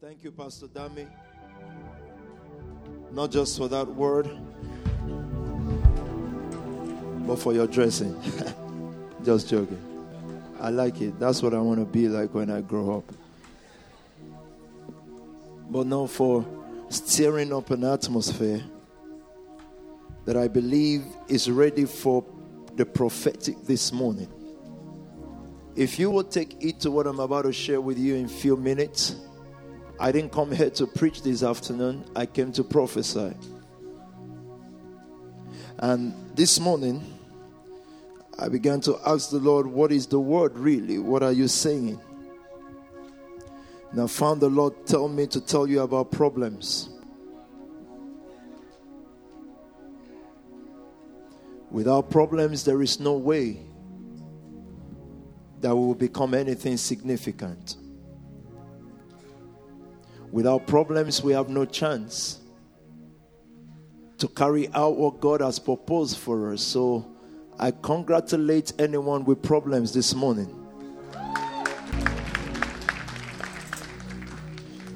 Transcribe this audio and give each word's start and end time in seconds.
Thank 0.00 0.24
you, 0.24 0.32
Pastor 0.32 0.66
Dami. 0.66 1.06
Not 3.12 3.30
just 3.30 3.58
for 3.58 3.68
that 3.68 3.86
word, 3.86 4.30
but 7.26 7.36
for 7.36 7.52
your 7.52 7.66
dressing. 7.66 8.18
just 9.24 9.50
joking. 9.50 9.78
I 10.58 10.70
like 10.70 11.02
it. 11.02 11.20
That's 11.20 11.42
what 11.42 11.52
I 11.52 11.58
want 11.58 11.80
to 11.80 11.84
be 11.84 12.08
like 12.08 12.32
when 12.32 12.50
I 12.50 12.62
grow 12.62 12.96
up. 12.96 13.12
But 15.68 15.86
now 15.86 16.06
for 16.06 16.46
stirring 16.88 17.52
up 17.52 17.70
an 17.70 17.84
atmosphere 17.84 18.62
that 20.24 20.34
I 20.34 20.48
believe 20.48 21.04
is 21.28 21.50
ready 21.50 21.84
for 21.84 22.24
the 22.76 22.86
prophetic 22.86 23.66
this 23.66 23.92
morning. 23.92 24.32
If 25.76 25.98
you 25.98 26.10
will 26.10 26.24
take 26.24 26.64
it 26.64 26.80
to 26.80 26.90
what 26.90 27.06
I'm 27.06 27.20
about 27.20 27.42
to 27.42 27.52
share 27.52 27.82
with 27.82 27.98
you 27.98 28.14
in 28.14 28.24
a 28.24 28.28
few 28.28 28.56
minutes, 28.56 29.16
I 30.00 30.12
didn't 30.12 30.32
come 30.32 30.50
here 30.50 30.70
to 30.70 30.86
preach 30.86 31.20
this 31.20 31.42
afternoon, 31.42 32.06
I 32.16 32.24
came 32.24 32.52
to 32.52 32.64
prophesy. 32.64 33.34
And 35.78 36.14
this 36.34 36.58
morning, 36.58 37.04
I 38.38 38.48
began 38.48 38.80
to 38.82 38.98
ask 39.04 39.28
the 39.28 39.38
Lord, 39.38 39.66
What 39.66 39.92
is 39.92 40.06
the 40.06 40.18
word 40.18 40.56
really? 40.56 40.98
What 40.98 41.22
are 41.22 41.32
you 41.32 41.48
saying? 41.48 42.00
And 43.90 44.00
I 44.00 44.06
found 44.06 44.40
the 44.40 44.48
Lord 44.48 44.86
tell 44.86 45.06
me 45.06 45.26
to 45.26 45.40
tell 45.40 45.66
you 45.66 45.82
about 45.82 46.10
problems. 46.10 46.88
Without 51.70 52.08
problems, 52.08 52.64
there 52.64 52.80
is 52.80 53.00
no 53.00 53.18
way 53.18 53.60
that 55.60 55.76
we 55.76 55.86
will 55.86 55.94
become 55.94 56.32
anything 56.32 56.78
significant. 56.78 57.76
Without 60.32 60.66
problems, 60.66 61.22
we 61.22 61.32
have 61.32 61.48
no 61.48 61.64
chance 61.64 62.38
to 64.18 64.28
carry 64.28 64.68
out 64.74 64.96
what 64.96 65.20
God 65.20 65.40
has 65.40 65.58
proposed 65.58 66.18
for 66.18 66.52
us. 66.52 66.62
So 66.62 67.10
I 67.58 67.70
congratulate 67.70 68.72
anyone 68.78 69.24
with 69.24 69.42
problems 69.42 69.92
this 69.92 70.14
morning. 70.14 70.56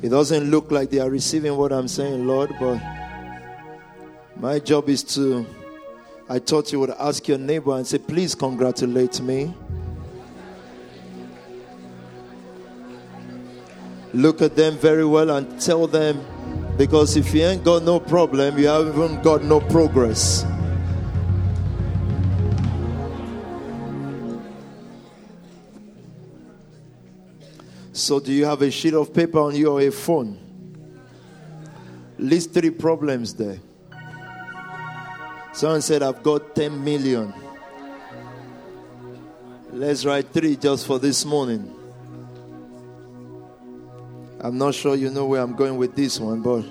It 0.03 0.11
doesn't 0.11 0.51
look 0.51 0.71
like 0.71 0.91
they 0.91 1.01
are 1.01 1.09
receiving 1.09 1.57
what 1.57 1.73
I'm 1.73 1.89
saying, 1.89 2.27
Lord, 2.27 2.55
but 2.61 2.79
my 4.37 4.59
job 4.59 4.89
is 4.89 5.03
to. 5.15 5.47
I 6.29 6.39
thought 6.39 6.73
you 6.73 6.81
would 6.81 6.91
ask 6.91 7.27
your 7.27 7.39
neighbor 7.39 7.75
and 7.75 7.87
say, 7.87 7.99
Please 7.99 8.35
congratulate 8.35 9.21
me. 9.21 9.55
Look 14.15 14.43
at 14.43 14.55
them 14.55 14.79
very 14.79 15.05
well 15.05 15.29
and 15.31 15.61
tell 15.61 15.89
them 15.89 16.25
because 16.79 17.17
if 17.17 17.35
you 17.35 17.43
ain't 17.43 17.65
got 17.65 17.83
no 17.83 17.99
problem, 17.99 18.57
you 18.57 18.69
haven't 18.69 19.25
got 19.25 19.43
no 19.43 19.61
progress. 19.61 20.47
So, 27.93 28.21
do 28.21 28.33
you 28.33 28.45
have 28.45 28.63
a 28.63 28.71
sheet 28.71 28.95
of 28.95 29.13
paper 29.13 29.41
on 29.41 29.57
you 29.57 29.73
or 29.73 29.81
a 29.81 29.91
phone? 29.91 30.39
List 32.17 32.55
three 32.55 32.71
problems 32.71 33.35
there. 33.35 33.59
Someone 35.53 35.83
said, 35.83 36.05
I've 36.05 36.23
got 36.23 36.55
10 36.55 36.85
million. 36.85 37.35
Let's 39.73 40.05
write 40.05 40.33
three 40.33 40.55
just 40.55 40.87
for 40.87 41.01
this 41.01 41.25
morning. 41.25 41.74
I'm 44.45 44.59
not 44.59 44.75
sure 44.75 44.95
you 44.95 45.09
know 45.09 45.25
where 45.25 45.41
I'm 45.41 45.57
going 45.57 45.79
with 45.79 45.97
this 45.97 46.21
one, 46.21 46.43
but 46.43 46.67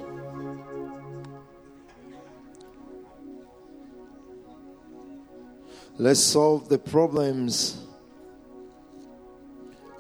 let's 5.98 6.20
solve 6.20 6.70
the 6.70 6.78
problems. 6.78 7.84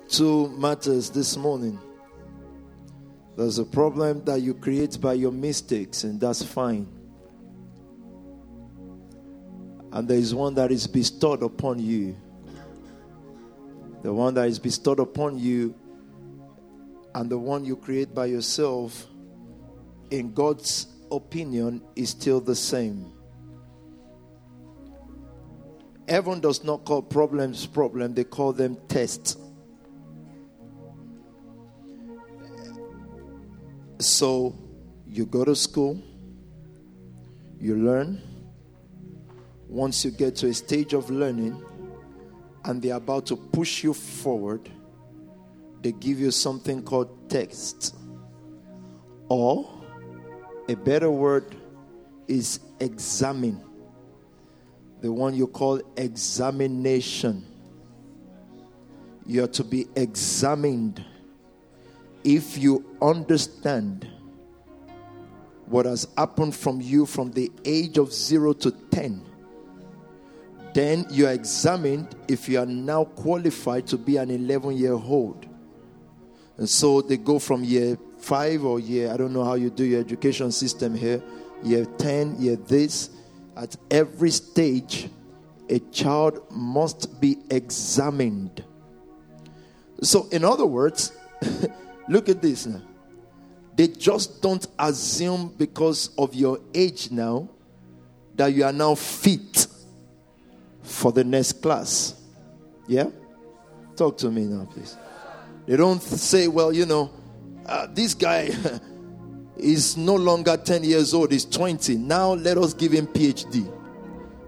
Two 0.07 0.49
matters 0.49 1.09
this 1.09 1.35
morning. 1.35 1.79
There's 3.35 3.57
a 3.57 3.65
problem 3.65 4.23
that 4.25 4.41
you 4.41 4.53
create 4.53 5.01
by 5.01 5.13
your 5.13 5.31
mistakes, 5.31 6.03
and 6.03 6.21
that's 6.21 6.43
fine. 6.43 6.87
And 9.91 10.07
there 10.07 10.19
is 10.19 10.35
one 10.35 10.53
that 10.53 10.71
is 10.71 10.85
bestowed 10.85 11.41
upon 11.41 11.79
you. 11.79 12.15
The 14.03 14.13
one 14.13 14.35
that 14.35 14.47
is 14.47 14.59
bestowed 14.59 14.99
upon 14.99 15.39
you 15.39 15.73
and 17.15 17.29
the 17.29 17.37
one 17.37 17.63
you 17.63 17.75
create 17.75 18.13
by 18.13 18.25
yourself, 18.25 19.07
in 20.09 20.33
God's 20.33 20.87
opinion, 21.11 21.81
is 21.95 22.09
still 22.09 22.39
the 22.39 22.55
same. 22.55 23.11
Heaven 26.07 26.39
does 26.39 26.63
not 26.63 26.85
call 26.85 27.01
problems 27.01 27.65
problem, 27.65 28.13
they 28.13 28.23
call 28.23 28.51
them 28.51 28.77
tests. 28.87 29.37
So 33.99 34.57
you 35.07 35.25
go 35.25 35.45
to 35.45 35.55
school, 35.55 36.01
you 37.59 37.75
learn. 37.77 38.21
Once 39.69 40.03
you 40.03 40.11
get 40.11 40.35
to 40.35 40.47
a 40.47 40.53
stage 40.53 40.93
of 40.93 41.09
learning 41.09 41.63
and 42.65 42.81
they're 42.81 42.97
about 42.97 43.25
to 43.27 43.35
push 43.35 43.83
you 43.83 43.93
forward, 43.93 44.69
they 45.83 45.91
give 45.91 46.17
you 46.17 46.31
something 46.31 46.81
called 46.81 47.29
text. 47.29 47.93
Or 49.27 49.69
a 50.69 50.75
better 50.75 51.11
word 51.11 51.55
is 52.27 52.61
examine. 52.79 53.61
The 55.01 55.11
one 55.11 55.35
you 55.35 55.45
call 55.45 55.81
examination. 55.97 57.45
You 59.25 59.43
are 59.43 59.47
to 59.47 59.63
be 59.63 59.87
examined. 59.95 61.03
If 62.23 62.57
you 62.57 62.85
understand 63.01 64.07
what 65.65 65.85
has 65.85 66.07
happened 66.17 66.55
from 66.55 66.79
you 66.79 67.05
from 67.05 67.31
the 67.31 67.51
age 67.65 67.97
of 67.97 68.13
0 68.13 68.53
to 68.53 68.71
10, 68.71 69.21
then 70.73 71.05
you 71.09 71.27
are 71.27 71.33
examined 71.33 72.15
if 72.29 72.47
you 72.47 72.59
are 72.59 72.65
now 72.65 73.03
qualified 73.03 73.85
to 73.87 73.97
be 73.97 74.15
an 74.15 74.31
11 74.31 74.77
year 74.77 74.93
old. 74.93 75.47
And 76.57 76.69
so 76.69 77.01
they 77.01 77.17
go 77.17 77.39
from 77.39 77.63
year 77.63 77.97
five 78.19 78.63
or 78.63 78.79
year, 78.79 79.11
I 79.11 79.17
don't 79.17 79.33
know 79.33 79.43
how 79.43 79.55
you 79.55 79.69
do 79.69 79.83
your 79.83 79.99
education 79.99 80.51
system 80.51 80.95
here, 80.95 81.21
year 81.61 81.85
10, 81.85 82.39
year 82.39 82.55
this. 82.55 83.09
At 83.55 83.75
every 83.91 84.31
stage, 84.31 85.09
a 85.69 85.79
child 85.79 86.45
must 86.51 87.19
be 87.19 87.37
examined. 87.49 88.63
So, 90.01 90.27
in 90.31 90.43
other 90.43 90.65
words, 90.65 91.13
look 92.09 92.29
at 92.29 92.41
this 92.41 92.65
now. 92.65 92.81
They 93.75 93.87
just 93.87 94.41
don't 94.41 94.65
assume 94.77 95.53
because 95.57 96.09
of 96.17 96.35
your 96.35 96.59
age 96.73 97.11
now 97.11 97.49
that 98.35 98.53
you 98.53 98.63
are 98.63 98.73
now 98.73 98.95
fit 98.95 99.67
for 100.81 101.11
the 101.11 101.23
next 101.23 101.61
class. 101.61 102.15
Yeah? 102.87 103.09
Talk 103.95 104.17
to 104.19 104.31
me 104.31 104.43
now, 104.45 104.65
please. 104.65 104.95
They 105.65 105.77
don't 105.77 106.01
say, 106.01 106.47
well, 106.47 106.73
you 106.73 106.85
know, 106.85 107.11
uh, 107.65 107.87
this 107.91 108.13
guy 108.13 108.49
is 109.57 109.95
no 109.95 110.15
longer 110.15 110.57
10 110.57 110.83
years 110.83 111.13
old, 111.13 111.31
he's 111.31 111.45
20. 111.45 111.95
Now 111.95 112.33
let 112.33 112.57
us 112.57 112.73
give 112.73 112.91
him 112.91 113.07
PhD. 113.07 113.71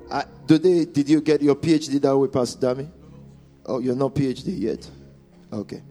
Uh, 0.09 0.23
they, 0.47 0.85
did 0.85 1.09
you 1.09 1.21
get 1.21 1.41
your 1.41 1.55
PhD 1.55 2.01
that 2.01 2.17
way, 2.17 2.27
Pastor 2.27 2.67
Dami? 2.67 2.89
Oh, 3.65 3.79
you're 3.79 3.95
not 3.95 4.13
PhD 4.13 4.59
yet? 4.59 4.87
Okay. 5.51 5.81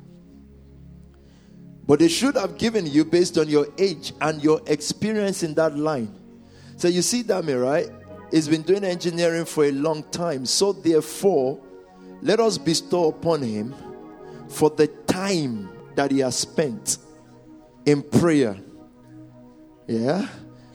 But 1.86 1.98
they 1.98 2.08
should 2.08 2.36
have 2.36 2.56
given 2.56 2.86
you 2.86 3.04
based 3.04 3.36
on 3.36 3.48
your 3.48 3.66
age 3.78 4.12
and 4.20 4.42
your 4.42 4.60
experience 4.66 5.42
in 5.42 5.54
that 5.54 5.76
line. 5.76 6.14
So 6.76 6.88
you 6.88 7.02
see, 7.02 7.22
Dami, 7.22 7.60
right? 7.60 7.88
He's 8.30 8.48
been 8.48 8.62
doing 8.62 8.84
engineering 8.84 9.44
for 9.44 9.64
a 9.64 9.72
long 9.72 10.02
time. 10.04 10.46
So 10.46 10.72
therefore, 10.72 11.60
let 12.22 12.40
us 12.40 12.58
bestow 12.58 13.08
upon 13.08 13.42
him 13.42 13.74
for 14.48 14.70
the 14.70 14.86
time 14.86 15.68
that 15.94 16.10
he 16.10 16.20
has 16.20 16.36
spent 16.36 16.98
in 17.86 18.02
prayer. 18.02 18.56
Yeah. 19.86 20.26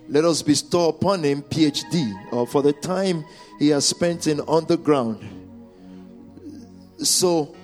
Let 0.07 0.25
us 0.25 0.41
bestow 0.41 0.89
upon 0.89 1.23
him 1.23 1.43
PhD 1.43 2.33
or 2.33 2.47
for 2.47 2.61
the 2.61 2.73
time 2.73 3.25
he 3.59 3.69
has 3.69 3.85
spent 3.85 4.25
in 4.27 4.41
underground. 4.47 5.23
So, 6.97 7.55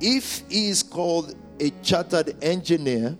if 0.00 0.42
he 0.48 0.68
is 0.68 0.82
called 0.82 1.34
a 1.58 1.70
chartered 1.82 2.36
engineer, 2.42 3.18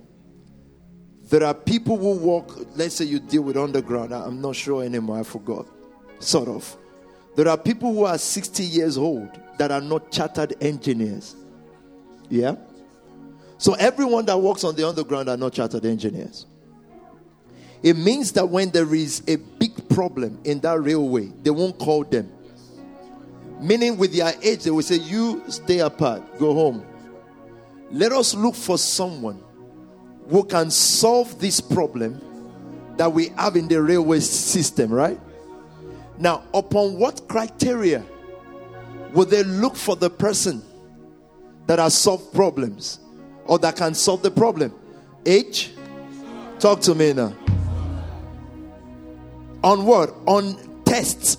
there 1.25 1.44
are 1.44 1.55
people 1.55 1.99
who 1.99 2.17
work, 2.19 2.46
let's 2.76 2.94
say 2.94 3.05
you 3.05 3.19
deal 3.19 3.43
with 3.43 3.56
underground, 3.56 4.14
I'm 4.14 4.40
not 4.40 4.56
sure 4.56 4.82
anymore, 4.82 5.19
I 5.19 5.23
forgot. 5.25 5.67
Sort 6.20 6.49
of. 6.49 6.76
There 7.37 7.49
are 7.49 7.58
people 7.58 7.93
who 7.93 8.05
are 8.05 8.17
60 8.17 8.62
years 8.62 8.96
old 8.96 9.29
that 9.58 9.70
are 9.70 9.81
not 9.81 10.11
chartered 10.11 10.55
engineers. 10.61 11.37
Yeah? 12.29 12.57
So 13.59 13.75
everyone 13.75 14.25
that 14.27 14.39
works 14.39 14.65
on 14.65 14.77
the 14.77 14.87
underground 14.89 15.29
are 15.29 15.37
not 15.37 15.53
chartered 15.53 15.85
engineers. 15.85 16.47
It 17.83 17.97
means 17.97 18.33
that 18.33 18.49
when 18.49 18.71
there 18.71 18.93
is 18.95 19.23
a 19.27 19.37
big 19.37 19.89
problem 19.89 20.39
in 20.45 20.61
that 20.61 20.81
railway, 20.81 21.27
they 21.43 21.51
won't 21.51 21.79
call 21.79 22.05
them. 22.05 22.33
Meaning, 23.61 23.97
with 23.97 24.15
their 24.15 24.33
age, 24.43 24.65
they 24.65 24.71
will 24.71 24.83
say, 24.83 24.97
You 24.97 25.43
stay 25.49 25.81
apart, 25.81 26.39
go 26.39 26.55
home. 26.55 26.85
Let 27.91 28.13
us 28.13 28.35
look 28.35 28.55
for 28.55 28.79
someone 28.79 29.43
who 30.29 30.45
can 30.45 30.71
solve 30.71 31.41
this 31.41 31.61
problem 31.61 32.21
that 32.97 33.13
we 33.13 33.29
have 33.29 33.57
in 33.57 33.67
the 33.67 33.81
railway 33.81 34.21
system, 34.21 34.93
right? 34.93 35.19
Now, 36.19 36.45
upon 36.53 36.99
what 36.99 37.27
criteria 37.29 38.05
will 39.13 39.25
they 39.25 39.43
look 39.45 39.77
for 39.77 39.97
the 39.97 40.11
person 40.11 40.63
that 41.69 41.79
has 41.79 41.97
solved 41.97 42.32
problems 42.35 42.99
or 43.44 43.59
that 43.61 43.76
can 43.76 43.94
solve 43.94 44.23
the 44.23 44.31
problem? 44.31 44.75
Age? 45.25 45.70
Talk 46.59 46.81
to 46.81 46.94
me 46.94 47.12
now. 47.12 47.35
On 49.62 49.85
what? 49.85 50.15
On 50.26 50.82
tests. 50.85 51.37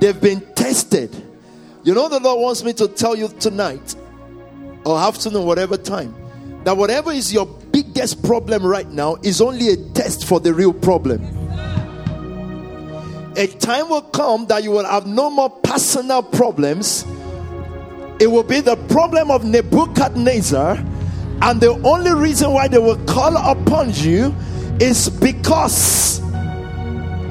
They've 0.00 0.20
been 0.20 0.40
tested. 0.54 1.14
You 1.84 1.94
know, 1.94 2.08
the 2.08 2.20
Lord 2.20 2.40
wants 2.42 2.64
me 2.64 2.72
to 2.74 2.88
tell 2.88 3.16
you 3.16 3.28
tonight 3.28 3.94
or 4.84 4.98
afternoon, 4.98 5.46
whatever 5.46 5.76
time, 5.76 6.14
that 6.64 6.76
whatever 6.76 7.12
is 7.12 7.32
your 7.32 7.46
biggest 7.46 8.22
problem 8.24 8.66
right 8.66 8.88
now 8.88 9.16
is 9.22 9.40
only 9.40 9.68
a 9.68 9.76
test 9.92 10.26
for 10.26 10.40
the 10.40 10.52
real 10.52 10.72
problem. 10.72 11.22
A 13.36 13.46
time 13.46 13.88
will 13.88 14.02
come 14.02 14.46
that 14.46 14.64
you 14.64 14.72
will 14.72 14.84
have 14.84 15.06
no 15.06 15.30
more 15.30 15.48
personal 15.48 16.22
problems. 16.22 17.04
It 18.20 18.30
will 18.30 18.42
be 18.42 18.60
the 18.60 18.76
problem 18.88 19.30
of 19.30 19.44
Nebuchadnezzar, 19.44 20.76
and 21.42 21.60
the 21.60 21.80
only 21.84 22.12
reason 22.12 22.52
why 22.52 22.68
they 22.68 22.78
will 22.78 23.02
call 23.06 23.36
upon 23.36 23.92
you 23.94 24.34
is 24.78 25.08
because 25.08 26.20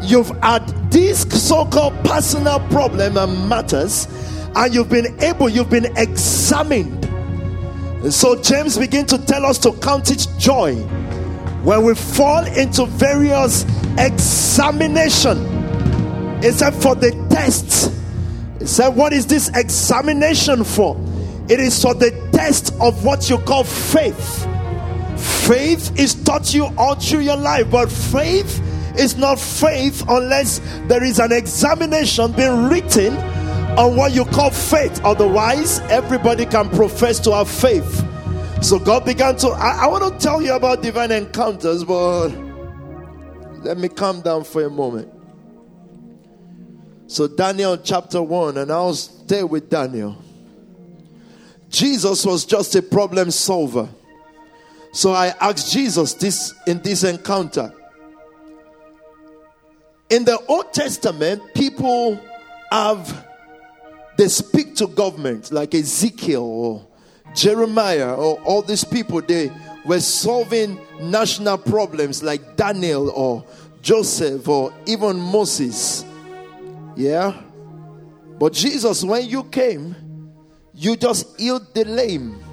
you've 0.04 0.30
had 0.42 0.68
this 0.92 1.22
so-called 1.22 1.94
personal 2.04 2.60
problem 2.70 3.18
and 3.18 3.48
matters, 3.48 4.08
and 4.56 4.74
you've 4.74 4.90
been 4.90 5.22
able, 5.22 5.48
you've 5.48 5.70
been 5.70 5.96
examined 5.96 7.00
and 8.02 8.14
so 8.14 8.42
James 8.42 8.78
begin 8.78 9.06
to 9.08 9.18
tell 9.18 9.46
us 9.46 9.58
to 9.60 9.74
count 9.74 10.10
it 10.10 10.26
joy 10.38 10.76
when 11.64 11.84
we 11.84 11.94
fall 11.96 12.46
into 12.46 12.86
various 12.86 13.66
examination. 13.98 15.38
Except 16.42 16.78
for 16.78 16.96
the 16.96 17.12
test. 17.30 17.99
He 18.60 18.68
said, 18.68 18.90
What 18.90 19.14
is 19.14 19.26
this 19.26 19.50
examination 19.56 20.64
for? 20.64 20.98
It 21.50 21.60
is 21.60 21.82
for 21.82 21.94
the 21.94 22.12
test 22.32 22.74
of 22.80 23.04
what 23.04 23.30
you 23.30 23.40
call 23.40 23.64
faith. 23.64 24.46
Faith 25.48 25.98
is 25.98 26.14
taught 26.24 26.54
you 26.54 26.66
all 26.78 26.96
through 26.96 27.22
your 27.22 27.38
life, 27.38 27.72
but 27.72 27.92
faith 27.92 28.62
is 28.98 29.18
not 29.18 29.40
faith 29.40 30.04
unless 30.08 30.60
there 30.88 31.04
is 31.04 31.20
an 31.20 31.32
examination 31.32 32.32
being 32.34 32.70
written 32.70 33.18
on 33.78 33.96
what 33.96 34.14
you 34.14 34.26
call 34.26 34.52
faith. 34.52 35.04
Otherwise, 35.04 35.80
everybody 35.90 36.46
can 36.46 36.70
profess 36.70 37.20
to 37.20 37.34
have 37.34 37.50
faith. 37.50 38.06
So 38.62 38.78
God 38.78 39.06
began 39.06 39.38
to. 39.38 39.50
I, 39.50 39.86
I 39.86 39.88
want 39.88 40.14
to 40.14 40.20
tell 40.24 40.42
you 40.42 40.54
about 40.54 40.82
divine 40.82 41.12
encounters, 41.12 41.84
but 41.84 42.30
let 43.64 43.78
me 43.78 43.88
calm 43.88 44.22
down 44.22 44.44
for 44.44 44.64
a 44.64 44.70
moment. 44.70 45.19
So, 47.10 47.28
Daniel 47.28 47.76
chapter 47.76 48.22
1, 48.22 48.60
and 48.60 48.72
I'll 48.72 48.94
stay 48.94 49.42
with 49.42 49.68
Daniel. 49.68 50.16
Jesus 51.70 52.24
was 52.24 52.46
just 52.46 52.76
a 52.76 52.84
problem 52.84 53.32
solver. 53.32 53.90
So 54.92 55.14
I 55.14 55.34
asked 55.40 55.72
Jesus 55.72 56.14
this 56.14 56.54
in 56.68 56.84
this 56.84 57.04
encounter. 57.04 57.74
In 60.12 60.24
the 60.24 60.40
Old 60.48 60.72
Testament, 60.72 61.42
people 61.56 62.20
have 62.72 63.26
they 64.16 64.28
speak 64.28 64.76
to 64.76 64.86
government 64.86 65.52
like 65.52 65.74
Ezekiel 65.74 66.44
or 66.44 66.88
Jeremiah 67.34 68.14
or 68.14 68.40
all 68.42 68.62
these 68.62 68.84
people. 68.84 69.22
They 69.24 69.52
were 69.84 70.00
solving 70.00 70.80
national 71.02 71.58
problems 71.58 72.22
like 72.22 72.56
Daniel 72.56 73.10
or 73.10 73.44
Joseph 73.82 74.48
or 74.48 74.72
even 74.86 75.18
Moses. 75.18 76.06
Yeah? 77.00 77.42
But 78.38 78.52
Jesus, 78.52 79.06
when 79.06 79.26
you 79.26 79.46
came, 79.46 79.96
you 80.74 80.98
just 80.98 81.40
healed 81.40 81.74
the 81.74 81.86
lame, 81.86 82.44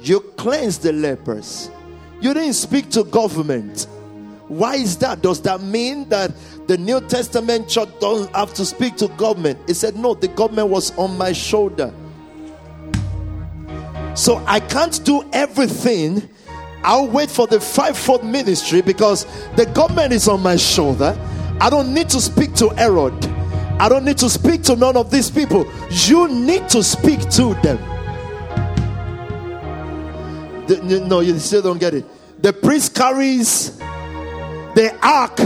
you 0.00 0.20
cleansed 0.38 0.82
the 0.82 0.94
lepers. 0.94 1.70
You 2.22 2.32
didn't 2.32 2.54
speak 2.54 2.88
to 2.92 3.04
government. 3.04 3.86
Why 4.48 4.76
is 4.76 4.96
that? 4.98 5.20
Does 5.20 5.42
that 5.42 5.60
mean 5.60 6.08
that 6.08 6.32
the 6.68 6.78
New 6.78 7.02
Testament 7.02 7.68
church 7.68 7.90
don't 8.00 8.34
have 8.34 8.54
to 8.54 8.64
speak 8.64 8.96
to 8.96 9.08
government. 9.08 9.58
He 9.66 9.74
said, 9.74 9.96
No, 9.96 10.14
the 10.14 10.28
government 10.28 10.68
was 10.68 10.96
on 10.96 11.18
my 11.18 11.32
shoulder. 11.32 11.92
So 14.14 14.42
I 14.46 14.60
can't 14.60 15.04
do 15.04 15.22
everything. 15.34 16.28
I'll 16.82 17.08
wait 17.08 17.30
for 17.30 17.46
the 17.46 17.60
fivefold 17.60 18.24
ministry 18.24 18.80
because 18.80 19.26
the 19.56 19.66
government 19.66 20.14
is 20.14 20.28
on 20.28 20.42
my 20.42 20.56
shoulder. 20.56 21.14
I 21.60 21.68
don't 21.68 21.92
need 21.92 22.08
to 22.10 22.20
speak 22.22 22.54
to 22.54 22.70
Herod. 22.70 23.29
I 23.80 23.88
don't 23.88 24.04
need 24.04 24.18
to 24.18 24.28
speak 24.28 24.62
to 24.64 24.76
none 24.76 24.94
of 24.94 25.10
these 25.10 25.30
people. 25.30 25.66
You 25.90 26.28
need 26.28 26.68
to 26.68 26.82
speak 26.82 27.20
to 27.30 27.54
them. 27.62 27.78
The, 30.66 31.02
no, 31.08 31.20
you 31.20 31.38
still 31.38 31.62
don't 31.62 31.80
get 31.80 31.94
it. 31.94 32.04
The 32.42 32.52
priest 32.52 32.94
carries 32.94 33.78
the 34.74 34.94
ark 35.02 35.40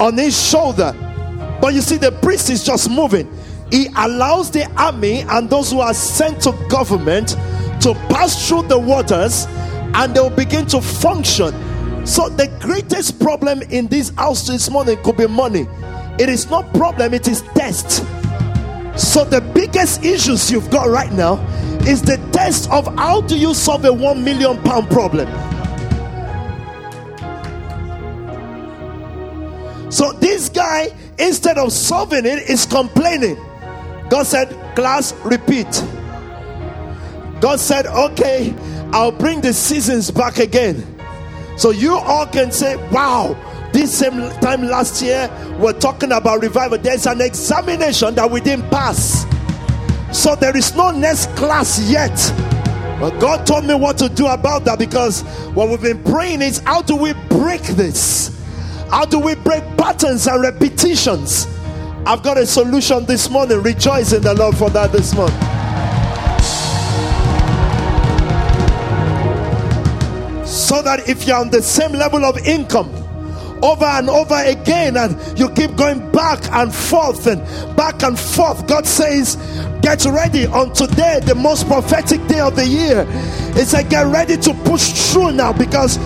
on 0.00 0.18
his 0.18 0.50
shoulder. 0.50 0.92
But 1.60 1.74
you 1.74 1.80
see, 1.80 1.96
the 1.96 2.10
priest 2.10 2.50
is 2.50 2.64
just 2.64 2.90
moving. 2.90 3.32
He 3.70 3.86
allows 3.96 4.50
the 4.50 4.68
army 4.76 5.20
and 5.20 5.48
those 5.48 5.70
who 5.70 5.78
are 5.78 5.94
sent 5.94 6.42
to 6.42 6.52
government 6.68 7.36
to 7.82 7.94
pass 8.10 8.48
through 8.48 8.62
the 8.62 8.78
waters 8.80 9.46
and 9.94 10.12
they'll 10.12 10.28
begin 10.28 10.66
to 10.66 10.80
function. 10.80 11.54
So, 12.04 12.28
the 12.28 12.48
greatest 12.58 13.20
problem 13.20 13.62
in 13.62 13.86
this 13.86 14.08
house 14.16 14.44
this 14.48 14.68
morning 14.68 15.00
could 15.04 15.16
be 15.16 15.28
money. 15.28 15.68
It 16.18 16.28
is 16.28 16.50
not 16.50 16.72
problem, 16.74 17.14
it 17.14 17.28
is 17.28 17.42
test. 17.54 18.04
So, 18.96 19.24
the 19.24 19.40
biggest 19.54 20.04
issues 20.04 20.50
you've 20.50 20.70
got 20.70 20.88
right 20.88 21.12
now 21.12 21.40
is 21.86 22.02
the 22.02 22.18
test 22.32 22.70
of 22.70 22.86
how 22.96 23.22
do 23.22 23.38
you 23.38 23.54
solve 23.54 23.84
a 23.84 23.92
one 23.92 24.22
million 24.22 24.62
pound 24.62 24.90
problem. 24.90 25.28
So 29.92 30.10
this 30.12 30.48
guy, 30.48 30.88
instead 31.18 31.58
of 31.58 31.70
solving 31.70 32.24
it, 32.24 32.48
is 32.48 32.64
complaining. 32.64 33.36
God 34.08 34.26
said, 34.26 34.48
Class, 34.74 35.12
repeat. 35.22 35.70
God 37.42 37.60
said, 37.60 37.86
Okay, 37.86 38.54
I'll 38.92 39.12
bring 39.12 39.42
the 39.42 39.52
seasons 39.52 40.10
back 40.10 40.38
again. 40.38 40.82
So 41.58 41.70
you 41.70 41.94
all 41.94 42.26
can 42.26 42.52
say, 42.52 42.76
Wow, 42.90 43.36
this 43.72 43.98
same 43.98 44.30
time 44.40 44.62
last 44.62 45.02
year, 45.02 45.30
we're 45.58 45.78
talking 45.78 46.12
about 46.12 46.42
revival. 46.42 46.78
There's 46.78 47.06
an 47.06 47.20
examination 47.20 48.14
that 48.16 48.30
we 48.30 48.40
didn't 48.40 48.68
pass. 48.70 49.26
So 50.12 50.34
there 50.34 50.56
is 50.56 50.74
no 50.74 50.90
next 50.90 51.30
class 51.36 51.80
yet. 51.90 52.14
But 53.00 53.18
God 53.18 53.46
told 53.46 53.64
me 53.64 53.74
what 53.74 53.98
to 53.98 54.08
do 54.08 54.26
about 54.26 54.64
that 54.66 54.78
because 54.78 55.22
what 55.54 55.68
we've 55.68 55.82
been 55.82 56.02
praying 56.04 56.42
is 56.42 56.58
how 56.58 56.82
do 56.82 56.94
we 56.94 57.14
break 57.28 57.62
this? 57.62 58.38
How 58.90 59.04
do 59.04 59.18
we 59.18 59.34
break 59.34 59.64
patterns 59.76 60.26
and 60.26 60.42
repetitions? 60.42 61.46
I've 62.04 62.22
got 62.22 62.36
a 62.36 62.46
solution 62.46 63.06
this 63.06 63.30
morning. 63.30 63.62
Rejoice 63.62 64.12
in 64.12 64.22
the 64.22 64.34
Lord 64.34 64.56
for 64.56 64.70
that 64.70 64.92
this 64.92 65.14
morning. 65.14 65.36
So 70.46 70.82
that 70.82 71.08
if 71.08 71.26
you're 71.26 71.38
on 71.38 71.50
the 71.50 71.62
same 71.62 71.92
level 71.92 72.24
of 72.24 72.38
income, 72.46 73.01
over 73.62 73.84
and 73.84 74.10
over 74.10 74.42
again, 74.44 74.96
and 74.96 75.38
you 75.38 75.48
keep 75.50 75.76
going 75.76 76.10
back 76.12 76.50
and 76.52 76.74
forth 76.74 77.26
and 77.26 77.40
back 77.76 78.02
and 78.02 78.18
forth. 78.18 78.66
God 78.66 78.86
says, 78.86 79.36
Get 79.82 80.04
ready 80.04 80.46
on 80.46 80.72
today, 80.72 81.20
the 81.24 81.34
most 81.34 81.66
prophetic 81.66 82.24
day 82.26 82.40
of 82.40 82.56
the 82.56 82.66
year. 82.66 83.04
He 83.54 83.64
said, 83.64 83.88
Get 83.88 84.06
ready 84.06 84.36
to 84.36 84.54
push 84.64 85.12
through 85.12 85.32
now 85.32 85.52
because 85.52 85.98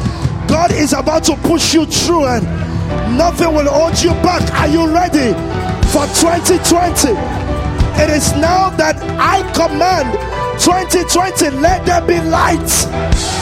God 0.49 0.71
is 0.73 0.93
about 0.93 1.25
to 1.25 1.37
push 1.37 1.75
you 1.75 1.87
through 1.87 2.27
and 2.27 2.67
Nothing 3.17 3.55
will 3.55 3.69
hold 3.69 4.01
you 4.01 4.11
back. 4.23 4.43
Are 4.55 4.69
you 4.69 4.87
ready 4.93 5.33
for 5.91 6.07
2020? 6.07 7.11
It 8.03 8.11
is 8.11 8.33
now 8.37 8.71
that 8.71 8.97
I 9.19 9.43
command 9.53 10.13
2020, 10.61 11.51
let 11.59 11.85
there 11.87 12.01
be 12.07 12.21
light. 12.29 13.36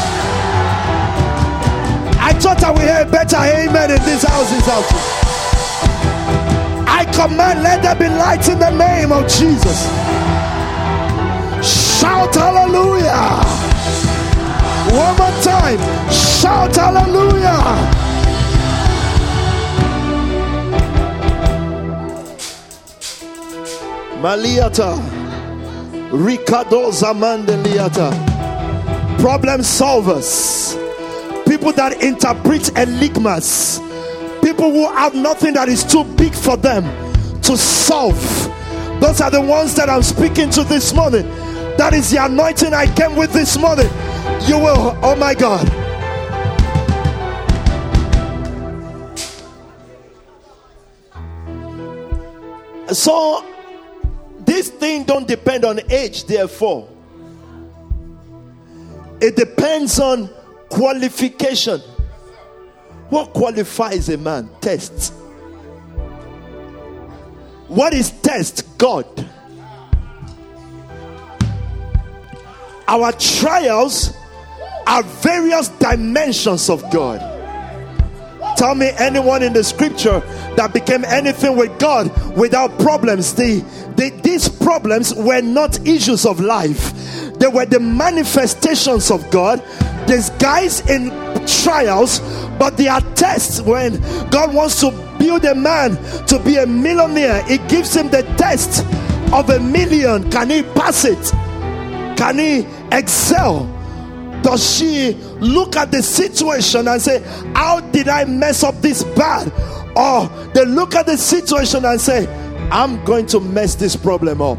I 2.35 2.39
thought 2.41 2.65
I 2.65 2.71
would 2.73 2.83
hear 2.83 3.05
better 3.07 3.37
amen 3.37 3.91
in 3.93 4.03
this 4.03 4.25
house. 4.25 4.51
This 4.51 4.67
house. 4.67 4.91
I 6.87 7.05
command, 7.15 7.63
let 7.63 7.81
there 7.81 7.95
be 7.95 8.09
light 8.09 8.49
in 8.49 8.59
the 8.59 8.71
name 8.71 9.13
of 9.13 9.23
Jesus. 9.29 9.87
Shout 11.63 12.35
hallelujah. 12.35 13.39
One 14.93 15.17
more 15.17 15.43
time. 15.43 15.79
Shout 16.11 16.75
hallelujah. 16.75 17.63
Maliata. 24.21 24.99
Ricardo 26.11 26.91
Zamandeliata. 26.91 28.11
Problem 29.21 29.61
solvers. 29.61 30.84
People 31.65 31.77
that 31.77 32.03
interpret 32.03 32.77
enigmas. 32.77 33.81
People 34.43 34.71
who 34.71 34.87
have 34.87 35.15
nothing 35.15 35.55
that 35.55 35.67
is 35.67 35.83
too 35.83 36.05
big 36.05 36.35
for 36.35 36.59
them 36.59 36.85
to 37.41 37.57
solve. 37.57 38.21
Those 39.01 39.23
are 39.23 39.31
the 39.31 39.41
ones 39.41 39.75
that 39.77 39.89
I'm 39.89 40.03
speaking 40.03 40.51
to 40.51 40.65
this 40.65 40.93
morning. 40.93 41.23
That 41.79 41.95
is 41.95 42.11
the 42.11 42.23
anointing 42.23 42.75
I 42.75 42.95
came 42.95 43.17
with 43.17 43.33
this 43.33 43.57
morning. 43.57 43.87
You 44.47 44.59
will, 44.59 44.95
oh 45.03 45.17
my 45.17 45.33
God. 45.33 45.67
So 52.95 53.43
this 54.41 54.69
thing 54.69 55.05
don't 55.05 55.27
depend 55.27 55.65
on 55.65 55.81
age, 55.91 56.27
therefore. 56.27 56.91
It 59.23 59.37
depends 59.37 59.99
on 59.99 60.29
qualification. 60.75 61.81
What 63.09 63.33
qualifies 63.33 64.09
a 64.09 64.19
man? 64.19 64.51
Test. 64.61 65.13
What 67.69 67.95
is 67.95 68.11
test? 68.11 68.77
God. 68.77 69.07
Our 72.89 73.13
trials 73.13 74.13
are 74.87 75.03
various 75.03 75.69
dimensions 75.69 76.69
of 76.69 76.91
God. 76.91 77.34
Tell 78.65 78.75
me 78.75 78.93
anyone 78.97 79.43
in 79.43 79.53
the 79.53 79.63
scripture 79.63 80.21
that 80.57 80.73
became 80.73 81.05
anything 81.05 81.55
with 81.55 81.79
God 81.79 82.11
without 82.35 82.79
problems. 82.79 83.35
The, 83.35 83.61
the, 83.97 84.09
these 84.23 84.49
problems 84.49 85.13
were 85.13 85.43
not 85.43 85.87
issues 85.87 86.25
of 86.25 86.41
life, 86.41 86.95
they 87.35 87.47
were 87.47 87.67
the 87.67 87.79
manifestations 87.79 89.11
of 89.11 89.31
God 89.31 89.63
disguised 90.07 90.89
in 90.89 91.11
trials, 91.47 92.21
but 92.59 92.79
they 92.79 92.89
are 92.89 93.03
tests 93.17 93.61
when 93.61 94.01
God 94.31 94.55
wants 94.55 94.81
to 94.81 94.93
build 95.19 95.45
a 95.45 95.55
man 95.55 95.97
to 96.29 96.39
be 96.39 96.57
a 96.57 96.67
millionaire. 96.67 97.45
He 97.45 97.59
gives 97.69 97.95
him 97.95 98.09
the 98.09 98.23
test 98.39 98.83
of 99.31 99.51
a 99.51 99.61
million. 99.61 100.31
Can 100.31 100.49
he 100.49 100.63
pass 100.63 101.05
it? 101.05 101.23
Can 102.17 102.39
he 102.39 102.67
excel? 102.97 103.74
Does 104.45 104.77
she 104.77 105.15
look 105.41 105.75
at 105.75 105.91
the 105.91 106.03
situation 106.03 106.87
and 106.87 107.01
say, 107.01 107.21
How 107.55 107.81
did 107.81 108.09
I 108.09 108.27
mess 108.27 108.63
up 108.63 108.75
this 108.83 109.03
bad? 109.03 109.51
Or 109.97 110.29
they 110.53 110.67
look 110.67 110.95
at 110.95 111.07
the 111.07 111.17
situation 111.17 111.87
and 111.87 111.99
say, 111.99 112.27
I'm 112.71 113.03
going 113.07 113.25
to 113.29 113.41
mess 113.41 113.75
this 113.75 113.97
problem 113.97 114.43
up. 114.43 114.59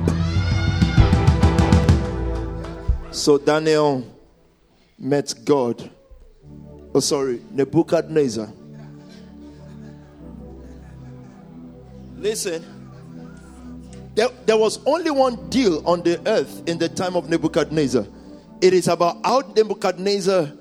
So 3.12 3.38
Daniel 3.38 4.04
met 4.98 5.36
God. 5.46 5.88
Oh, 6.96 7.00
sorry, 7.00 7.42
Nebuchadnezzar. 7.52 8.52
Listen, 12.18 12.66
there, 14.16 14.30
there 14.48 14.58
was 14.58 14.80
only 14.88 15.12
one 15.12 15.48
deal 15.50 15.88
on 15.88 16.02
the 16.02 16.20
earth 16.28 16.64
in 16.68 16.80
the 16.80 16.90
time 16.90 17.16
of 17.16 17.30
Nebuchadnezzar. 17.30 18.08
It 18.66 18.74
is 18.74 18.88
about 18.88 19.24
how 19.24 19.42
Nebuchadnezzar. 19.56 20.52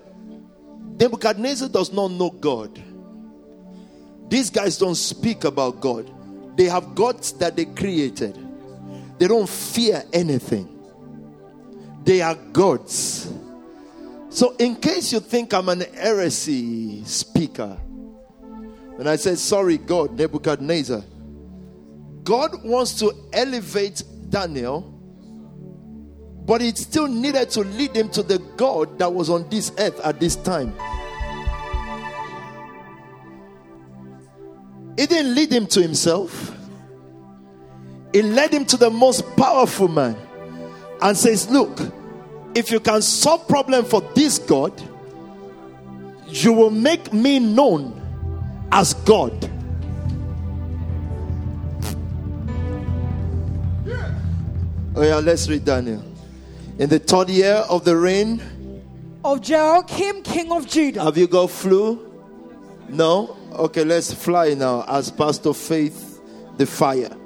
Nebuchadnezzar 1.00 1.70
does 1.70 1.90
not 1.90 2.10
know 2.10 2.28
God. 2.28 2.78
These 4.28 4.50
guys 4.50 4.76
don't 4.76 4.94
speak 4.94 5.44
about 5.44 5.80
God. 5.80 6.12
They 6.54 6.64
have 6.64 6.94
gods 6.94 7.32
that 7.38 7.56
they 7.56 7.64
created. 7.64 8.38
They 9.18 9.26
don't 9.26 9.48
fear 9.48 10.04
anything. 10.12 10.68
They 12.04 12.20
are 12.20 12.34
gods. 12.34 13.32
So, 14.28 14.54
in 14.58 14.76
case 14.76 15.10
you 15.10 15.20
think 15.20 15.54
I'm 15.54 15.70
an 15.70 15.80
heresy 15.94 17.04
speaker, 17.06 17.70
when 18.96 19.06
I 19.06 19.16
say, 19.16 19.34
sorry, 19.36 19.78
God, 19.78 20.12
Nebuchadnezzar, 20.12 21.02
God 22.22 22.64
wants 22.64 22.98
to 22.98 23.14
elevate 23.32 24.02
Daniel, 24.28 24.93
but 26.46 26.60
it 26.60 26.76
still 26.76 27.06
needed 27.06 27.50
to 27.50 27.60
lead 27.60 27.96
him 27.96 28.08
to 28.10 28.22
the 28.22 28.38
God 28.56 28.98
that 28.98 29.12
was 29.12 29.30
on 29.30 29.48
this 29.48 29.72
earth 29.78 29.98
at 30.04 30.20
this 30.20 30.36
time. 30.36 30.74
It 34.96 35.08
didn't 35.08 35.34
lead 35.34 35.52
him 35.52 35.66
to 35.68 35.82
himself, 35.82 36.56
it 38.12 38.24
led 38.24 38.52
him 38.52 38.64
to 38.66 38.76
the 38.76 38.90
most 38.90 39.24
powerful 39.36 39.88
man 39.88 40.16
and 41.02 41.16
says, 41.16 41.50
Look, 41.50 41.80
if 42.54 42.70
you 42.70 42.78
can 42.78 43.02
solve 43.02 43.48
problem 43.48 43.84
for 43.84 44.00
this 44.14 44.38
God, 44.38 44.72
you 46.28 46.52
will 46.52 46.70
make 46.70 47.12
me 47.12 47.38
known 47.38 48.00
as 48.70 48.94
God. 48.94 49.50
Oh 54.96 55.02
yeah, 55.02 55.16
let's 55.16 55.48
read 55.48 55.64
Daniel. 55.64 56.13
In 56.76 56.88
the 56.88 56.98
third 56.98 57.30
year 57.30 57.64
of 57.68 57.84
the 57.84 57.96
reign 57.96 58.42
of 59.24 59.40
Jehoiakim, 59.40 60.22
king 60.22 60.50
of 60.50 60.66
Judah. 60.66 61.04
Have 61.04 61.16
you 61.16 61.28
got 61.28 61.50
flu? 61.50 62.12
No? 62.88 63.36
Okay, 63.52 63.84
let's 63.84 64.12
fly 64.12 64.54
now 64.54 64.84
as 64.88 65.08
Pastor 65.08 65.54
Faith 65.54 66.20
the 66.56 66.66
fire. 66.66 67.16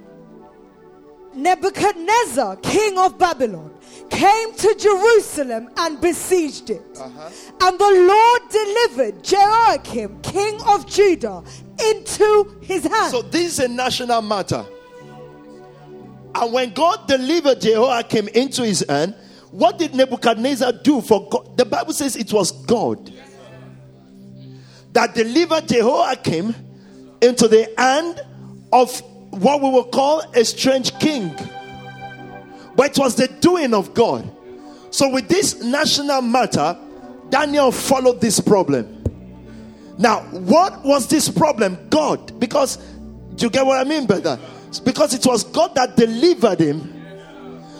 Nebuchadnezzar, 1.35 2.57
king 2.57 2.99
of 2.99 3.19
Babylon, 3.19 3.73
came 4.11 4.55
to 4.55 4.75
Jerusalem 4.79 5.71
and 5.79 5.99
besieged 5.99 6.69
it. 6.69 6.83
Uh-huh. 7.01 7.31
And 7.63 7.79
the 7.79 7.91
Lord 8.07 8.43
delivered 8.51 9.25
Jehoiakim, 9.25 10.21
king 10.21 10.61
of 10.67 10.87
Judah, 10.87 11.43
into 11.87 12.55
his 12.61 12.85
hand. 12.85 13.13
So, 13.13 13.23
this 13.23 13.53
is 13.53 13.59
a 13.61 13.69
national 13.69 14.21
matter. 14.21 14.67
And 16.35 16.53
when 16.53 16.75
God 16.75 17.09
delivered 17.09 17.63
Jehoiakim 17.63 18.29
into 18.29 18.63
his 18.63 18.85
hand, 18.87 19.15
what 19.51 19.79
did 19.79 19.95
Nebuchadnezzar 19.95 20.73
do 20.73 21.01
for 21.01 21.29
God? 21.29 21.57
The 21.57 21.65
Bible 21.65 21.93
says 21.93 22.17
it 22.17 22.33
was 22.33 22.53
God 22.53 23.13
that 24.93 25.15
delivered 25.15 25.69
Jehoiakim 25.69 26.55
into 27.21 27.49
the 27.49 27.73
hand 27.77 28.21
of 28.73 29.01
what 29.31 29.63
we 29.63 29.71
will 29.71 29.85
call 29.85 30.21
a 30.35 30.45
strange 30.45 30.97
king. 30.99 31.35
But 32.77 32.91
it 32.93 32.99
was 32.99 33.17
the 33.17 33.29
doing 33.29 33.75
of 33.75 33.95
God. 33.95 34.31
So, 34.91 35.11
with 35.11 35.29
this 35.29 35.63
national 35.63 36.23
matter, 36.23 36.79
Daniel 37.29 37.73
followed 37.73 38.21
this 38.21 38.41
problem. 38.41 39.03
Now, 39.99 40.21
what 40.31 40.85
was 40.85 41.09
this 41.09 41.29
problem? 41.29 41.89
God. 41.91 42.39
Because, 42.39 42.77
do 43.35 43.47
you 43.47 43.51
get 43.51 43.67
what 43.67 43.79
I 43.79 43.89
mean 43.89 44.07
by 44.07 44.21
that? 44.21 44.41
because 44.85 45.15
it 45.15 45.25
was 45.25 45.45
God 45.45 45.75
that 45.75 45.97
delivered 45.97 46.61
him. 46.61 46.98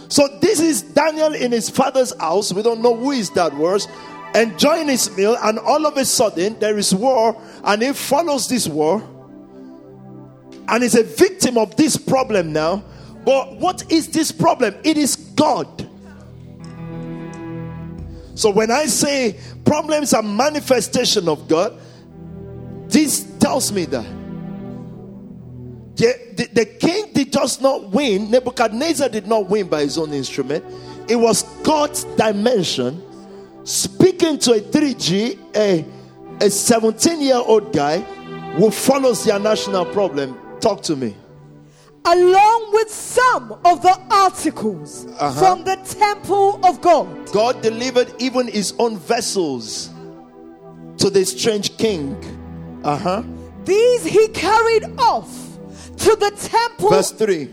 So 0.09 0.27
this 0.41 0.61
is 0.61 0.83
Daniel 0.83 1.35
in 1.35 1.53
his 1.53 1.69
father's 1.69 2.19
house. 2.19 2.53
We 2.53 2.63
don't 2.63 2.81
know 2.81 2.97
who 2.97 3.13
is 3.13 3.31
that 3.31 3.55
was 3.55 3.87
enjoying 4.35 4.89
his 4.89 5.15
meal, 5.17 5.37
and 5.43 5.59
all 5.59 5.87
of 5.87 5.97
a 5.97 6.05
sudden 6.05 6.59
there 6.59 6.77
is 6.79 6.95
war, 6.95 7.41
and 7.65 7.83
he 7.83 7.93
follows 7.93 8.49
this 8.49 8.67
war, 8.69 9.03
and 10.69 10.85
is 10.85 10.95
a 10.95 11.05
victim 11.05 11.57
of 11.57 11.77
this 11.77 11.97
problem 11.97 12.53
now. 12.53 12.83
But 13.25 13.57
what 13.57 13.91
is 13.93 14.09
this 14.09 14.33
problem? 14.33 14.75
It 14.85 14.97
is 14.97 15.17
God. 15.17 15.67
So 18.35 18.51
when 18.51 18.71
I 18.71 18.87
say 18.87 19.39
problems 19.65 20.15
are 20.15 20.23
manifestation 20.23 21.29
of 21.29 21.49
God, 21.49 21.79
this 22.89 23.23
tells 23.39 23.73
me 23.73 23.85
that 23.87 24.07
the, 25.99 26.15
the, 26.37 26.49
the, 26.53 26.65
king 26.65 27.13
did 27.13 27.33
just 27.33 27.61
not 27.61 27.91
win. 27.91 28.31
Nebuchadnezzar 28.31 29.09
did 29.09 29.27
not 29.27 29.49
win 29.49 29.67
by 29.67 29.81
his 29.81 29.99
own 29.99 30.13
instrument. 30.13 30.65
It 31.09 31.17
was 31.17 31.43
God's 31.65 32.05
dimension 32.05 33.03
speaking 33.65 34.39
to 34.39 34.53
a 34.53 34.61
3G, 34.61 35.57
a, 35.57 35.85
a 36.41 36.51
17 36.51 37.21
year 37.21 37.43
old 37.45 37.73
guy 37.73 37.99
who 38.55 38.71
follows 38.71 39.25
their 39.25 39.41
national 39.41 39.87
problem. 39.87 40.39
Talk 40.61 40.83
to 40.85 40.95
me. 40.95 41.17
Along 42.05 42.71
with 42.73 42.91
some 42.91 43.59
of 43.65 43.83
the 43.83 44.01
articles 44.09 45.05
uh-huh. 45.19 45.33
from 45.33 45.65
the 45.65 45.75
temple 45.99 46.65
of 46.65 46.81
God. 46.81 47.33
God 47.33 47.61
delivered 47.61 48.15
even 48.21 48.47
his 48.47 48.73
own 48.79 48.99
vessels 48.99 49.91
to 50.99 51.11
the 51.11 51.25
strange 51.27 51.77
king. 51.77 52.17
Uh 52.85 52.97
huh. 52.97 53.23
These 53.65 54.05
he 54.05 54.29
carried 54.29 54.85
off 55.01 55.48
to 55.99 56.17
the 56.17 56.31
temple. 56.37 56.91
Verse 56.91 57.11
3. 57.13 57.45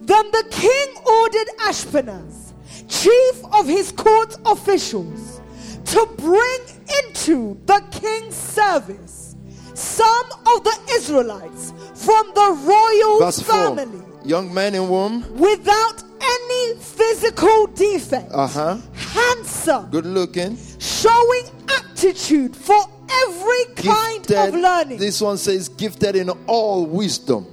Then 0.00 0.30
the 0.30 0.44
king 0.50 0.88
ordered 1.06 1.48
Ashpenaz, 1.68 2.52
chief 2.88 3.44
of 3.54 3.66
his 3.66 3.90
court 3.92 4.36
officials, 4.44 5.40
to 5.86 6.06
bring 6.18 6.60
into 7.04 7.58
the 7.66 7.82
king's 7.90 8.34
service, 8.34 9.36
some 9.74 10.26
of 10.54 10.64
the 10.64 10.78
Israelites 10.92 11.72
from 11.94 12.26
the 12.34 12.58
royal 12.64 13.18
Verse 13.20 13.40
4. 13.40 13.54
family, 13.76 14.02
Young 14.24 14.52
men 14.52 14.74
and 14.74 14.90
women, 14.90 15.24
without 15.38 16.02
any 16.20 16.74
physical 16.80 17.66
defect, 17.68 18.30
uh 18.32 18.46
huh, 18.46 18.78
handsome, 18.94 19.90
good 19.90 20.06
looking, 20.06 20.56
showing 20.78 21.44
aptitude 21.68 22.54
for 22.56 22.82
every 23.10 23.64
kind 23.76 24.30
of 24.32 24.54
learning. 24.54 24.98
This 24.98 25.20
one 25.20 25.36
says 25.38 25.68
gifted 25.68 26.16
in 26.16 26.30
all 26.46 26.86
wisdom, 26.86 27.46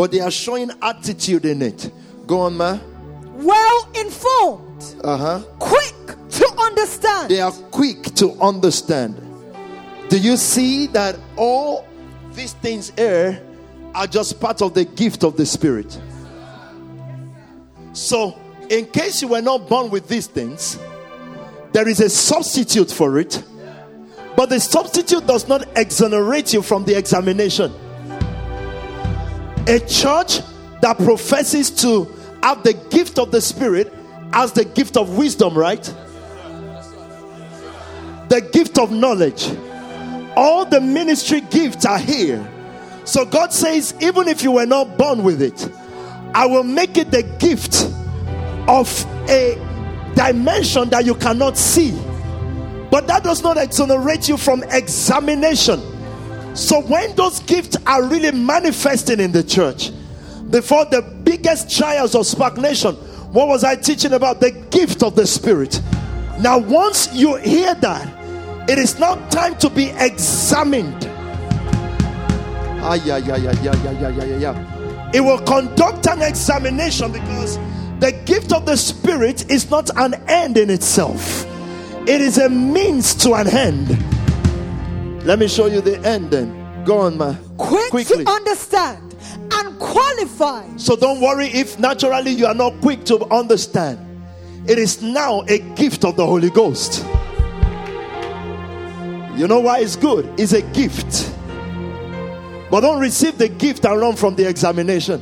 but 0.00 0.10
they 0.12 0.20
are 0.20 0.30
showing 0.30 0.70
attitude 0.80 1.44
in 1.44 1.60
it. 1.60 1.90
Go 2.26 2.40
on, 2.40 2.56
ma. 2.56 2.78
well 3.34 3.86
informed, 3.94 4.82
Uh 5.04 5.14
huh. 5.14 5.40
quick 5.58 5.94
to 6.30 6.46
understand, 6.58 7.30
They 7.30 7.42
are 7.42 7.52
quick 7.52 8.04
to 8.14 8.32
understand. 8.40 9.14
Do 10.08 10.18
you 10.18 10.38
see 10.38 10.86
that 10.86 11.18
all 11.36 11.86
these 12.32 12.54
things 12.54 12.92
here 12.96 13.42
are 13.94 14.06
just 14.06 14.40
part 14.40 14.62
of 14.62 14.72
the 14.72 14.86
gift 14.86 15.22
of 15.22 15.36
the 15.36 15.44
Spirit? 15.44 16.00
So, 17.92 18.38
in 18.70 18.86
case 18.86 19.20
you 19.20 19.28
were 19.28 19.42
not 19.42 19.68
born 19.68 19.90
with 19.90 20.08
these 20.08 20.28
things, 20.28 20.78
there 21.72 21.86
is 21.86 22.00
a 22.00 22.08
substitute 22.08 22.90
for 22.90 23.18
it, 23.18 23.44
but 24.34 24.48
the 24.48 24.60
substitute 24.60 25.26
does 25.26 25.46
not 25.46 25.68
exonerate 25.76 26.54
you 26.54 26.62
from 26.62 26.86
the 26.86 26.96
examination. 26.96 27.70
A 29.70 29.80
church 29.80 30.40
that 30.82 30.98
professes 30.98 31.70
to 31.82 32.04
have 32.42 32.62
the 32.62 32.74
gift 32.90 33.18
of 33.18 33.30
the 33.30 33.40
Spirit 33.40 33.92
as 34.32 34.52
the 34.52 34.64
gift 34.64 34.96
of 34.96 35.16
wisdom, 35.16 35.56
right? 35.56 35.82
the 38.30 38.40
gift 38.40 38.78
of 38.78 38.92
knowledge. 38.92 39.50
All 40.36 40.64
the 40.64 40.80
ministry 40.80 41.42
gifts 41.42 41.84
are 41.84 41.98
here. 41.98 42.48
So 43.04 43.24
God 43.24 43.52
says, 43.52 43.92
even 44.00 44.28
if 44.28 44.42
you 44.42 44.52
were 44.52 44.66
not 44.66 44.96
born 44.96 45.24
with 45.24 45.42
it, 45.42 45.68
I 46.32 46.46
will 46.46 46.62
make 46.62 46.96
it 46.96 47.10
the 47.10 47.24
gift 47.24 47.84
of 48.68 48.88
a 49.28 49.56
dimension 50.14 50.88
that 50.90 51.04
you 51.04 51.16
cannot 51.16 51.58
see. 51.58 51.90
But 52.90 53.08
that 53.08 53.24
does 53.24 53.42
not 53.42 53.56
exonerate 53.56 54.28
you 54.28 54.36
from 54.36 54.62
examination. 54.70 55.80
So 56.54 56.80
when 56.82 57.14
those 57.16 57.40
gifts 57.40 57.76
are 57.86 58.04
really 58.04 58.32
manifesting 58.32 59.20
in 59.20 59.32
the 59.32 59.42
church, 59.42 59.90
before 60.50 60.84
the 60.84 61.02
biggest 61.22 61.76
trials 61.76 62.14
of 62.14 62.26
Spark 62.26 62.56
Nation, 62.56 62.94
what 63.32 63.46
was 63.46 63.62
I 63.62 63.76
teaching 63.76 64.12
about? 64.12 64.40
The 64.40 64.50
gift 64.50 65.02
of 65.02 65.14
the 65.14 65.26
Spirit. 65.26 65.80
Now, 66.40 66.58
once 66.58 67.14
you 67.14 67.36
hear 67.36 67.74
that, 67.76 68.68
it 68.68 68.78
is 68.78 68.98
now 68.98 69.14
time 69.28 69.56
to 69.58 69.70
be 69.70 69.90
examined. 69.90 71.06
Ah, 72.82 72.94
yeah, 72.94 73.18
yeah, 73.18 73.36
yeah, 73.36 73.52
yeah, 73.62 73.82
yeah, 73.84 74.08
yeah, 74.10 74.24
yeah, 74.24 74.36
yeah. 74.36 75.10
It 75.12 75.20
will 75.20 75.38
conduct 75.38 76.06
an 76.08 76.22
examination 76.22 77.12
because 77.12 77.58
the 78.00 78.12
gift 78.24 78.52
of 78.52 78.66
the 78.66 78.76
Spirit 78.76 79.50
is 79.50 79.70
not 79.70 79.90
an 79.96 80.14
end 80.28 80.56
in 80.56 80.70
itself, 80.70 81.46
it 82.08 82.20
is 82.20 82.38
a 82.38 82.48
means 82.48 83.14
to 83.16 83.34
an 83.34 83.48
end. 83.48 84.09
Let 85.24 85.38
me 85.38 85.48
show 85.48 85.66
you 85.66 85.80
the 85.80 85.98
end 86.06 86.30
then. 86.30 86.84
Go 86.84 87.00
on, 87.00 87.18
ma. 87.18 87.34
quick 87.58 87.90
Quickly. 87.90 88.24
to 88.24 88.30
understand, 88.30 89.14
and 89.52 89.78
qualified. 89.78 90.80
So 90.80 90.96
don't 90.96 91.20
worry 91.20 91.46
if 91.48 91.78
naturally 91.78 92.30
you 92.30 92.46
are 92.46 92.54
not 92.54 92.80
quick 92.80 93.04
to 93.04 93.22
understand. 93.26 93.98
It 94.66 94.78
is 94.78 95.02
now 95.02 95.42
a 95.48 95.58
gift 95.74 96.04
of 96.04 96.16
the 96.16 96.26
Holy 96.26 96.50
Ghost. 96.50 97.04
You 99.36 99.46
know 99.46 99.60
why 99.60 99.80
it's 99.80 99.96
good? 99.96 100.28
It's 100.38 100.52
a 100.52 100.62
gift. 100.62 101.34
But 102.70 102.80
don't 102.80 103.00
receive 103.00 103.36
the 103.36 103.48
gift 103.48 103.84
and 103.84 103.98
run 104.00 104.16
from 104.16 104.36
the 104.36 104.48
examination. 104.48 105.20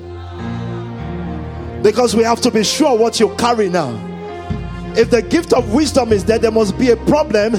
Because 1.83 2.15
we 2.15 2.23
have 2.25 2.41
to 2.43 2.51
be 2.51 2.63
sure 2.65 2.97
what 2.97 3.19
you 3.21 3.35
carry 3.37 3.69
now. 3.69 3.91
If 4.97 5.11
the 5.11 5.23
gift 5.23 5.53
of 5.53 5.73
wisdom 5.73 6.13
is 6.13 6.25
there, 6.25 6.39
there 6.39 6.51
must 6.51 6.77
be 6.79 6.91
a 6.91 6.97
problem 6.97 7.55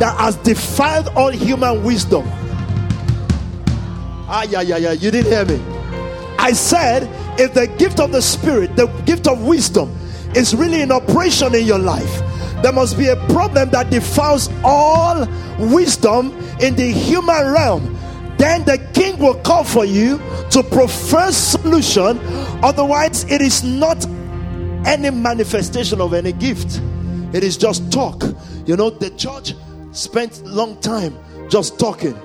that 0.00 0.18
has 0.18 0.36
defiled 0.36 1.08
all 1.08 1.30
human 1.30 1.84
wisdom. 1.84 2.24
Ah, 4.26 4.44
yeah, 4.48 4.62
yeah, 4.62 4.78
yeah. 4.78 4.92
You 4.92 5.10
didn't 5.10 5.30
hear 5.30 5.44
me. 5.44 5.62
I 6.38 6.52
said, 6.52 7.08
if 7.38 7.52
the 7.52 7.66
gift 7.66 8.00
of 8.00 8.10
the 8.10 8.22
Spirit, 8.22 8.74
the 8.76 8.86
gift 9.04 9.26
of 9.26 9.42
wisdom, 9.42 9.94
is 10.34 10.54
really 10.54 10.80
in 10.80 10.90
operation 10.90 11.54
in 11.54 11.66
your 11.66 11.78
life, 11.78 12.22
there 12.62 12.72
must 12.72 12.96
be 12.96 13.08
a 13.08 13.16
problem 13.26 13.70
that 13.70 13.90
defiles 13.90 14.48
all 14.64 15.26
wisdom 15.58 16.32
in 16.60 16.76
the 16.76 16.90
human 16.90 17.52
realm. 17.52 17.96
Then 18.38 18.64
the 18.64 18.78
king 18.94 19.18
will 19.18 19.34
call 19.34 19.64
for 19.64 19.84
you 19.84 20.18
to 20.50 20.62
prefer 20.62 21.30
solution. 21.30 22.18
Otherwise, 22.62 23.24
it 23.24 23.42
is 23.42 23.62
not 23.62 24.06
any 24.86 25.10
manifestation 25.10 26.00
of 26.00 26.14
any 26.14 26.32
gift. 26.32 26.80
It 27.34 27.44
is 27.44 27.58
just 27.58 27.92
talk. 27.92 28.24
You 28.64 28.76
know, 28.76 28.88
the 28.88 29.10
church 29.10 29.54
spent 29.92 30.44
long 30.44 30.80
time 30.80 31.16
just 31.48 31.78
talking. 31.78 32.18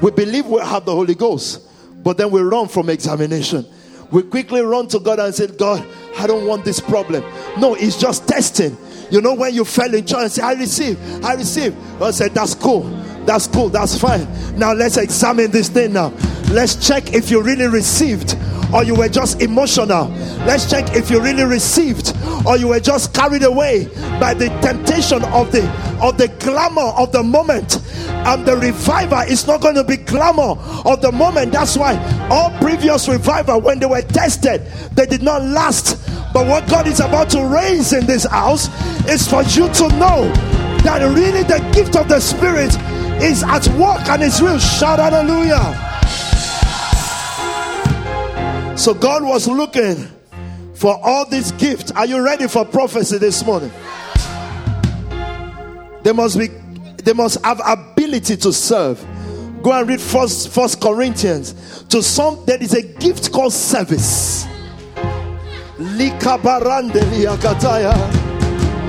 We 0.00 0.10
believe 0.10 0.46
we 0.46 0.60
have 0.60 0.84
the 0.84 0.94
Holy 0.94 1.14
Ghost, 1.14 1.68
but 2.02 2.16
then 2.16 2.30
we 2.30 2.40
run 2.40 2.68
from 2.68 2.88
examination. 2.90 3.66
We 4.10 4.22
quickly 4.22 4.62
run 4.62 4.88
to 4.88 5.00
God 5.00 5.18
and 5.18 5.34
say, 5.34 5.48
God, 5.48 5.86
I 6.18 6.26
don't 6.26 6.46
want 6.46 6.64
this 6.64 6.80
problem. 6.80 7.22
No, 7.58 7.74
it's 7.74 8.00
just 8.00 8.26
testing. 8.26 8.76
You 9.10 9.20
know, 9.20 9.34
when 9.34 9.54
you 9.54 9.64
fell 9.64 9.92
in 9.94 10.06
church 10.06 10.22
and 10.22 10.32
say, 10.32 10.42
I 10.42 10.52
receive, 10.52 11.24
I 11.24 11.34
receive. 11.34 11.76
God 11.98 12.14
said, 12.14 12.34
That's 12.34 12.54
cool. 12.54 12.82
That's 13.24 13.46
cool. 13.46 13.68
That's 13.68 13.98
fine. 13.98 14.26
Now 14.58 14.72
let's 14.72 14.96
examine 14.96 15.50
this 15.50 15.68
thing 15.68 15.92
now. 15.92 16.08
Let's 16.50 16.86
check 16.86 17.12
if 17.12 17.30
you 17.30 17.42
really 17.42 17.66
received 17.66 18.36
or 18.72 18.84
you 18.84 18.94
were 18.94 19.08
just 19.08 19.40
emotional. 19.40 20.08
Let's 20.46 20.68
check 20.70 20.94
if 20.94 21.10
you 21.10 21.20
really 21.20 21.44
received 21.44 22.16
or 22.46 22.56
you 22.56 22.68
were 22.68 22.80
just 22.80 23.14
carried 23.14 23.42
away 23.42 23.86
by 24.20 24.34
the 24.34 24.48
temptation 24.60 25.24
of 25.24 25.50
the 25.52 25.68
of 26.02 26.16
the 26.18 26.28
glamour 26.40 26.92
of 26.96 27.12
the 27.12 27.22
moment. 27.22 27.82
And 28.08 28.44
the 28.46 28.56
revival 28.56 29.20
is 29.20 29.46
not 29.46 29.60
going 29.60 29.76
to 29.76 29.84
be 29.84 29.96
glamour 29.96 30.56
of 30.84 31.00
the 31.00 31.12
moment. 31.12 31.52
That's 31.52 31.76
why 31.76 31.96
all 32.30 32.50
previous 32.58 33.08
revival, 33.08 33.60
when 33.60 33.78
they 33.78 33.86
were 33.86 34.02
tested, 34.02 34.62
they 34.92 35.06
did 35.06 35.22
not 35.22 35.42
last. 35.42 35.96
But 36.32 36.46
what 36.46 36.68
God 36.68 36.86
is 36.86 37.00
about 37.00 37.30
to 37.30 37.44
raise 37.46 37.92
in 37.92 38.06
this 38.06 38.24
house 38.24 38.68
is 39.08 39.26
for 39.26 39.42
you 39.42 39.72
to 39.72 39.88
know 39.96 40.30
that 40.82 41.02
really 41.14 41.42
the 41.42 41.58
gift 41.74 41.96
of 41.96 42.08
the 42.08 42.20
Spirit 42.20 42.74
is 43.22 43.42
at 43.42 43.66
work 43.78 44.06
and 44.08 44.22
it's 44.22 44.40
real. 44.40 44.58
Shout 44.58 44.98
hallelujah. 44.98 45.87
So 48.78 48.94
God 48.94 49.24
was 49.24 49.48
looking 49.48 50.06
for 50.74 50.96
all 51.02 51.26
these 51.28 51.50
gifts. 51.52 51.90
Are 51.90 52.06
you 52.06 52.24
ready 52.24 52.46
for 52.46 52.64
prophecy 52.64 53.18
this 53.18 53.44
morning? 53.44 53.72
They 56.04 56.12
must 56.12 56.38
be 56.38 56.46
they 57.02 57.12
must 57.12 57.44
have 57.44 57.60
ability 57.66 58.36
to 58.36 58.52
serve. 58.52 59.04
Go 59.64 59.72
and 59.72 59.88
read 59.88 60.00
first 60.00 60.50
first 60.50 60.80
Corinthians. 60.80 61.82
To 61.88 62.00
some 62.04 62.38
there 62.46 62.62
is 62.62 62.72
a 62.72 62.82
gift 62.82 63.32
called 63.32 63.52
service. 63.52 64.46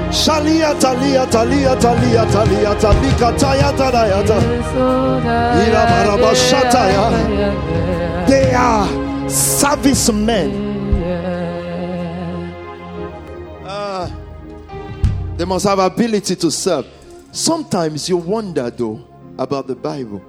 Shalia 0.10 0.80
talia 0.80 1.26
talia 1.32 1.76
talia 1.82 2.26
talia 2.32 2.76
talika 2.76 3.32
taya. 3.40 3.74
Irabarabashataya. 5.66 8.28
They 8.28 8.54
are 8.54 9.09
servicemen. 9.30 10.52
Ah, 13.66 14.12
they 15.38 15.46
must 15.46 15.66
have 15.66 15.80
ability 15.80 16.36
to 16.36 16.52
serve. 16.52 16.86
Sometimes 17.32 18.10
you 18.10 18.18
wonder 18.18 18.70
though 18.70 19.06
about 19.38 19.68
the 19.68 19.76
Bible. 19.76 20.20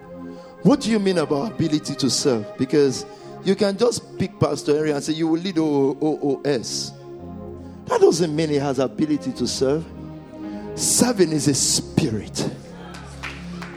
What 0.62 0.80
do 0.80 0.90
you 0.90 0.98
mean 0.98 1.18
about 1.18 1.52
ability 1.52 1.94
to 1.94 2.10
serve? 2.10 2.46
Because 2.58 3.06
you 3.44 3.54
can 3.54 3.78
just 3.78 4.18
pick 4.18 4.38
Pastor 4.38 4.74
Henry 4.74 4.90
and 4.90 5.02
say 5.02 5.14
you 5.14 5.28
will 5.28 5.40
lead 5.40 5.56
OOS. 5.56 6.92
That 7.86 8.00
doesn't 8.00 8.36
mean 8.36 8.50
he 8.50 8.56
has 8.56 8.78
ability 8.78 9.32
to 9.32 9.46
serve. 9.48 9.84
Serving 10.74 11.32
is 11.32 11.48
a 11.48 11.54
spirit. 11.54 12.50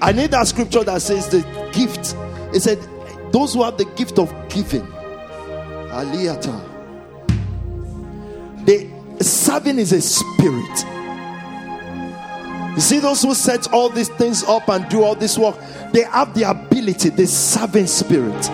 I 0.02 0.12
need 0.12 0.32
that 0.32 0.48
scripture 0.48 0.84
that 0.84 1.02
says 1.02 1.30
the 1.30 1.40
gift. 1.72 2.16
It 2.54 2.60
said, 2.62 2.78
those 3.32 3.54
who 3.54 3.64
have 3.64 3.78
the 3.78 3.86
gift 3.86 4.20
of 4.20 4.30
giving. 4.50 4.86
Aliyata. 5.94 6.60
The 8.66 9.24
serving 9.24 9.78
is 9.78 9.92
a 9.92 10.02
spirit. 10.02 10.86
You 12.74 12.82
see, 12.82 12.98
those 12.98 13.22
who 13.22 13.36
set 13.36 13.72
all 13.72 13.90
these 13.90 14.10
things 14.10 14.44
up 14.46 14.68
and 14.70 14.90
do 14.90 15.04
all 15.04 15.14
this 15.14 15.38
work, 15.38 15.56
they 15.92 16.02
have 16.06 16.34
the 16.34 16.50
ability, 16.50 17.10
the 17.10 17.28
serving 17.28 17.86
spirit. 17.86 18.50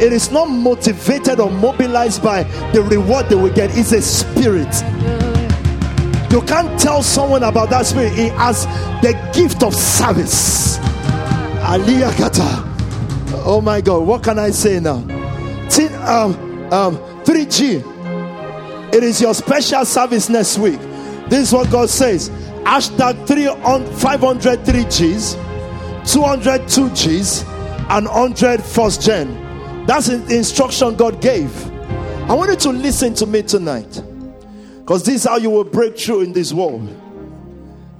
It 0.00 0.12
is 0.12 0.30
not 0.30 0.46
motivated 0.46 1.38
or 1.38 1.50
mobilized 1.50 2.22
by 2.22 2.44
the 2.72 2.82
reward 2.82 3.28
they 3.28 3.34
will 3.34 3.52
get, 3.52 3.76
it's 3.76 3.92
a 3.92 4.00
spirit. 4.00 4.72
You 6.32 6.40
can't 6.42 6.80
tell 6.80 7.02
someone 7.02 7.42
about 7.42 7.68
that 7.70 7.84
spirit, 7.84 8.12
he 8.12 8.28
has 8.28 8.64
the 9.02 9.12
gift 9.34 9.62
of 9.62 9.74
service. 9.74 10.78
Aliyakata. 11.58 12.64
Oh 13.44 13.60
my 13.60 13.82
God, 13.82 14.06
what 14.06 14.22
can 14.22 14.38
I 14.38 14.50
say 14.50 14.80
now? 14.80 15.17
Um, 15.76 16.72
um, 16.72 16.96
3G. 17.24 18.94
It 18.94 19.04
is 19.04 19.20
your 19.20 19.34
special 19.34 19.84
service 19.84 20.28
next 20.28 20.58
week. 20.58 20.80
This 21.28 21.48
is 21.48 21.52
what 21.52 21.70
God 21.70 21.90
says. 21.90 22.30
Hashtag 22.64 23.26
500 24.00 24.58
3Gs, 24.60 26.10
200 26.10 26.62
2Gs, 26.62 27.44
and 27.90 28.06
100 28.06 28.62
first 28.62 29.02
gen. 29.02 29.86
That's 29.86 30.06
the 30.06 30.36
instruction 30.36 30.96
God 30.96 31.20
gave. 31.20 31.66
I 32.28 32.34
want 32.34 32.50
you 32.50 32.56
to 32.56 32.70
listen 32.70 33.14
to 33.14 33.26
me 33.26 33.42
tonight. 33.42 34.02
Because 34.80 35.04
this 35.04 35.16
is 35.16 35.24
how 35.24 35.36
you 35.36 35.50
will 35.50 35.64
break 35.64 35.98
through 35.98 36.22
in 36.22 36.32
this 36.32 36.52
world. 36.52 36.88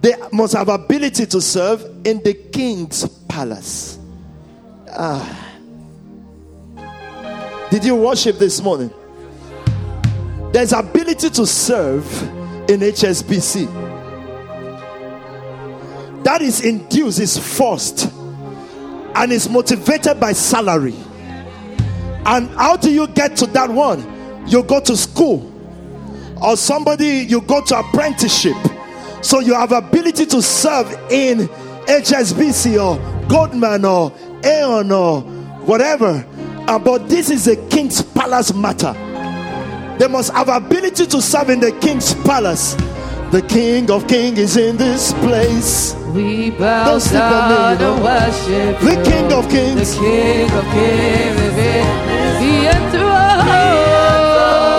They 0.01 0.15
must 0.33 0.55
have 0.55 0.69
ability 0.69 1.27
to 1.27 1.41
serve 1.41 1.83
in 2.05 2.23
the 2.23 2.33
king's 2.33 3.07
palace. 3.29 3.99
Ah. 4.91 5.48
Did 7.71 7.85
you 7.85 7.95
worship 7.95 8.39
this 8.39 8.63
morning? 8.63 8.91
There's 10.53 10.73
ability 10.73 11.29
to 11.31 11.47
serve 11.47 12.11
in 12.71 12.81
HSBC. 12.81 13.67
That 16.25 16.41
is 16.41 16.65
induced, 16.65 17.21
is 17.21 17.37
forced, 17.37 18.11
and 19.15 19.31
is 19.33 19.51
motivated 19.51 20.19
by 20.19 20.33
salary. 20.33 20.95
And 22.25 22.49
how 22.51 22.77
do 22.77 22.91
you 22.91 23.07
get 23.09 23.37
to 23.37 23.47
that 23.49 23.71
one? 23.71 24.47
You 24.49 24.63
go 24.63 24.81
to 24.81 24.97
school, 24.97 25.53
or 26.43 26.57
somebody 26.57 27.27
you 27.29 27.43
go 27.43 27.63
to 27.65 27.79
apprenticeship. 27.79 28.57
So 29.21 29.41
you 29.41 29.53
have 29.53 29.73
ability 29.73 30.25
to 30.27 30.41
serve 30.41 30.91
in 31.11 31.49
HSBC 31.87 32.79
or 32.83 33.29
Goldman 33.29 33.85
or 33.85 34.13
Aon 34.43 34.91
or 34.91 35.21
whatever. 35.67 36.25
Uh, 36.69 36.79
but 36.79 37.09
this 37.09 37.31
is 37.31 37.47
a 37.49 37.57
king's 37.69 38.03
palace 38.03 38.53
matter. 38.55 38.93
They 39.99 40.07
must 40.07 40.31
have 40.33 40.49
ability 40.49 41.07
to 41.07 41.23
serve 41.23 41.49
in 41.51 41.61
the 41.61 41.73
king's 41.73 42.15
palace. 42.15 42.77
The 43.31 43.43
King 43.43 43.91
of 43.91 44.09
Kings 44.09 44.39
is 44.39 44.57
in 44.57 44.79
this 44.79 45.13
place. 45.15 45.95
We 46.15 46.51
bow 46.51 46.99
Don't 46.99 47.13
down 47.13 47.51
me, 47.51 47.57
you 47.75 47.79
know. 47.79 47.95
and 47.97 48.05
worship 48.05 48.81
the 48.81 48.97
King 49.11 49.33
of 49.33 49.49
Kings. 49.51 49.95
The 49.97 50.01
King 50.01 50.51
of 50.51 50.65
Kings 50.73 51.41
is 51.41 51.59
in 52.65 52.93
the 52.93 53.05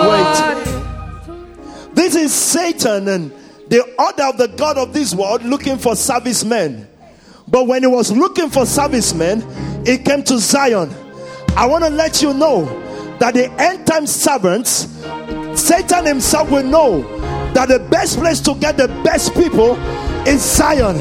Wait. 0.09 1.95
This 1.95 2.15
is 2.15 2.33
Satan 2.33 3.07
and 3.07 3.31
the 3.67 3.83
order 3.99 4.23
of 4.23 4.37
the 4.39 4.47
God 4.57 4.79
of 4.79 4.93
this 4.93 5.13
world 5.13 5.43
looking 5.43 5.77
for 5.77 5.95
servicemen. 5.95 6.87
But 7.47 7.67
when 7.67 7.83
he 7.83 7.87
was 7.87 8.11
looking 8.11 8.49
for 8.49 8.65
servicemen, 8.65 9.43
he 9.85 9.99
came 9.99 10.23
to 10.23 10.39
Zion. 10.39 10.89
I 11.55 11.65
want 11.65 11.83
to 11.83 11.89
let 11.89 12.21
you 12.21 12.33
know 12.33 12.65
that 13.19 13.33
the 13.33 13.51
end 13.61 13.85
time 13.85 14.07
servants, 14.07 14.87
Satan 15.55 16.05
himself 16.05 16.49
will 16.51 16.63
know 16.63 17.01
that 17.53 17.67
the 17.67 17.79
best 17.79 18.17
place 18.19 18.39
to 18.41 18.55
get 18.55 18.77
the 18.77 18.87
best 19.03 19.33
people 19.33 19.75
is 20.27 20.41
Zion. 20.41 20.97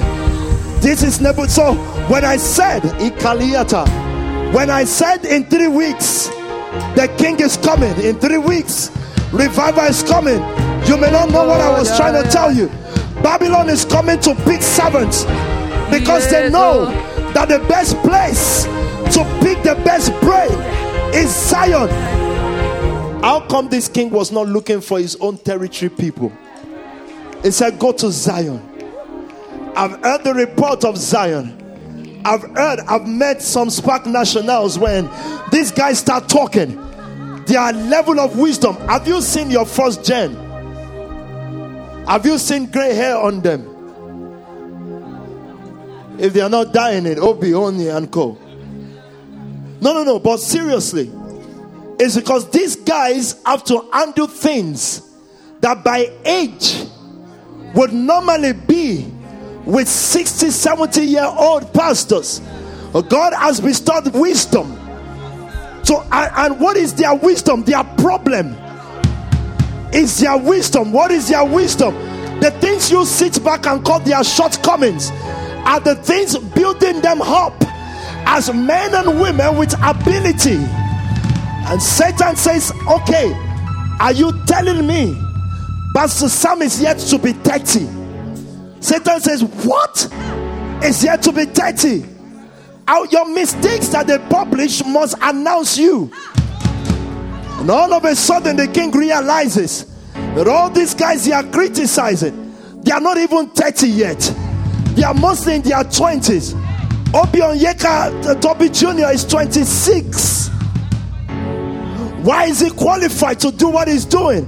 This 0.80 1.02
is 1.02 1.20
never 1.20 1.46
so. 1.48 1.74
When 2.08 2.24
I 2.24 2.36
said 2.36 2.82
Ikaliata, 2.82 4.52
when 4.54 4.70
I 4.70 4.84
said 4.84 5.24
in 5.24 5.44
three 5.44 5.68
weeks, 5.68 6.28
the 6.96 7.12
king 7.18 7.38
is 7.40 7.56
coming, 7.56 7.94
in 8.00 8.18
three 8.18 8.38
weeks, 8.38 8.90
revival 9.32 9.84
is 9.84 10.02
coming. 10.02 10.40
You 10.86 10.96
may 10.96 11.10
not 11.10 11.30
know 11.30 11.46
what 11.46 11.60
I 11.60 11.76
was 11.78 11.94
trying 11.96 12.22
to 12.22 12.30
tell 12.30 12.52
you. 12.52 12.68
Babylon 13.22 13.68
is 13.68 13.84
coming 13.84 14.18
to 14.20 14.34
pick 14.44 14.62
servants 14.62 15.24
because 15.90 16.30
they 16.30 16.48
know 16.50 16.86
that 17.34 17.48
the 17.48 17.58
best 17.68 17.96
place 17.98 18.64
to 19.14 19.24
pick 19.42 19.62
the 19.62 19.74
best 19.84 20.12
brain 20.20 20.50
is 21.14 21.34
Zion. 21.34 21.88
How 23.22 23.40
come 23.48 23.68
this 23.68 23.88
king 23.88 24.10
was 24.10 24.30
not 24.30 24.46
looking 24.48 24.80
for 24.80 24.98
his 24.98 25.16
own 25.16 25.38
territory 25.38 25.90
people? 25.90 26.32
He 27.42 27.50
said, 27.50 27.78
Go 27.78 27.92
to 27.92 28.10
Zion. 28.10 28.62
I've 29.76 30.02
heard 30.02 30.24
the 30.24 30.34
report 30.34 30.84
of 30.84 30.96
Zion. 30.96 32.22
I've 32.24 32.42
heard, 32.42 32.80
I've 32.80 33.06
met 33.06 33.42
some 33.42 33.70
Spark 33.70 34.06
nationals 34.06 34.78
when 34.78 35.08
these 35.50 35.70
guys 35.70 35.98
start 35.98 36.28
talking. 36.28 36.76
Their 37.46 37.72
level 37.72 38.20
of 38.20 38.38
wisdom. 38.38 38.76
Have 38.88 39.08
you 39.08 39.22
seen 39.22 39.50
your 39.50 39.64
first 39.64 40.04
gen? 40.04 40.34
Have 42.06 42.26
you 42.26 42.38
seen 42.38 42.66
gray 42.70 42.94
hair 42.94 43.16
on 43.16 43.40
them? 43.40 43.77
If 46.18 46.32
they 46.32 46.40
are 46.40 46.50
not 46.50 46.72
dying 46.72 47.06
it, 47.06 47.18
Obi, 47.18 47.54
Oni, 47.54 47.88
and 47.88 48.10
Co. 48.10 48.36
No, 49.80 49.92
no, 49.92 50.02
no. 50.02 50.18
But 50.18 50.38
seriously, 50.38 51.10
it's 51.98 52.16
because 52.16 52.50
these 52.50 52.76
guys 52.76 53.40
have 53.44 53.64
to 53.64 53.88
undo 53.92 54.26
things 54.26 55.02
that 55.60 55.84
by 55.84 56.10
age 56.24 56.84
would 57.74 57.92
normally 57.92 58.52
be 58.52 59.06
with 59.64 59.88
60, 59.88 60.50
70 60.50 61.04
year 61.04 61.24
old 61.24 61.72
pastors. 61.72 62.40
God 63.08 63.34
has 63.34 63.60
bestowed 63.60 64.12
wisdom. 64.14 64.74
So, 65.84 66.02
and, 66.10 66.32
and 66.36 66.60
what 66.60 66.76
is 66.76 66.94
their 66.94 67.14
wisdom? 67.14 67.62
Their 67.64 67.84
problem 67.84 68.56
is 69.92 70.18
their 70.18 70.36
wisdom. 70.36 70.92
What 70.92 71.10
is 71.10 71.28
their 71.28 71.44
wisdom? 71.44 71.94
The 72.40 72.50
things 72.60 72.90
you 72.90 73.04
sit 73.04 73.42
back 73.44 73.66
and 73.66 73.84
call 73.84 74.00
their 74.00 74.22
shortcomings 74.24 75.10
are 75.66 75.80
the 75.80 75.94
things 75.96 76.36
building 76.38 77.00
them 77.00 77.22
up 77.22 77.54
as 78.26 78.52
men 78.52 78.94
and 78.94 79.20
women 79.20 79.56
with 79.56 79.74
ability. 79.82 80.58
And 81.68 81.82
Satan 81.82 82.36
says, 82.36 82.72
Okay, 82.90 83.32
are 84.00 84.12
you 84.12 84.32
telling 84.46 84.86
me 84.86 85.16
Pastor 85.94 86.28
Sam 86.28 86.62
is 86.62 86.80
yet 86.80 86.98
to 86.98 87.18
be 87.18 87.32
30? 87.32 87.86
Satan 88.80 89.20
says, 89.20 89.42
What? 89.42 90.12
Is 90.84 91.02
yet 91.02 91.22
to 91.22 91.32
be 91.32 91.44
30. 91.44 92.04
Out 92.86 93.12
your 93.12 93.28
mistakes 93.28 93.88
that 93.88 94.06
they 94.06 94.18
publish 94.30 94.84
must 94.84 95.16
announce 95.20 95.76
you. 95.76 96.10
And 97.58 97.70
all 97.70 97.92
of 97.92 98.04
a 98.04 98.14
sudden, 98.14 98.56
the 98.56 98.68
king 98.68 98.92
realizes 98.92 99.84
that 100.14 100.46
all 100.46 100.70
these 100.70 100.94
guys 100.94 101.24
they 101.24 101.32
are 101.32 101.42
criticizing, 101.42 102.54
they 102.82 102.92
are 102.92 103.00
not 103.00 103.18
even 103.18 103.48
30 103.50 103.88
yet. 103.88 104.34
They 104.94 105.04
are 105.04 105.14
mostly 105.14 105.56
in 105.56 105.62
their 105.62 105.84
20s. 105.84 106.54
Obion 107.12 107.58
Yeka 107.58 108.40
Toby 108.40 108.68
Jr. 108.68 109.12
is 109.12 109.24
26. 109.24 110.48
Why 112.24 112.44
is 112.46 112.60
he 112.60 112.70
qualified 112.70 113.40
to 113.40 113.50
do 113.52 113.68
what 113.68 113.88
he's 113.88 114.04
doing? 114.04 114.46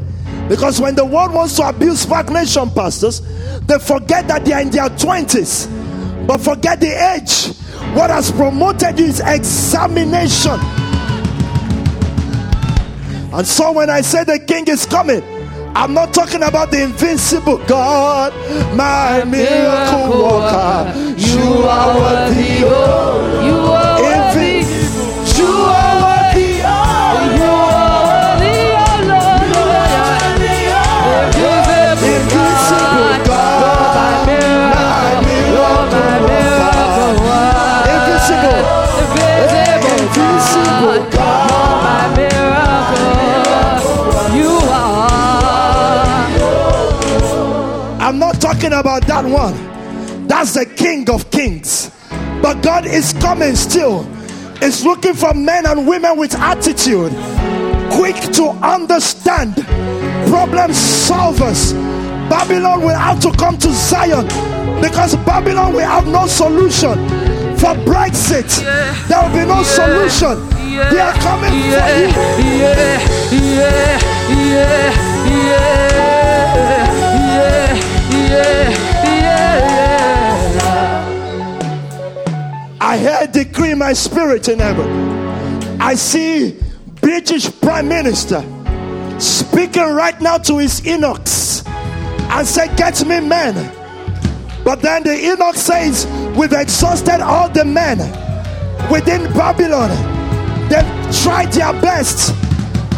Because 0.49 0.81
when 0.81 0.95
the 0.97 1.05
world 1.05 1.33
wants 1.33 1.57
to 1.57 1.69
abuse 1.69 2.01
Spark 2.01 2.29
Nation 2.31 2.69
pastors, 2.71 3.21
they 3.67 3.79
forget 3.79 4.27
that 4.29 4.45
they 4.45 4.53
are 4.53 4.61
in 4.61 4.71
their 4.71 4.89
20s, 4.89 6.27
but 6.27 6.39
forget 6.41 6.81
the 6.81 6.89
age. 7.15 7.57
What 7.95 8.11
has 8.11 8.31
promoted 8.33 8.99
you 8.99 9.07
is 9.07 9.21
examination. 9.21 10.59
And 13.33 13.47
so 13.47 13.73
when 13.73 13.89
I 13.89 14.01
say 14.01 14.25
the 14.25 14.41
king 14.41 14.67
is 14.67 14.87
coming, 14.87 15.23
I'm 15.75 15.95
not 15.95 16.13
talking 16.13 16.43
about 16.43 16.71
the 16.71 16.83
invincible 16.83 17.59
God, 17.67 18.33
my 18.77 19.25
miracle 19.25 20.25
worker. 20.25 20.93
You 21.17 21.63
are 21.65 21.97
worthy, 21.97 22.65
oh, 22.65 23.27
oh. 23.27 23.30
About 48.73 49.07
that 49.07 49.25
one. 49.25 50.27
That's 50.27 50.55
the 50.55 50.67
King 50.67 51.09
of 51.11 51.31
Kings. 51.31 51.91
But 52.43 52.63
God 52.63 52.87
is 52.87 53.13
coming 53.15 53.55
still. 53.57 54.07
Is 54.63 54.85
looking 54.85 55.15
for 55.15 55.33
men 55.33 55.67
and 55.67 55.87
women 55.89 56.19
with 56.19 56.35
attitude, 56.35 57.13
quick 57.93 58.17
to 58.35 58.51
understand, 58.63 59.55
problem 60.29 60.71
solvers. 60.71 61.73
Babylon 62.29 62.83
will 62.83 62.95
have 62.95 63.21
to 63.21 63.33
come 63.33 63.57
to 63.59 63.73
Zion 63.73 64.27
because 64.83 65.17
Babylon 65.25 65.73
will 65.73 65.81
have 65.81 66.07
no 66.07 66.27
solution 66.27 66.95
for 67.57 67.75
Brexit. 67.85 68.49
There 69.09 69.23
will 69.23 69.33
be 69.33 69.47
no 69.47 69.63
solution. 69.63 70.49
They 70.91 71.01
are 71.01 71.15
coming 71.15 71.53
for 71.73 71.89
you. 75.95 76.00
I 82.91 82.99
hear 82.99 83.25
decree 83.29 83.75
my 83.75 83.93
spirit 83.93 84.49
in 84.49 84.59
heaven. 84.59 85.81
I 85.81 85.95
see 85.95 86.59
British 87.01 87.49
Prime 87.61 87.87
Minister 87.87 88.45
speaking 89.21 89.95
right 89.95 90.21
now 90.21 90.39
to 90.39 90.59
his 90.59 90.85
eunuchs 90.85 91.65
and 91.69 92.45
say, 92.45 92.67
Get 92.75 93.07
me 93.07 93.21
men. 93.21 93.55
But 94.65 94.83
then 94.83 95.05
the 95.05 95.17
eunuch 95.17 95.55
says, 95.55 96.05
We've 96.37 96.53
exhausted 96.53 97.21
all 97.21 97.49
the 97.49 97.65
men 97.65 97.99
within 98.91 99.33
Babylon. 99.35 99.91
They've 100.69 101.23
tried 101.23 101.53
their 101.53 101.73
best. 101.81 102.35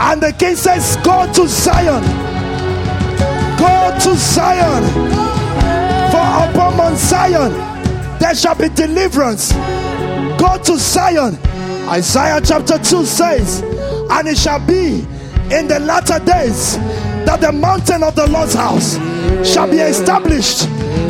And 0.01 0.23
the 0.23 0.33
king 0.33 0.57
says, 0.57 0.97
Go 1.05 1.31
to 1.35 1.47
Zion. 1.47 2.03
Go 3.59 3.99
to 4.01 4.17
Zion. 4.17 4.85
For 6.11 6.51
upon 6.51 6.79
Mount 6.79 6.97
Zion 6.97 7.72
there 8.23 8.37
shall 8.37 8.55
be 8.55 8.69
deliverance. 8.69 9.53
Go 10.39 10.57
to 10.65 10.79
Zion. 10.79 11.37
Isaiah 11.89 12.41
chapter 12.41 12.79
2 12.79 13.05
says, 13.05 13.63
And 14.11 14.29
it 14.29 14.39
shall 14.39 14.65
be 14.65 15.01
in 15.51 15.67
the 15.67 15.81
latter 15.81 16.25
days 16.25 16.77
that 17.27 17.41
the 17.41 17.51
mountain 17.51 18.05
of 18.05 18.15
the 18.15 18.29
Lord's 18.29 18.55
house 18.55 18.95
shall 19.45 19.69
be 19.69 19.79
established 19.79 20.67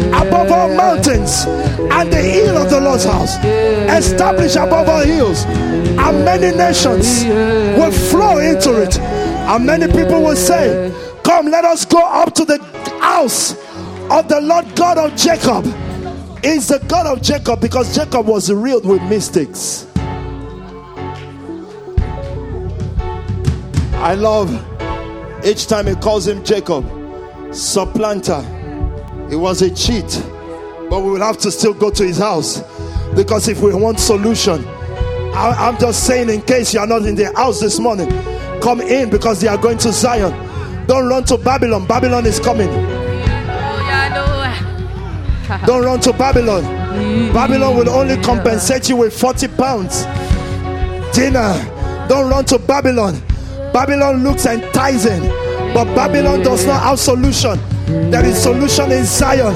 above 0.09 0.51
all 0.51 0.75
mountains, 0.75 1.45
and 1.47 2.11
the 2.11 2.23
hill 2.23 2.57
of 2.57 2.71
the 2.71 2.81
Lord's 2.81 3.05
house 3.05 3.37
established 3.95 4.57
above 4.57 4.89
all 4.89 5.05
hills, 5.05 5.45
and 5.45 6.25
many 6.25 6.57
nations 6.57 7.25
will 7.77 7.93
flow 7.93 8.39
into 8.39 8.83
it. 8.83 8.99
And 8.99 9.67
many 9.67 9.87
people 9.87 10.23
will 10.23 10.37
say, 10.37 10.91
Come, 11.23 11.51
let 11.51 11.67
us 11.67 11.85
go 11.85 12.03
up 12.03 12.35
to 12.37 12.47
the 12.47 12.59
house 13.03 13.53
of 14.11 14.29
the 14.29 14.41
Lord 14.41 14.75
God 14.75 14.97
of 14.97 15.15
Jacob. 15.15 15.67
Is 16.43 16.67
the 16.67 16.79
God 16.89 17.07
of 17.07 17.23
Jacob 17.23 17.61
because 17.61 17.95
Jacob 17.95 18.27
was 18.27 18.51
riddled 18.51 18.85
with 18.85 19.03
mistakes. 19.03 19.87
I 23.95 24.15
love 24.15 24.51
each 25.47 25.69
time 25.69 25.87
he 25.87 25.95
calls 25.95 26.27
him 26.27 26.43
Jacob, 26.45 26.85
supplanter. 27.55 28.43
He 29.31 29.37
was 29.37 29.63
a 29.63 29.73
cheat, 29.73 30.21
but 30.91 31.01
we 31.03 31.13
will 31.13 31.23
have 31.23 31.39
to 31.39 31.53
still 31.53 31.75
go 31.75 31.91
to 31.91 32.03
his 32.05 32.19
house 32.19 32.61
because 33.15 33.47
if 33.47 33.61
we 33.61 33.73
want 33.73 34.01
solution, 34.01 34.65
I, 35.35 35.69
am 35.69 35.79
just 35.79 36.07
saying 36.07 36.29
in 36.29 36.43
case 36.43 36.75
you 36.75 36.81
are 36.81 36.87
not 36.89 37.03
in 37.03 37.15
the 37.15 37.33
house 37.37 37.61
this 37.61 37.79
morning, 37.79 38.09
come 38.61 38.81
in 38.81 39.11
because 39.11 39.41
they 39.41 39.49
are 39.49 39.57
going 39.57 39.79
to 39.79 39.93
Zion. 39.93 40.33
Don't 40.89 41.09
run 41.09 41.23
to 41.25 41.39
Babylon. 41.39 41.87
Babylon 41.87 42.27
is 42.27 42.41
coming. 42.41 42.69
Don't 45.67 45.85
run 45.85 46.01
to 46.01 46.13
Babylon. 46.13 46.63
Mm. 46.63 47.33
Babylon 47.35 47.77
will 47.77 47.91
only 47.91 48.17
compensate 48.23 48.89
you 48.89 48.97
with 48.97 49.19
40 49.19 49.49
pounds. 49.49 50.05
Dinner. 51.15 51.55
Don't 52.09 52.31
run 52.31 52.45
to 52.47 52.59
Babylon. 52.59 53.21
Babylon 53.73 54.23
looks 54.23 54.47
enticing, 54.47 55.23
but 55.75 55.85
Babylon 55.95 56.43
does 56.43 56.67
not 56.67 56.83
have 56.83 56.99
solution. 56.99 57.59
There 57.87 58.25
is 58.25 58.43
solution 58.43 58.93
in 58.93 59.05
Zion. 59.05 59.55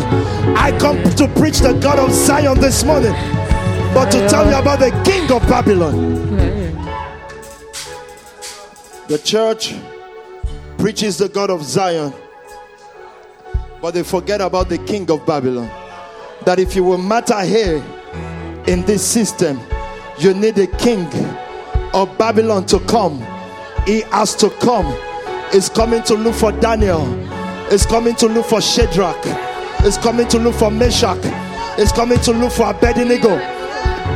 I 0.57 0.77
come 0.79 1.03
to 1.17 1.29
preach 1.29 1.59
the 1.61 1.73
God 1.75 1.99
of 1.99 2.13
Zion 2.13 2.61
this 2.61 2.85
morning, 2.85 3.13
but 3.95 4.11
to 4.11 4.29
tell 4.29 4.49
you 4.49 4.57
about 4.57 4.79
the 4.81 4.91
King 5.05 5.31
of 5.31 5.43
Babylon. 5.49 6.17
The 9.09 9.19
church 9.19 9.75
preaches 10.79 11.19
the 11.19 11.29
God 11.29 11.51
of 11.51 11.63
Zion, 11.63 12.13
but 13.81 13.93
they 13.95 14.03
forget 14.03 14.41
about 14.41 14.69
the 14.69 14.79
King 14.79 15.11
of 15.11 15.25
Babylon. 15.25 15.71
That 16.47 16.59
if 16.59 16.75
you 16.75 16.83
will 16.83 16.99
matter 16.99 17.41
here 17.43 17.85
in 18.67 18.83
this 18.87 19.05
system, 19.07 19.61
you 20.19 20.33
need 20.33 20.57
a 20.59 20.67
king 20.67 21.07
of 21.93 22.17
Babylon 22.17 22.65
to 22.67 22.81
come 22.81 23.23
he 23.87 24.01
has 24.11 24.35
to 24.37 24.51
come. 24.51 24.95
He's 25.53 25.69
coming 25.69 26.03
to 26.05 26.15
look 26.15 26.35
for 26.35 26.51
Daniel. 26.51 27.07
He's 27.71 27.87
coming 27.87 28.17
to 28.17 28.27
look 28.27 28.47
for 28.47 28.61
Shadrach. 28.61 29.25
He's 29.83 29.97
coming 29.97 30.27
to 30.29 30.39
look 30.39 30.57
for 30.57 30.71
Meshach. 30.71 31.23
He's 31.77 31.93
coming 31.93 32.19
to 32.21 32.33
look 32.33 32.53
for 32.53 32.69
Abednego. 32.69 33.39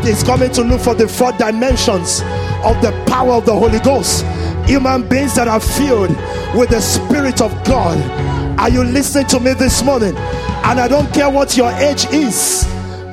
He's 0.03 0.25
coming 0.25 0.51
to 0.53 0.63
look 0.63 0.81
for 0.81 0.95
the 0.95 1.07
four 1.07 1.33
dimensions 1.33 2.21
of 2.65 2.83
the 2.83 2.93
power 3.07 3.35
of 3.35 3.47
the 3.47 3.55
Holy 3.55 3.79
Ghost. 3.79 4.25
Human 4.67 5.09
beings 5.09 5.37
that 5.37 5.47
are 5.47 5.61
filled 5.61 6.11
with 6.59 6.71
the 6.71 6.81
Spirit 6.81 7.41
of 7.41 7.53
God. 7.65 7.99
Are 8.59 8.69
you 8.69 8.83
listening 8.83 9.27
to 9.29 9.39
me 9.41 9.55
this 9.55 9.85
morning? 9.85 10.15
And 10.65 10.79
I 10.79 10.89
don't 10.89 11.13
care 11.13 11.29
what 11.31 11.57
your 11.57 11.71
age 11.73 12.07
is. 12.07 12.65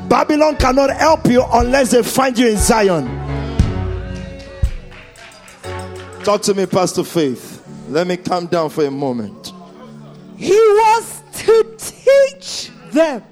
Babylon 0.08 0.56
cannot 0.58 0.90
help 0.96 1.26
you 1.28 1.44
unless 1.52 1.92
they 1.92 2.04
find 2.04 2.38
you 2.38 2.50
in 2.50 2.58
Zion. 2.58 3.06
Talk 6.24 6.42
to 6.44 6.54
me, 6.54 6.66
Pastor 6.66 7.04
Faith. 7.04 7.66
Let 7.90 8.06
me 8.06 8.18
calm 8.18 8.48
down 8.48 8.70
for 8.70 8.86
a 8.86 8.92
moment. 8.92 9.54
He 10.36 10.52
was 10.52 11.24
to 11.36 11.76
teach 11.78 12.70
them 12.92 13.24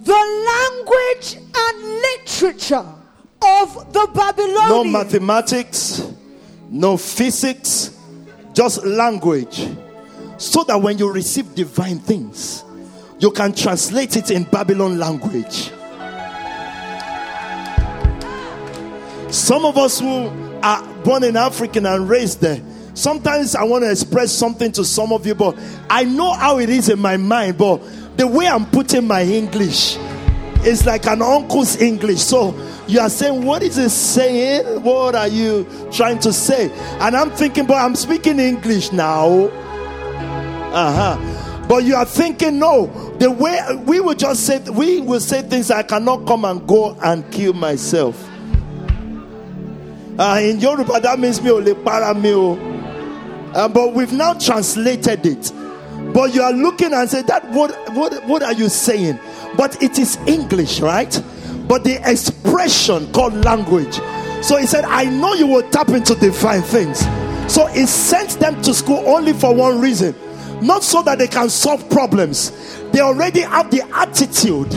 the 0.00 0.12
language 0.12 1.36
and 1.54 1.84
literature 1.84 2.84
of 3.40 3.92
the 3.92 4.08
Babylonians. 4.14 4.68
No 4.68 4.84
mathematics, 4.84 6.12
no 6.68 6.96
physics, 6.96 7.96
just 8.52 8.84
language. 8.84 9.68
So 10.38 10.64
that 10.64 10.80
when 10.80 10.98
you 10.98 11.12
receive 11.12 11.54
divine 11.54 12.00
things, 12.00 12.64
you 13.22 13.30
can 13.30 13.52
translate 13.54 14.16
it 14.16 14.32
in 14.32 14.42
Babylon 14.42 14.98
language. 14.98 15.70
Some 19.32 19.64
of 19.64 19.78
us 19.78 20.00
who 20.00 20.26
are 20.60 20.94
born 21.04 21.22
in 21.22 21.36
African 21.36 21.86
and 21.86 22.08
raised 22.08 22.40
there. 22.40 22.60
Sometimes 22.94 23.54
I 23.54 23.62
want 23.62 23.84
to 23.84 23.90
express 23.92 24.32
something 24.32 24.72
to 24.72 24.84
some 24.84 25.12
of 25.12 25.24
you, 25.24 25.36
but 25.36 25.56
I 25.88 26.02
know 26.02 26.32
how 26.32 26.58
it 26.58 26.68
is 26.68 26.88
in 26.88 26.98
my 26.98 27.16
mind. 27.16 27.58
But 27.58 27.78
the 28.16 28.26
way 28.26 28.48
I'm 28.48 28.66
putting 28.66 29.06
my 29.06 29.22
English 29.22 29.96
is 30.66 30.84
like 30.84 31.06
an 31.06 31.22
uncle's 31.22 31.80
English. 31.80 32.20
So 32.20 32.52
you 32.88 32.98
are 32.98 33.08
saying, 33.08 33.44
What 33.44 33.62
is 33.62 33.78
it 33.78 33.90
saying? 33.90 34.82
What 34.82 35.14
are 35.14 35.28
you 35.28 35.64
trying 35.92 36.18
to 36.20 36.32
say? 36.32 36.72
And 36.98 37.16
I'm 37.16 37.30
thinking, 37.30 37.66
But 37.66 37.76
I'm 37.76 37.94
speaking 37.94 38.40
English 38.40 38.92
now. 38.92 39.46
Uh 40.72 41.16
huh. 41.16 41.66
But 41.68 41.84
you 41.84 41.94
are 41.94 42.04
thinking, 42.04 42.58
No, 42.58 43.11
the 43.22 43.30
way 43.30 43.60
we 43.86 44.00
will 44.00 44.16
just 44.16 44.44
say, 44.44 44.58
we 44.70 45.00
will 45.00 45.20
say 45.20 45.42
things 45.42 45.70
I 45.70 45.84
cannot 45.84 46.26
come 46.26 46.44
and 46.44 46.66
go 46.66 46.96
and 47.04 47.30
kill 47.30 47.52
myself. 47.52 48.20
Uh, 50.18 50.40
in 50.42 50.58
Yoruba, 50.58 50.98
that 50.98 51.20
means 51.20 51.40
me 51.40 51.50
ole 51.52 51.72
para 51.76 52.14
me 52.14 52.32
uh, 53.54 53.68
But 53.68 53.94
we've 53.94 54.12
now 54.12 54.34
translated 54.34 55.24
it. 55.24 55.52
But 56.12 56.34
you 56.34 56.42
are 56.42 56.52
looking 56.52 56.92
and 56.92 57.08
say 57.08 57.22
that 57.22 57.48
what 57.50 57.70
what 57.94 58.26
what 58.26 58.42
are 58.42 58.54
you 58.54 58.68
saying? 58.68 59.20
But 59.56 59.80
it 59.80 60.00
is 60.00 60.16
English, 60.26 60.80
right? 60.80 61.12
But 61.68 61.84
the 61.84 62.00
expression 62.10 63.10
called 63.12 63.34
language. 63.44 64.00
So 64.42 64.56
he 64.56 64.66
said, 64.66 64.84
I 64.84 65.04
know 65.04 65.34
you 65.34 65.46
will 65.46 65.70
tap 65.70 65.90
into 65.90 66.16
divine 66.16 66.62
things. 66.62 66.98
So 67.46 67.66
he 67.66 67.86
sent 67.86 68.30
them 68.40 68.60
to 68.62 68.74
school 68.74 69.04
only 69.06 69.32
for 69.32 69.54
one 69.54 69.80
reason. 69.80 70.12
Not 70.60 70.82
so 70.82 71.02
that 71.02 71.18
they 71.18 71.28
can 71.28 71.50
solve 71.50 71.88
problems. 71.88 72.50
They 72.92 73.00
already 73.00 73.40
have 73.40 73.70
the 73.70 73.82
attitude 73.94 74.70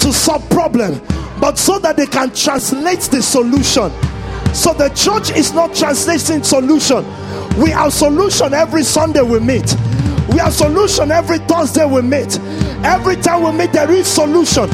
to 0.00 0.12
solve 0.12 0.48
problem, 0.50 1.00
but 1.40 1.58
so 1.58 1.78
that 1.78 1.96
they 1.96 2.06
can 2.06 2.32
translate 2.34 3.00
the 3.00 3.22
solution 3.22 3.90
so 4.54 4.72
the 4.72 4.88
church 4.90 5.36
is 5.36 5.52
not 5.52 5.74
translating 5.74 6.44
solution. 6.44 7.04
We 7.60 7.70
have 7.70 7.92
solution 7.92 8.54
every 8.54 8.84
Sunday 8.84 9.20
we 9.20 9.40
meet. 9.40 9.74
We 10.28 10.38
have 10.38 10.54
solution 10.54 11.10
every 11.10 11.38
Thursday 11.38 11.84
we 11.84 12.02
meet. 12.02 12.38
Every 12.84 13.16
time 13.16 13.42
we 13.42 13.50
meet, 13.50 13.72
there 13.72 13.90
is 13.90 14.06
solution. 14.06 14.70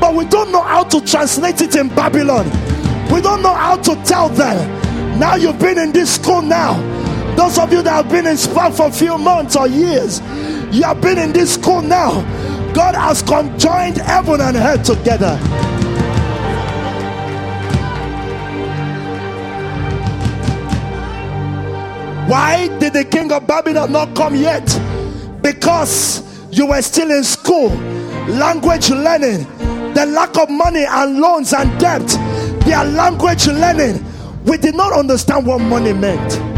But 0.00 0.16
we 0.16 0.24
don't 0.24 0.50
know 0.50 0.62
how 0.62 0.82
to 0.82 1.00
translate 1.06 1.60
it 1.60 1.76
in 1.76 1.88
Babylon. 1.90 2.46
We 3.12 3.20
don't 3.20 3.40
know 3.40 3.54
how 3.54 3.76
to 3.76 3.94
tell 4.04 4.30
them. 4.30 5.18
Now 5.20 5.36
you've 5.36 5.60
been 5.60 5.78
in 5.78 5.92
this 5.92 6.16
school 6.16 6.42
now. 6.42 6.74
Those 7.36 7.56
of 7.56 7.72
you 7.72 7.82
that 7.82 7.92
have 8.04 8.08
been 8.10 8.26
in 8.26 8.34
SPAC 8.34 8.76
for 8.76 8.88
a 8.88 8.92
few 8.92 9.16
months 9.16 9.54
or 9.54 9.68
years, 9.68 10.20
you 10.70 10.82
have 10.84 11.00
been 11.00 11.18
in 11.18 11.32
this 11.32 11.54
school 11.54 11.82
now. 11.82 12.22
God 12.72 12.94
has 12.94 13.22
conjoined 13.22 13.98
heaven 13.98 14.40
and 14.40 14.56
earth 14.56 14.84
together. 14.84 15.36
Why 22.28 22.68
did 22.78 22.92
the 22.92 23.04
king 23.04 23.32
of 23.32 23.48
Babylon 23.48 23.90
not 23.90 24.14
come 24.14 24.36
yet? 24.36 24.64
Because 25.42 26.22
you 26.52 26.66
were 26.66 26.80
still 26.82 27.10
in 27.10 27.24
school, 27.24 27.70
language 28.28 28.90
learning, 28.90 29.44
the 29.94 30.06
lack 30.06 30.36
of 30.38 30.48
money 30.48 30.84
and 30.88 31.18
loans 31.18 31.52
and 31.52 31.76
debt, 31.80 32.06
their 32.64 32.84
language 32.84 33.48
learning. 33.48 34.04
We 34.44 34.58
did 34.58 34.76
not 34.76 34.92
understand 34.92 35.44
what 35.44 35.58
money 35.60 35.92
meant. 35.92 36.49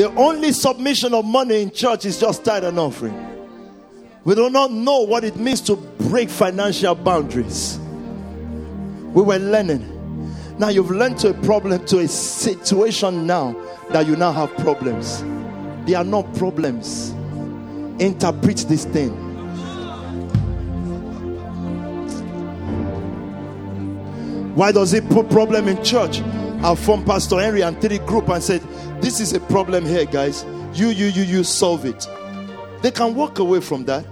The 0.00 0.08
only 0.14 0.52
submission 0.52 1.12
of 1.12 1.26
money 1.26 1.60
in 1.60 1.70
church 1.70 2.06
is 2.06 2.18
just 2.18 2.42
tithe 2.42 2.64
and 2.64 2.78
offering. 2.78 3.14
We 4.24 4.34
do 4.34 4.48
not 4.48 4.72
know 4.72 5.00
what 5.00 5.24
it 5.24 5.36
means 5.36 5.60
to 5.60 5.76
break 5.76 6.30
financial 6.30 6.94
boundaries. 6.94 7.78
We 9.12 9.20
were 9.20 9.36
learning. 9.36 9.84
Now 10.58 10.70
you've 10.70 10.90
learned 10.90 11.18
to 11.18 11.28
a 11.28 11.34
problem, 11.42 11.84
to 11.84 11.98
a 11.98 12.08
situation 12.08 13.26
now 13.26 13.54
that 13.90 14.06
you 14.06 14.16
now 14.16 14.32
have 14.32 14.56
problems. 14.56 15.22
They 15.84 15.92
are 15.92 16.02
not 16.02 16.34
problems. 16.34 17.10
Interpret 18.02 18.56
this 18.70 18.86
thing. 18.86 19.10
Why 24.54 24.72
does 24.72 24.94
it 24.94 25.06
put 25.10 25.28
problem 25.28 25.68
in 25.68 25.84
church? 25.84 26.22
Our 26.62 26.76
former 26.76 27.06
Pastor 27.06 27.40
Henry 27.40 27.62
and 27.62 27.80
three 27.80 27.98
group 27.98 28.28
and 28.28 28.42
said, 28.42 28.60
This 29.00 29.18
is 29.18 29.32
a 29.32 29.40
problem 29.40 29.86
here, 29.86 30.04
guys. 30.04 30.44
You, 30.74 30.88
you, 30.88 31.06
you, 31.06 31.22
you 31.22 31.42
solve 31.42 31.86
it. 31.86 32.06
They 32.82 32.90
can 32.90 33.14
walk 33.14 33.38
away 33.38 33.60
from 33.60 33.84
that, 33.86 34.04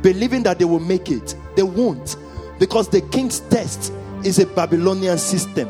believing 0.00 0.44
that 0.44 0.60
they 0.60 0.64
will 0.64 0.78
make 0.78 1.10
it. 1.10 1.34
They 1.56 1.64
won't. 1.64 2.16
Because 2.60 2.88
the 2.88 3.00
king's 3.00 3.40
test 3.40 3.92
is 4.22 4.38
a 4.38 4.46
Babylonian 4.46 5.18
system. 5.18 5.68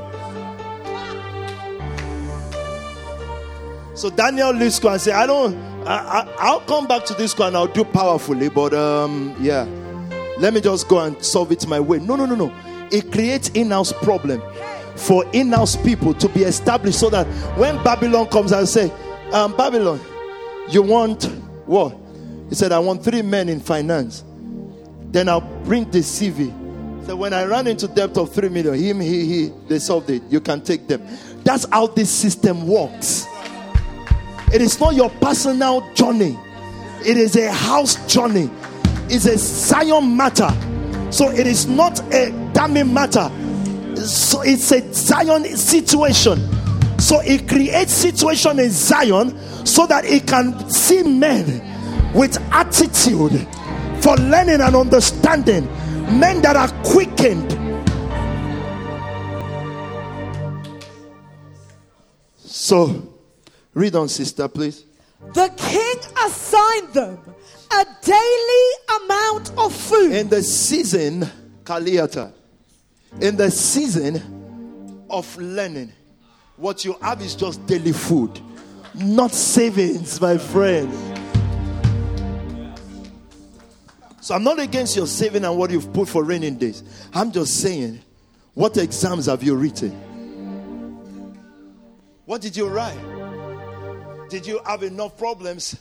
So 3.94 4.10
Daniel 4.10 4.52
leaves 4.52 4.74
school 4.74 4.90
and 4.90 5.00
say, 5.00 5.12
I 5.12 5.26
don't, 5.26 5.56
I, 5.86 6.28
I, 6.38 6.52
will 6.52 6.60
come 6.60 6.86
back 6.86 7.06
to 7.06 7.14
this 7.14 7.30
school 7.30 7.46
and 7.46 7.56
I'll 7.56 7.66
do 7.66 7.84
powerfully, 7.84 8.50
but 8.50 8.74
um, 8.74 9.34
yeah, 9.40 9.64
let 10.38 10.52
me 10.52 10.60
just 10.60 10.88
go 10.88 10.98
and 10.98 11.22
solve 11.24 11.52
it 11.52 11.66
my 11.66 11.80
way. 11.80 11.98
No, 11.98 12.16
no, 12.16 12.26
no, 12.26 12.34
no. 12.34 12.54
It 12.90 13.10
creates 13.10 13.48
in-house 13.50 13.92
problem 13.92 14.42
for 14.96 15.24
in-house 15.32 15.76
people 15.76 16.14
to 16.14 16.28
be 16.28 16.42
established 16.42 17.00
so 17.00 17.10
that 17.10 17.26
when 17.58 17.82
Babylon 17.82 18.26
comes 18.26 18.52
and 18.52 18.68
say, 18.68 18.90
um, 19.32 19.56
Babylon, 19.56 20.00
you 20.70 20.82
want 20.82 21.24
what? 21.66 21.96
He 22.48 22.54
said, 22.54 22.72
I 22.72 22.78
want 22.78 23.02
three 23.02 23.22
men 23.22 23.48
in 23.48 23.60
finance. 23.60 24.24
Then 25.10 25.28
I'll 25.28 25.40
bring 25.64 25.90
the 25.90 25.98
CV. 26.00 26.52
So 27.06 27.16
when 27.16 27.32
I 27.32 27.44
run 27.44 27.66
into 27.66 27.86
debt 27.88 28.16
of 28.16 28.32
three 28.32 28.48
million, 28.48 28.74
him, 28.74 29.00
he, 29.00 29.26
he, 29.26 29.52
they 29.68 29.78
solved 29.78 30.10
it. 30.10 30.22
You 30.30 30.40
can 30.40 30.62
take 30.62 30.86
them. 30.86 31.06
That's 31.42 31.66
how 31.70 31.88
this 31.88 32.10
system 32.10 32.66
works. 32.66 33.26
It 34.52 34.62
is 34.62 34.78
not 34.80 34.94
your 34.94 35.10
personal 35.10 35.92
journey, 35.94 36.38
it 37.04 37.16
is 37.16 37.36
a 37.36 37.52
house 37.52 37.96
journey. 38.12 38.50
It's 39.06 39.26
a 39.26 39.36
Zion 39.36 40.16
matter. 40.16 40.48
So 41.10 41.30
it 41.30 41.46
is 41.46 41.66
not 41.66 42.00
a 42.14 42.30
damning 42.54 42.92
matter. 42.94 43.30
So 43.98 44.42
it's 44.42 44.70
a 44.72 44.92
Zion 44.92 45.44
situation. 45.56 46.48
So 46.98 47.20
it 47.20 47.48
creates 47.48 47.92
situation 47.92 48.58
in 48.58 48.70
Zion 48.70 49.36
so 49.66 49.86
that 49.86 50.04
it 50.04 50.26
can 50.26 50.68
see 50.70 51.02
men 51.02 52.12
with 52.14 52.38
attitude 52.52 53.46
for 54.02 54.16
learning 54.16 54.60
and 54.60 54.76
understanding, 54.76 55.66
men 56.18 56.42
that 56.42 56.56
are 56.56 56.68
quickened. 56.84 57.52
So 62.38 63.14
Read 63.74 63.96
on, 63.96 64.08
sister, 64.08 64.46
please. 64.46 64.84
The 65.34 65.52
king 65.56 65.96
assigned 66.24 66.94
them 66.94 67.18
a 67.72 67.86
daily 68.02 69.02
amount 69.02 69.50
of 69.58 69.74
food. 69.74 70.12
In 70.12 70.28
the 70.28 70.42
season, 70.42 71.28
Kaliata, 71.64 72.32
in 73.20 73.36
the 73.36 73.50
season 73.50 75.04
of 75.08 75.36
learning, 75.36 75.92
what 76.56 76.84
you 76.84 76.96
have 77.00 77.20
is 77.20 77.34
just 77.34 77.64
daily 77.66 77.92
food, 77.92 78.40
not 78.94 79.32
savings, 79.32 80.20
my 80.20 80.38
friend. 80.38 80.92
So 84.20 84.34
I'm 84.34 84.42
not 84.42 84.58
against 84.58 84.96
your 84.96 85.06
saving 85.06 85.44
and 85.44 85.56
what 85.58 85.70
you've 85.70 85.92
put 85.92 86.08
for 86.08 86.24
raining 86.24 86.56
days. 86.56 86.82
I'm 87.12 87.30
just 87.30 87.60
saying, 87.60 88.00
what 88.54 88.76
exams 88.76 89.26
have 89.26 89.42
you 89.42 89.54
written? 89.54 89.90
What 92.24 92.40
did 92.40 92.56
you 92.56 92.68
write? 92.68 92.98
Did 94.30 94.46
you 94.46 94.60
have 94.64 94.82
enough 94.82 95.18
problems 95.18 95.76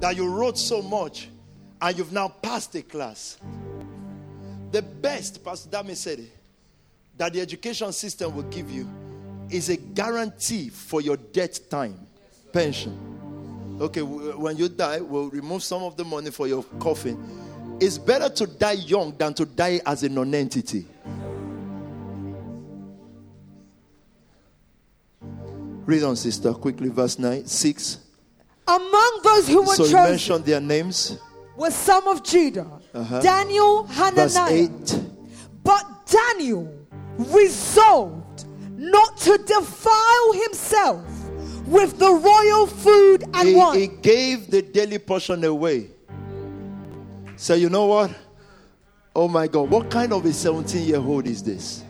that 0.00 0.16
you 0.16 0.28
wrote 0.28 0.58
so 0.58 0.82
much 0.82 1.28
and 1.80 1.96
you've 1.96 2.12
now 2.12 2.28
passed 2.28 2.72
the 2.72 2.82
class? 2.82 3.38
The 4.76 4.82
best, 4.82 5.42
Pastor 5.42 5.70
Dami 5.70 5.96
said 5.96 6.18
it, 6.18 6.30
that 7.16 7.32
the 7.32 7.40
education 7.40 7.90
system 7.94 8.36
will 8.36 8.42
give 8.42 8.70
you 8.70 8.86
is 9.48 9.70
a 9.70 9.78
guarantee 9.78 10.68
for 10.68 11.00
your 11.00 11.16
death 11.16 11.70
time 11.70 12.06
pension. 12.52 13.78
Okay, 13.80 14.02
when 14.02 14.58
you 14.58 14.68
die, 14.68 15.00
we'll 15.00 15.30
remove 15.30 15.62
some 15.62 15.82
of 15.82 15.96
the 15.96 16.04
money 16.04 16.30
for 16.30 16.46
your 16.46 16.62
coffin. 16.78 17.16
It's 17.80 17.96
better 17.96 18.28
to 18.28 18.46
die 18.46 18.72
young 18.72 19.16
than 19.16 19.32
to 19.32 19.46
die 19.46 19.80
as 19.86 20.02
a 20.02 20.10
non 20.10 20.34
entity. 20.34 20.84
Read 25.86 26.02
on, 26.02 26.16
sister, 26.16 26.52
quickly, 26.52 26.90
verse 26.90 27.18
9, 27.18 27.46
6. 27.46 27.98
Among 28.68 29.20
those 29.24 29.48
who 29.48 29.62
were 29.62 29.68
so 29.68 29.84
chosen, 29.84 29.96
you 29.96 30.04
mentioned 30.04 30.44
their 30.44 30.60
names. 30.60 31.18
Were 31.56 31.70
some 31.70 32.06
of 32.08 32.22
Judah, 32.22 32.66
uh-huh. 32.94 33.20
Daniel, 33.20 33.84
Hananiah. 33.84 34.68
Verse 34.68 34.94
8. 34.94 35.00
But 35.62 35.84
Daniel 36.06 36.72
resolved 37.18 38.44
not 38.76 39.16
to 39.18 39.38
defile 39.38 40.32
himself 40.32 41.04
with 41.66 41.98
the 41.98 42.10
royal 42.10 42.66
food 42.66 43.24
and 43.34 43.48
he, 43.48 43.54
wine. 43.54 43.78
He 43.78 43.86
gave 43.88 44.50
the 44.50 44.62
daily 44.62 44.98
portion 44.98 45.42
away. 45.44 45.90
So, 47.36 47.54
you 47.54 47.68
know 47.68 47.86
what? 47.86 48.14
Oh 49.14 49.28
my 49.28 49.48
God, 49.48 49.70
what 49.70 49.90
kind 49.90 50.12
of 50.12 50.24
a 50.24 50.32
17 50.32 50.86
year 50.86 50.98
old 50.98 51.26
is 51.26 51.42
this? 51.42 51.82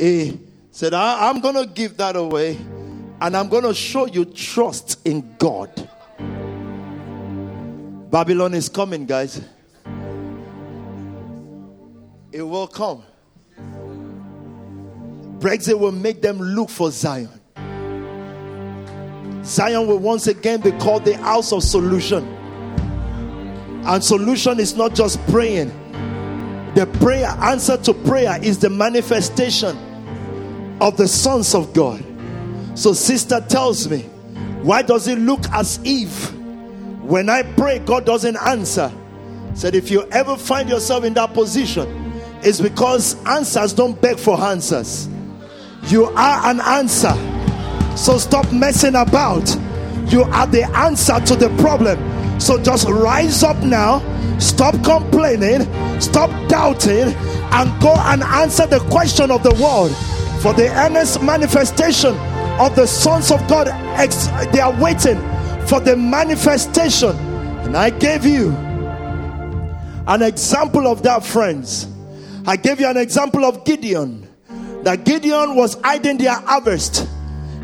he 0.00 0.40
said, 0.70 0.94
I'm 0.94 1.40
going 1.40 1.54
to 1.56 1.66
give 1.66 1.96
that 1.98 2.16
away 2.16 2.58
and 3.20 3.36
I'm 3.36 3.48
going 3.48 3.64
to 3.64 3.74
show 3.74 4.06
you 4.06 4.24
trust 4.24 5.06
in 5.06 5.34
God. 5.38 5.70
Babylon 8.10 8.54
is 8.54 8.68
coming, 8.68 9.06
guys. 9.06 9.40
It 12.32 12.42
will 12.42 12.66
come. 12.66 13.02
Brexit 15.38 15.78
will 15.78 15.92
make 15.92 16.22
them 16.22 16.38
look 16.38 16.70
for 16.70 16.90
Zion. 16.90 17.28
Zion 19.44 19.86
will 19.86 19.98
once 19.98 20.26
again 20.26 20.60
be 20.60 20.70
called 20.72 21.04
the 21.04 21.16
house 21.16 21.52
of 21.52 21.62
solution. 21.62 22.24
And 23.86 24.04
solution 24.04 24.60
is 24.60 24.76
not 24.76 24.94
just 24.94 25.24
praying, 25.28 25.68
the 26.74 26.86
prayer 27.00 27.26
answer 27.26 27.76
to 27.78 27.94
prayer 27.94 28.38
is 28.42 28.58
the 28.58 28.70
manifestation 28.70 29.76
of 30.80 30.96
the 30.96 31.08
sons 31.08 31.54
of 31.54 31.72
God. 31.72 32.04
So, 32.74 32.92
sister 32.92 33.44
tells 33.48 33.88
me, 33.88 34.02
why 34.62 34.82
does 34.82 35.08
it 35.08 35.18
look 35.18 35.40
as 35.52 35.80
if 35.84 36.32
when 37.02 37.28
I 37.28 37.42
pray, 37.42 37.78
God 37.80 38.04
doesn't 38.04 38.36
answer? 38.36 38.92
Said, 39.54 39.74
if 39.74 39.90
you 39.90 40.08
ever 40.10 40.36
find 40.36 40.68
yourself 40.68 41.04
in 41.04 41.14
that 41.14 41.34
position, 41.34 42.12
it's 42.42 42.60
because 42.60 43.22
answers 43.26 43.72
don't 43.72 44.00
beg 44.00 44.18
for 44.18 44.40
answers. 44.40 45.08
You 45.88 46.04
are 46.04 46.50
an 46.50 46.60
answer. 46.60 47.14
So 47.96 48.18
stop 48.18 48.50
messing 48.52 48.94
about. 48.94 49.48
You 50.06 50.22
are 50.22 50.46
the 50.46 50.64
answer 50.76 51.20
to 51.20 51.36
the 51.36 51.48
problem. 51.58 51.98
So 52.40 52.62
just 52.62 52.88
rise 52.88 53.42
up 53.42 53.58
now, 53.58 54.00
stop 54.38 54.74
complaining, 54.84 55.62
stop 56.00 56.30
doubting, 56.48 57.14
and 57.52 57.82
go 57.82 57.94
and 57.94 58.22
answer 58.22 58.66
the 58.66 58.80
question 58.90 59.30
of 59.30 59.42
the 59.42 59.54
world 59.54 59.94
for 60.40 60.54
the 60.54 60.68
earnest 60.78 61.22
manifestation 61.22 62.14
of 62.60 62.76
the 62.76 62.86
sons 62.86 63.30
of 63.30 63.40
God. 63.48 63.66
They 64.52 64.60
are 64.60 64.78
waiting 64.80 65.18
for 65.66 65.80
the 65.80 65.96
manifestation. 65.96 67.16
And 67.64 67.76
I 67.76 67.90
gave 67.90 68.26
you 68.26 68.50
an 70.06 70.22
example 70.22 70.86
of 70.86 71.02
that, 71.04 71.24
friends. 71.24 71.88
I 72.46 72.56
gave 72.56 72.80
you 72.80 72.86
an 72.86 72.98
example 72.98 73.44
of 73.44 73.64
Gideon. 73.64 74.28
That 74.82 75.04
Gideon 75.04 75.56
was 75.56 75.74
hiding 75.82 76.18
their 76.18 76.34
harvest. 76.34 77.08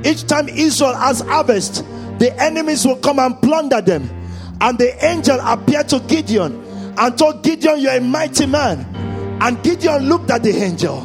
Each 0.04 0.26
time 0.26 0.48
Israel 0.48 0.94
has 0.94 1.20
harvest, 1.20 1.84
the 2.18 2.34
enemies 2.38 2.84
will 2.84 2.96
come 2.96 3.18
and 3.18 3.40
plunder 3.40 3.80
them. 3.80 4.08
And 4.60 4.78
the 4.78 5.04
angel 5.04 5.38
appeared 5.40 5.88
to 5.90 6.00
Gideon 6.00 6.62
and 6.96 7.18
told 7.18 7.42
Gideon, 7.42 7.80
You're 7.80 7.96
a 7.96 8.00
mighty 8.00 8.46
man. 8.46 8.86
And 9.40 9.62
Gideon 9.62 10.08
looked 10.08 10.30
at 10.30 10.42
the 10.42 10.50
angel 10.50 11.00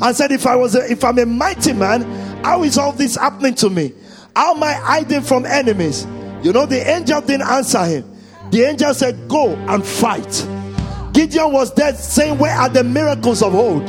and 0.00 0.16
said, 0.16 0.32
If 0.32 0.46
I 0.46 0.56
was 0.56 0.74
a, 0.74 0.90
if 0.90 1.04
I'm 1.04 1.18
a 1.18 1.26
mighty 1.26 1.72
man, 1.72 2.02
how 2.46 2.62
is 2.62 2.78
all 2.78 2.92
this 2.92 3.16
happening 3.16 3.56
to 3.56 3.68
me? 3.68 3.92
How 4.36 4.54
am 4.54 4.62
I 4.62 4.74
hiding 4.74 5.22
from 5.22 5.44
enemies? 5.44 6.06
You 6.44 6.52
know, 6.52 6.64
the 6.64 6.78
angel 6.88 7.20
didn't 7.20 7.48
answer 7.48 7.84
him. 7.84 8.08
The 8.52 8.62
angel 8.62 8.94
said, 8.94 9.28
Go 9.28 9.56
and 9.56 9.84
fight. 9.84 10.46
Gideon 11.12 11.52
was 11.52 11.74
there 11.74 11.92
saying, 11.94 12.38
Where 12.38 12.54
are 12.56 12.68
the 12.68 12.84
miracles 12.84 13.42
of 13.42 13.52
old? 13.56 13.82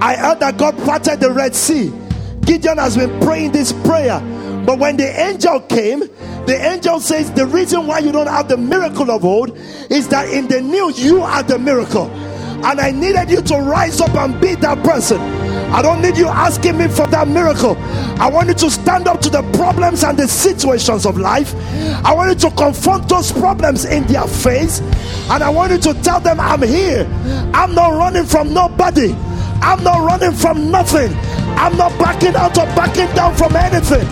I 0.00 0.16
heard 0.16 0.40
that 0.40 0.56
God 0.56 0.78
parted 0.78 1.20
the 1.20 1.30
Red 1.30 1.54
Sea. 1.54 1.92
Gideon 2.40 2.78
has 2.78 2.96
been 2.96 3.20
praying 3.20 3.52
this 3.52 3.74
prayer. 3.84 4.18
But 4.64 4.78
when 4.78 4.96
the 4.96 5.20
angel 5.20 5.60
came, 5.60 6.00
the 6.00 6.56
angel 6.58 7.00
says 7.00 7.30
the 7.32 7.44
reason 7.44 7.86
why 7.86 7.98
you 7.98 8.12
don't 8.12 8.28
have 8.28 8.48
the 8.48 8.56
miracle 8.56 9.10
of 9.10 9.26
old 9.26 9.54
is 9.90 10.08
that 10.08 10.30
in 10.30 10.48
the 10.48 10.62
new 10.62 10.90
you 10.92 11.20
are 11.20 11.42
the 11.42 11.58
miracle. 11.58 12.06
And 12.62 12.80
I 12.80 12.90
needed 12.90 13.30
you 13.30 13.42
to 13.42 13.56
rise 13.56 14.00
up 14.00 14.14
and 14.14 14.40
be 14.40 14.54
that 14.56 14.82
person. 14.84 15.20
I 15.72 15.82
don't 15.82 16.02
need 16.02 16.16
you 16.16 16.26
asking 16.26 16.78
me 16.78 16.88
for 16.88 17.06
that 17.08 17.28
miracle. 17.28 17.76
I 18.20 18.28
want 18.28 18.48
you 18.48 18.54
to 18.54 18.70
stand 18.70 19.06
up 19.06 19.20
to 19.22 19.30
the 19.30 19.42
problems 19.52 20.02
and 20.02 20.18
the 20.18 20.26
situations 20.26 21.06
of 21.06 21.16
life. 21.16 21.54
I 22.04 22.12
want 22.12 22.30
you 22.30 22.50
to 22.50 22.56
confront 22.56 23.08
those 23.08 23.30
problems 23.30 23.84
in 23.84 24.04
their 24.08 24.26
face. 24.26 24.80
And 25.30 25.42
I 25.42 25.48
want 25.48 25.72
you 25.72 25.78
to 25.78 25.94
tell 26.02 26.20
them, 26.20 26.40
I'm 26.40 26.62
here. 26.62 27.06
I'm 27.54 27.74
not 27.74 27.90
running 27.96 28.24
from 28.24 28.52
nobody. 28.52 29.14
I'm 29.62 29.82
not 29.84 30.04
running 30.04 30.32
from 30.36 30.70
nothing. 30.70 31.14
I'm 31.56 31.76
not 31.76 31.96
backing 31.98 32.34
out 32.34 32.58
or 32.58 32.66
backing 32.74 33.14
down 33.14 33.36
from 33.36 33.54
anything. 33.54 34.06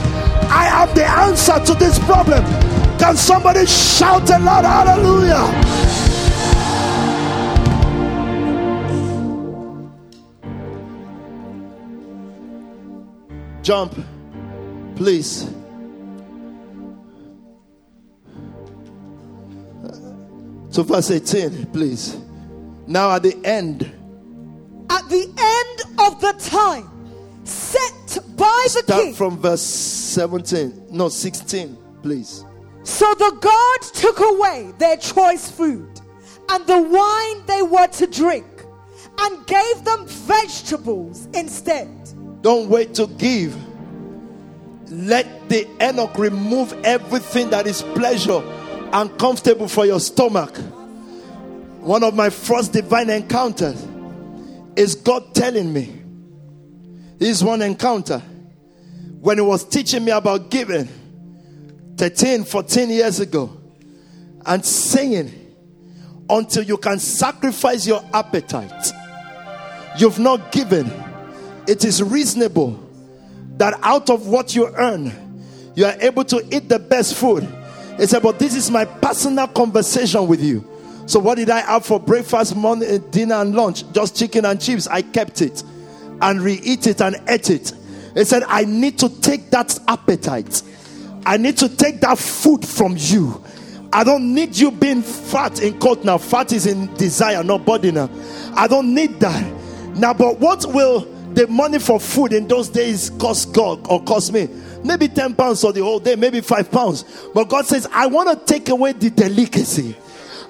I 0.51 0.69
am 0.83 0.95
the 0.95 1.05
answer 1.05 1.59
to 1.67 1.75
this 1.75 1.99
problem. 1.99 2.45
Can 2.99 3.17
somebody 3.17 3.67
shout 3.67 4.29
a 4.31 4.39
loud 4.39 4.65
hallelujah? 4.65 5.88
Jump, 13.69 13.95
please. 14.97 15.45
To 20.73 20.83
verse 20.83 21.11
18, 21.11 21.67
please. 21.67 22.17
Now, 22.87 23.11
at 23.11 23.25
the 23.25 23.37
end, 23.45 23.83
At 24.89 25.07
the 25.11 25.21
end 25.21 26.01
of 26.01 26.19
the 26.19 26.33
time 26.49 26.89
set 27.45 28.19
by 28.39 28.63
the 28.65 28.71
start 28.71 29.03
king. 29.03 29.13
from 29.13 29.37
verse 29.37 29.61
17, 29.61 30.87
no, 30.91 31.11
16, 31.11 31.77
please. 32.03 32.47
So 32.85 33.05
the 33.19 33.37
gods 33.39 33.91
took 33.91 34.19
away 34.19 34.73
their 34.79 34.97
choice 34.97 35.51
food 35.51 36.01
and 36.49 36.67
the 36.67 36.81
wine 36.81 37.45
they 37.45 37.61
were 37.61 37.89
to 37.89 38.07
drink 38.07 38.47
and 39.19 39.47
gave 39.47 39.85
them 39.85 40.07
vegetables 40.07 41.29
instead. 41.35 41.91
Don't 42.41 42.69
wait 42.69 42.95
to 42.95 43.07
give. 43.07 43.57
Let 44.91 45.49
the 45.49 45.67
eunuch 45.81 46.17
remove 46.17 46.73
everything 46.85 47.51
that 47.51 47.67
is 47.67 47.83
pleasure 47.83 48.43
and 48.93 49.19
comfortable 49.19 49.69
for 49.69 49.85
your 49.85 50.01
stomach. 50.01 50.57
One 51.81 52.03
of 52.03 52.15
my 52.15 52.31
first 52.31 52.73
divine 52.73 53.11
encounters 53.11 53.87
is 54.77 54.95
God 54.95 55.35
telling 55.35 55.73
me. 55.73 55.95
This 57.19 57.43
one 57.43 57.63
encounter 57.63 58.21
when 59.21 59.39
He 59.39 59.43
was 59.43 59.65
teaching 59.65 60.05
me 60.05 60.13
about 60.13 60.51
giving 60.51 60.89
13, 61.97 62.45
14 62.45 62.91
years 62.91 63.21
ago 63.21 63.61
and 64.47 64.65
saying, 64.65 65.49
until 66.31 66.63
you 66.63 66.77
can 66.77 66.99
sacrifice 66.99 67.87
your 67.87 68.03
appetite, 68.13 68.93
you've 69.99 70.19
not 70.19 70.53
given 70.53 70.87
it 71.69 71.85
is 71.85 72.03
reasonable 72.03 72.83
that 73.59 73.79
out 73.83 74.09
of 74.09 74.27
what 74.27 74.57
you 74.57 74.69
earn, 74.77 75.13
you 75.77 75.85
are 75.85 75.95
able 76.01 76.25
to 76.25 76.45
eat 76.51 76.69
the 76.69 76.79
best 76.79 77.15
food. 77.15 77.47
He 77.99 78.07
said, 78.07 78.23
But 78.23 78.39
this 78.39 78.55
is 78.55 78.71
my 78.71 78.85
personal 78.85 79.47
conversation 79.49 80.27
with 80.27 80.43
you. 80.43 80.67
So, 81.07 81.21
what 81.21 81.37
did 81.37 81.51
I 81.51 81.61
have 81.61 81.85
for 81.85 82.01
breakfast, 82.01 82.57
morning, 82.57 82.99
dinner, 83.11 83.37
and 83.37 83.55
lunch? 83.55 83.85
Just 83.93 84.17
chicken 84.17 84.45
and 84.45 84.61
chips. 84.61 84.87
I 84.87 85.03
kept 85.03 85.43
it 85.43 85.63
and 86.21 86.41
re 86.41 86.59
eat 86.63 86.87
it 86.87 87.01
and 87.01 87.17
ate 87.29 87.51
it. 87.51 87.73
He 88.15 88.25
said, 88.25 88.43
I 88.47 88.65
need 88.65 88.99
to 89.01 89.09
take 89.21 89.51
that 89.51 89.79
appetite, 89.87 90.63
I 91.27 91.37
need 91.37 91.59
to 91.59 91.69
take 91.69 92.01
that 92.01 92.19
food 92.19 92.67
from 92.67 92.95
you. 92.97 93.45
I 93.93 94.05
don't 94.05 94.35
need 94.35 94.57
you 94.57 94.71
being 94.71 95.03
fat 95.03 95.63
in 95.63 95.79
court 95.79 96.05
now. 96.05 96.19
Fat 96.19 96.53
is 96.53 96.67
in 96.67 96.93
desire, 96.95 97.43
not 97.43 97.65
body 97.65 97.91
now. 97.91 98.11
I 98.55 98.69
don't 98.69 98.95
need 98.95 99.19
that. 99.21 99.97
Now, 99.97 100.13
but 100.13 100.39
what 100.41 100.67
will 100.67 101.18
the 101.39 101.47
money 101.47 101.79
for 101.79 102.01
food 102.01 102.33
in 102.33 102.49
those 102.49 102.69
days 102.69 103.11
cost 103.11 103.53
God 103.53 103.87
or 103.89 104.03
cost 104.03 104.33
me? 104.33 104.49
Maybe 104.83 105.07
10 105.07 105.37
pounds 105.37 105.61
for 105.61 105.73
the 105.73 105.81
whole 105.83 106.01
day, 106.01 106.17
maybe 106.17 106.41
5 106.41 106.71
pounds. 106.71 107.05
But 107.33 107.49
God 107.49 107.65
says, 107.65 107.87
I 107.93 108.09
want 108.09 108.29
to 108.29 108.53
take 108.53 108.69
away 108.69 108.93
the 108.93 109.11
delicacy. 109.11 109.97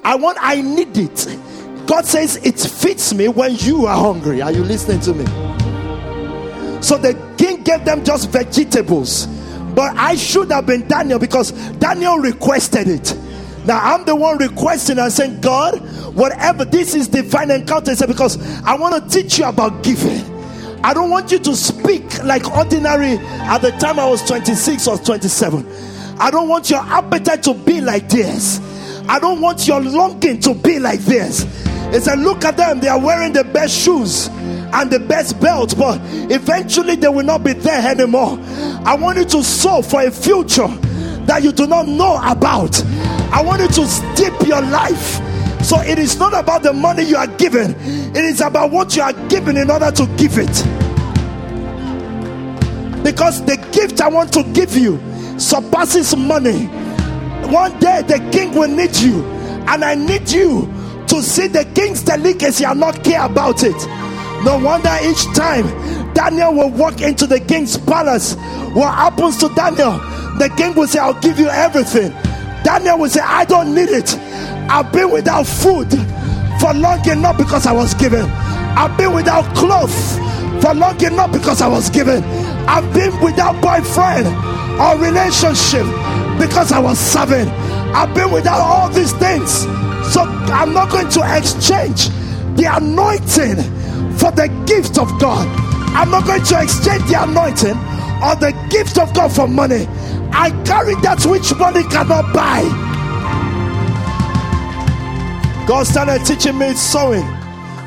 I 0.03 0.14
want, 0.14 0.39
I 0.41 0.62
need 0.62 0.97
it. 0.97 1.39
God 1.86 2.07
says, 2.07 2.36
it 2.36 2.59
fits 2.59 3.12
me 3.12 3.28
when 3.28 3.57
you 3.57 3.84
are 3.84 3.99
hungry. 3.99 4.41
Are 4.41 4.51
you 4.51 4.64
listening 4.64 5.01
to 5.01 5.12
me? 5.12 5.26
So 6.82 6.97
the 6.97 7.12
king 7.36 7.64
gave 7.64 7.84
them 7.84 8.03
just 8.03 8.30
vegetables. 8.30 9.26
But 9.74 9.95
I 9.95 10.14
should 10.14 10.51
have 10.53 10.64
been 10.64 10.89
Daniel 10.89 11.18
because 11.18 11.53
Daniel 11.72 12.16
requested 12.16 12.89
it. 12.89 13.14
Now 13.66 13.78
I'm 13.82 14.07
the 14.07 14.16
one 14.16 14.39
requesting 14.39 14.99
and 14.99 15.12
saying, 15.12 15.43
God, 15.43 15.80
whatever 16.14 16.64
this 16.64 16.95
is 16.95 17.09
divine 17.09 17.51
encounter, 17.51 17.95
because 18.07 18.39
I 18.62 18.74
want 18.76 18.95
to 19.03 19.22
teach 19.22 19.39
you 19.39 19.45
about 19.45 19.82
giving. 19.82 20.38
I 20.83 20.95
don't 20.95 21.11
want 21.11 21.33
you 21.33 21.39
to 21.41 21.57
speak 21.57 22.22
like 22.24 22.51
ordinary 22.57 23.18
at 23.18 23.59
the 23.59 23.70
time 23.72 23.99
I 23.99 24.09
was 24.09 24.24
26 24.26 24.87
or 24.87 24.99
27. 24.99 25.66
I 26.20 26.31
don't 26.31 26.49
want 26.49 26.70
your 26.70 26.81
appetite 26.81 27.43
to 27.45 27.55
be 27.55 27.81
like 27.81 28.09
this. 28.09 28.61
I 29.09 29.18
don't 29.18 29.41
want 29.41 29.66
your 29.66 29.81
longing 29.81 30.41
to 30.41 30.55
be 30.55 30.79
like 30.79 31.01
this. 31.01 31.47
It's 31.91 32.07
a 32.07 32.16
Look 32.16 32.45
at 32.45 32.57
them, 32.57 32.81
they 32.81 32.89
are 32.89 33.01
wearing 33.01 33.33
the 33.33 33.45
best 33.45 33.74
shoes 33.76 34.29
and 34.29 34.91
the 34.91 35.01
best 35.01 35.41
belt, 35.41 35.74
but 35.79 35.99
eventually 36.31 36.97
they 36.97 37.09
will 37.09 37.24
not 37.24 37.43
be 37.43 37.55
there 37.55 37.89
anymore. 37.91 38.39
I 38.85 38.95
want 38.95 39.16
you 39.18 39.24
to 39.24 39.43
sow 39.43 39.81
for 39.81 40.03
a 40.03 40.11
future 40.11 40.68
that 41.26 41.43
you 41.43 41.53
do 41.53 41.66
not 41.66 41.89
know 41.89 42.20
about. 42.24 42.83
I 43.33 43.43
want 43.43 43.62
you 43.62 43.68
to 43.68 43.87
steep 43.87 44.35
your 44.47 44.61
life. 44.61 45.20
So 45.69 45.79
it 45.83 45.99
is 45.99 46.19
not 46.19 46.33
about 46.33 46.62
the 46.62 46.73
money 46.73 47.03
you 47.03 47.19
are 47.19 47.27
given, 47.27 47.75
it 48.16 48.25
is 48.25 48.41
about 48.41 48.71
what 48.71 48.97
you 48.97 49.03
are 49.03 49.12
given 49.29 49.59
in 49.59 49.71
order 49.71 49.91
to 49.91 50.07
give 50.16 50.39
it. 50.39 50.49
Because 53.05 53.45
the 53.45 53.59
gift 53.71 54.01
I 54.01 54.09
want 54.09 54.33
to 54.33 54.45
give 54.55 54.75
you 54.75 54.99
surpasses 55.39 56.16
money. 56.16 56.64
One 57.53 57.79
day 57.81 58.01
the 58.01 58.19
king 58.33 58.55
will 58.55 58.75
need 58.75 58.97
you, 58.97 59.23
and 59.69 59.85
I 59.85 59.95
need 59.95 60.31
you 60.31 60.73
to 61.09 61.23
see 61.23 61.49
the 61.49 61.66
king's 61.75 62.03
delicacy 62.03 62.64
and 62.64 62.81
not 62.81 63.05
care 63.05 63.27
about 63.27 63.62
it. 63.62 63.77
No 64.45 64.59
wonder 64.64 64.97
each 65.03 65.23
time 65.35 65.66
Daniel 66.14 66.55
will 66.55 66.71
walk 66.71 67.03
into 67.03 67.27
the 67.27 67.41
king's 67.41 67.77
palace, 67.77 68.37
what 68.73 68.95
happens 68.95 69.37
to 69.37 69.51
Daniel? 69.51 69.99
The 70.39 70.51
king 70.57 70.75
will 70.75 70.89
say, 70.89 70.99
I'll 70.99 71.21
give 71.21 71.39
you 71.39 71.49
everything. 71.49 72.12
Daniel 72.64 73.01
will 73.01 73.11
say, 73.11 73.21
I 73.21 73.45
don't 73.45 73.75
need 73.75 73.91
it. 73.91 74.19
I've 74.69 74.93
been 74.93 75.11
without 75.11 75.47
food 75.47 75.91
for 76.61 76.75
long 76.75 77.09
enough 77.09 77.39
because 77.39 77.66
I 77.66 77.73
was 77.73 77.95
given. 77.95 78.25
I've 78.25 78.97
been 78.99 79.12
without 79.12 79.45
clothes 79.57 80.16
for 80.62 80.75
long 80.75 81.03
enough 81.03 81.33
because 81.33 81.62
I 81.62 81.69
was 81.69 81.89
given. 81.91 82.23
I've 82.69 82.93
been 82.93 83.19
without 83.21 83.61
boyfriend 83.62 84.27
or 84.79 84.99
relationship 84.99 85.87
because 86.39 86.71
I 86.73 86.79
was 86.79 86.99
serving. 86.99 87.49
I've 87.95 88.14
been 88.14 88.31
without 88.31 88.61
all 88.61 88.91
these 88.91 89.12
things. 89.12 89.62
So 90.12 90.23
I'm 90.23 90.73
not 90.73 90.91
going 90.91 91.09
to 91.11 91.37
exchange 91.37 92.09
the 92.57 92.69
anointing 92.71 93.57
for 94.19 94.31
the 94.33 94.49
gift 94.66 94.99
of 94.99 95.09
God. 95.21 95.47
I'm 95.97 96.11
not 96.11 96.27
going 96.27 96.45
to 96.45 96.62
exchange 96.62 97.03
the 97.09 97.23
anointing 97.23 97.77
or 98.23 98.37
the 98.37 98.53
gift 98.71 98.99
of 98.99 99.14
God 99.14 99.33
for 99.33 99.49
money. 99.49 99.87
I 100.33 100.51
carry 100.64 100.95
that 100.97 101.25
which 101.25 101.55
money 101.57 101.83
cannot 101.85 102.35
buy. 102.35 102.88
God 105.69 105.87
started 105.87 106.25
teaching 106.25 106.57
me 106.57 106.73
sowing 106.73 107.27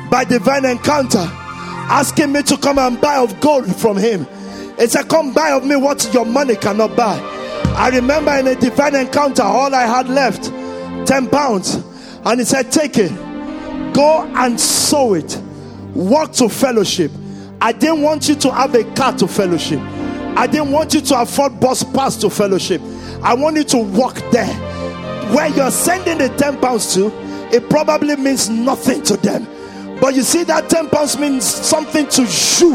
by 0.08 0.22
divine 0.24 0.64
encounter, 0.64 1.18
asking 1.18 2.30
me 2.30 2.40
to 2.44 2.56
come 2.56 2.78
and 2.78 3.00
buy 3.00 3.16
of 3.16 3.40
gold 3.40 3.74
from 3.74 3.96
Him. 3.96 4.24
He 4.78 4.86
said, 4.86 5.08
Come 5.08 5.34
buy 5.34 5.50
of 5.50 5.66
me 5.66 5.74
what 5.74 6.08
your 6.14 6.24
money 6.24 6.54
cannot 6.54 6.94
buy. 6.94 7.18
I 7.76 7.88
remember 7.88 8.30
in 8.34 8.46
a 8.46 8.54
divine 8.54 8.94
encounter, 8.94 9.42
all 9.42 9.74
I 9.74 9.82
had 9.82 10.08
left 10.08 10.44
10 11.08 11.28
pounds, 11.28 11.74
and 12.24 12.38
He 12.38 12.46
said, 12.46 12.70
Take 12.70 12.98
it, 12.98 13.10
go 13.92 14.30
and 14.36 14.60
sow 14.60 15.14
it, 15.14 15.36
walk 15.92 16.30
to 16.34 16.48
fellowship. 16.48 17.10
I 17.60 17.72
didn't 17.72 18.02
want 18.02 18.28
you 18.28 18.36
to 18.36 18.52
have 18.52 18.76
a 18.76 18.84
car 18.94 19.12
to 19.14 19.26
fellowship. 19.26 19.80
I 20.36 20.46
didn't 20.46 20.70
want 20.70 20.94
you 20.94 21.00
to 21.00 21.20
afford 21.20 21.58
bus 21.58 21.82
pass 21.82 22.16
to 22.18 22.30
fellowship. 22.30 22.80
I 23.24 23.34
want 23.34 23.56
you 23.56 23.64
to 23.64 23.78
walk 23.78 24.22
there. 24.30 24.54
Where 25.34 25.48
you're 25.48 25.72
sending 25.72 26.18
the 26.18 26.28
10 26.28 26.60
pounds 26.60 26.94
to, 26.94 27.10
it 27.52 27.68
probably 27.68 28.16
means 28.16 28.48
nothing 28.48 29.02
to 29.02 29.16
them. 29.18 29.46
But 30.00 30.14
you 30.14 30.22
see, 30.22 30.42
that 30.44 30.68
10 30.68 30.88
pounds 30.88 31.18
means 31.18 31.44
something 31.44 32.08
to 32.08 32.22
you 32.22 32.74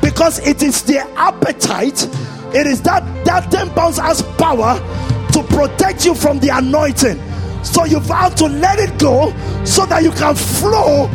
because 0.00 0.38
it 0.46 0.62
is 0.62 0.82
their 0.82 1.06
appetite. 1.16 2.08
It 2.54 2.66
is 2.66 2.80
that 2.82 3.02
that 3.24 3.50
10 3.50 3.70
pounds 3.70 3.98
has 3.98 4.22
power 4.38 4.78
to 5.32 5.42
protect 5.54 6.06
you 6.06 6.14
from 6.14 6.38
the 6.38 6.48
anointing. 6.48 7.20
So 7.64 7.84
you've 7.84 8.06
had 8.06 8.36
to 8.38 8.46
let 8.46 8.78
it 8.78 8.98
go 8.98 9.30
so 9.64 9.84
that 9.86 10.02
you 10.02 10.10
can 10.12 10.34
flow 10.34 11.06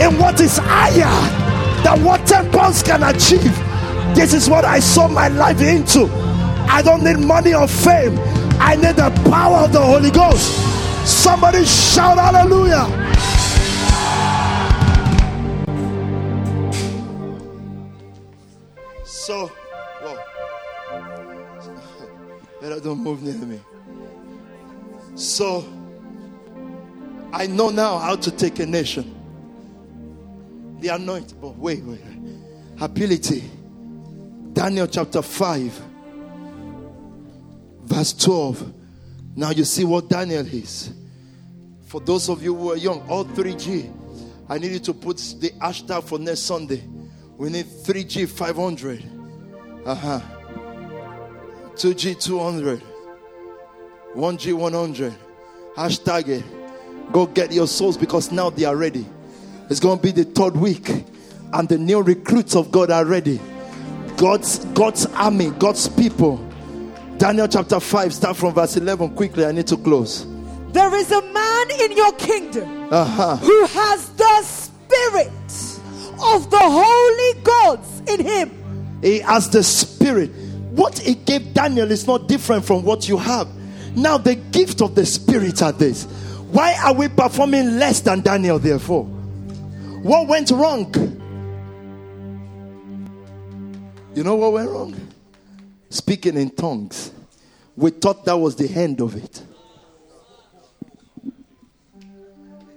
in 0.00 0.18
what 0.18 0.40
is 0.40 0.58
higher 0.58 1.82
than 1.82 2.04
what 2.04 2.26
10 2.26 2.50
pounds 2.50 2.82
can 2.82 3.02
achieve. 3.02 3.54
This 4.14 4.34
is 4.34 4.48
what 4.48 4.64
I 4.64 4.80
saw 4.80 5.08
my 5.08 5.28
life 5.28 5.60
into. 5.60 6.06
I 6.68 6.82
don't 6.82 7.04
need 7.04 7.18
money 7.18 7.54
or 7.54 7.68
fame. 7.68 8.18
I 8.58 8.76
need 8.76 8.96
the 8.96 9.10
power 9.30 9.64
of 9.64 9.72
the 9.72 9.80
Holy 9.80 10.10
Ghost. 10.10 10.75
Somebody 11.06 11.64
shout 11.64 12.18
hallelujah. 12.18 12.84
So, 19.04 19.46
whoa. 20.02 20.18
Better 22.60 22.80
don't 22.80 22.98
move 22.98 23.22
near 23.22 23.34
me. 23.34 23.60
So, 25.14 25.64
I 27.32 27.46
know 27.46 27.70
now 27.70 27.98
how 27.98 28.16
to 28.16 28.30
take 28.32 28.58
a 28.58 28.66
nation. 28.66 29.14
The 30.80 30.88
anointing, 30.88 31.38
but 31.40 31.56
wait, 31.56 31.84
wait. 31.84 32.00
Ability. 32.80 33.48
Daniel 34.52 34.88
chapter 34.88 35.22
5, 35.22 35.82
verse 37.84 38.12
12. 38.12 38.72
Now 39.36 39.50
you 39.50 39.64
see 39.64 39.84
what 39.84 40.08
Daniel 40.08 40.46
is. 40.46 40.92
For 41.84 42.00
those 42.00 42.30
of 42.30 42.42
you 42.42 42.54
who 42.54 42.72
are 42.72 42.76
young, 42.76 43.06
all 43.08 43.26
3G. 43.26 43.92
I 44.48 44.58
need 44.58 44.72
you 44.72 44.78
to 44.78 44.94
put 44.94 45.18
the 45.18 45.50
hashtag 45.60 46.04
for 46.04 46.18
next 46.18 46.40
Sunday. 46.40 46.82
We 47.36 47.50
need 47.50 47.66
3G 47.66 48.28
500. 48.28 49.04
Uh 49.84 49.94
huh. 49.94 50.20
2G 51.74 52.18
200. 52.20 52.82
1G 54.14 54.54
100. 54.54 55.14
Hashtag 55.76 56.28
it. 56.28 56.44
Go 57.12 57.26
get 57.26 57.52
your 57.52 57.66
souls 57.66 57.98
because 57.98 58.32
now 58.32 58.48
they 58.48 58.64
are 58.64 58.74
ready. 58.76 59.06
It's 59.68 59.80
going 59.80 59.98
to 59.98 60.02
be 60.02 60.12
the 60.12 60.24
third 60.24 60.56
week, 60.56 60.88
and 61.52 61.68
the 61.68 61.76
new 61.76 62.00
recruits 62.02 62.56
of 62.56 62.70
God 62.70 62.90
are 62.90 63.04
ready. 63.04 63.38
God's 64.16 64.64
God's 64.66 65.06
army, 65.06 65.50
God's 65.50 65.88
people. 65.88 66.45
Daniel 67.18 67.48
chapter 67.48 67.80
5, 67.80 68.12
start 68.14 68.36
from 68.36 68.54
verse 68.54 68.76
11 68.76 69.14
quickly. 69.14 69.44
I 69.46 69.52
need 69.52 69.66
to 69.68 69.76
close. 69.76 70.26
There 70.72 70.94
is 70.94 71.10
a 71.10 71.22
man 71.22 71.70
in 71.80 71.92
your 71.96 72.12
kingdom 72.12 72.92
Uh-huh. 72.92 73.36
who 73.36 73.64
has 73.66 74.08
the 74.10 74.42
spirit 74.42 75.30
of 76.22 76.50
the 76.50 76.58
holy 76.60 77.42
gods 77.42 78.02
in 78.06 78.20
him. 78.24 78.98
He 79.02 79.20
has 79.20 79.48
the 79.50 79.62
spirit. 79.62 80.30
What 80.72 80.98
he 80.98 81.14
gave 81.14 81.54
Daniel 81.54 81.90
is 81.90 82.06
not 82.06 82.28
different 82.28 82.64
from 82.64 82.82
what 82.84 83.08
you 83.08 83.16
have. 83.16 83.48
Now, 83.96 84.18
the 84.18 84.34
gift 84.34 84.82
of 84.82 84.94
the 84.94 85.06
spirit 85.06 85.62
are 85.62 85.72
this. 85.72 86.04
Why 86.52 86.76
are 86.84 86.92
we 86.92 87.08
performing 87.08 87.78
less 87.78 88.00
than 88.00 88.20
Daniel, 88.20 88.58
therefore? 88.58 89.04
What 90.02 90.28
went 90.28 90.50
wrong? 90.50 90.92
You 94.14 94.22
know 94.22 94.34
what 94.34 94.52
went 94.52 94.70
wrong? 94.70 94.94
Speaking 95.96 96.36
in 96.36 96.50
tongues. 96.50 97.10
We 97.74 97.88
thought 97.88 98.26
that 98.26 98.36
was 98.36 98.54
the 98.54 98.68
end 98.68 99.00
of 99.00 99.16
it. 99.16 99.42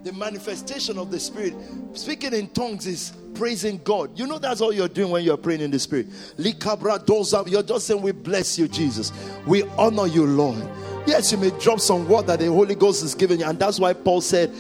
The 0.06 0.14
manifestation 0.14 0.98
of 0.98 1.12
the 1.12 1.20
Spirit. 1.20 1.54
Speaking 1.92 2.32
in 2.32 2.48
tongues 2.52 2.88
is 2.88 3.12
praising 3.34 3.82
God. 3.84 4.18
You 4.18 4.26
know 4.26 4.38
that's 4.38 4.62
all 4.62 4.72
you're 4.72 4.88
doing 4.88 5.12
when 5.12 5.26
you're 5.26 5.36
praying 5.36 5.60
in 5.60 5.70
the 5.70 5.80
Spirit. 5.80 6.10
Likabra 6.38 7.06
doza. 7.06 7.46
You're 7.52 7.62
just 7.62 7.88
saying, 7.88 8.02
We 8.02 8.14
bless 8.14 8.58
you, 8.58 8.70
Jesus. 8.70 9.12
We 9.46 9.64
honor 9.78 10.08
you, 10.08 10.26
Lord. 10.26 10.66
Yes, 11.06 11.32
you 11.32 11.38
may 11.40 11.50
drop 11.60 11.80
some 11.80 12.08
word 12.08 12.28
that 12.28 12.40
the 12.40 12.48
Holy 12.48 12.76
Ghost 12.76 13.04
is 13.04 13.16
giving 13.16 13.40
you, 13.40 13.46
and 13.46 13.58
that's 13.58 13.80
why 13.80 13.94
Paul 13.94 14.22
said, 14.22 14.52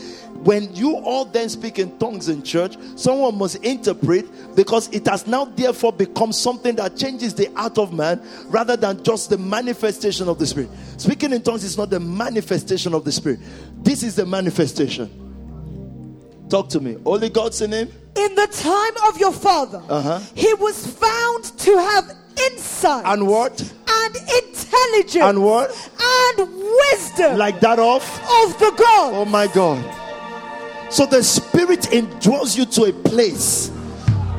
when 0.43 0.73
you 0.73 0.95
all 0.97 1.25
then 1.25 1.49
speak 1.49 1.79
in 1.79 1.97
tongues 1.99 2.29
in 2.29 2.41
church, 2.43 2.75
someone 2.95 3.37
must 3.37 3.57
interpret 3.57 4.25
because 4.55 4.87
it 4.89 5.05
has 5.05 5.27
now 5.27 5.45
therefore 5.45 5.91
become 5.91 6.31
something 6.31 6.75
that 6.77 6.95
changes 6.95 7.33
the 7.35 7.51
heart 7.53 7.77
of 7.77 7.91
man 7.93 8.25
rather 8.45 8.77
than 8.77 9.03
just 9.03 9.29
the 9.29 9.37
manifestation 9.37 10.27
of 10.29 10.39
the 10.39 10.47
Spirit. 10.47 10.69
Speaking 10.97 11.33
in 11.33 11.41
tongues 11.41 11.63
is 11.65 11.77
not 11.77 11.89
the 11.89 11.99
manifestation 11.99 12.93
of 12.93 13.03
the 13.03 13.11
Spirit, 13.11 13.39
this 13.83 14.01
is 14.01 14.15
the 14.15 14.25
manifestation. 14.25 15.09
Talk 16.49 16.69
to 16.69 16.79
me. 16.79 16.97
Holy 17.03 17.29
God's 17.29 17.61
name. 17.61 17.89
In 18.15 18.35
the 18.35 18.47
time 18.47 19.09
of 19.09 19.19
your 19.19 19.33
father, 19.33 19.83
Uh-huh. 19.87 20.19
he 20.35 20.51
was 20.55 20.87
found 20.87 21.43
to 21.59 21.77
have 21.77 22.11
insight 22.47 23.05
And 23.05 23.27
what? 23.27 23.59
and 23.61 24.15
intelligence 24.15 25.15
And 25.23 25.43
what? 25.43 25.69
and 26.01 26.49
wisdom 26.91 27.37
Like 27.37 27.59
that 27.61 27.79
of? 27.79 28.03
of 28.03 28.59
the 28.59 28.73
God. 28.77 29.13
Oh 29.13 29.25
my 29.25 29.47
God. 29.47 29.83
So 30.91 31.05
the 31.05 31.21
Spirit 31.23 31.81
indwells 31.91 32.57
you 32.57 32.65
to 32.65 32.83
a 32.85 32.93
place 32.93 33.69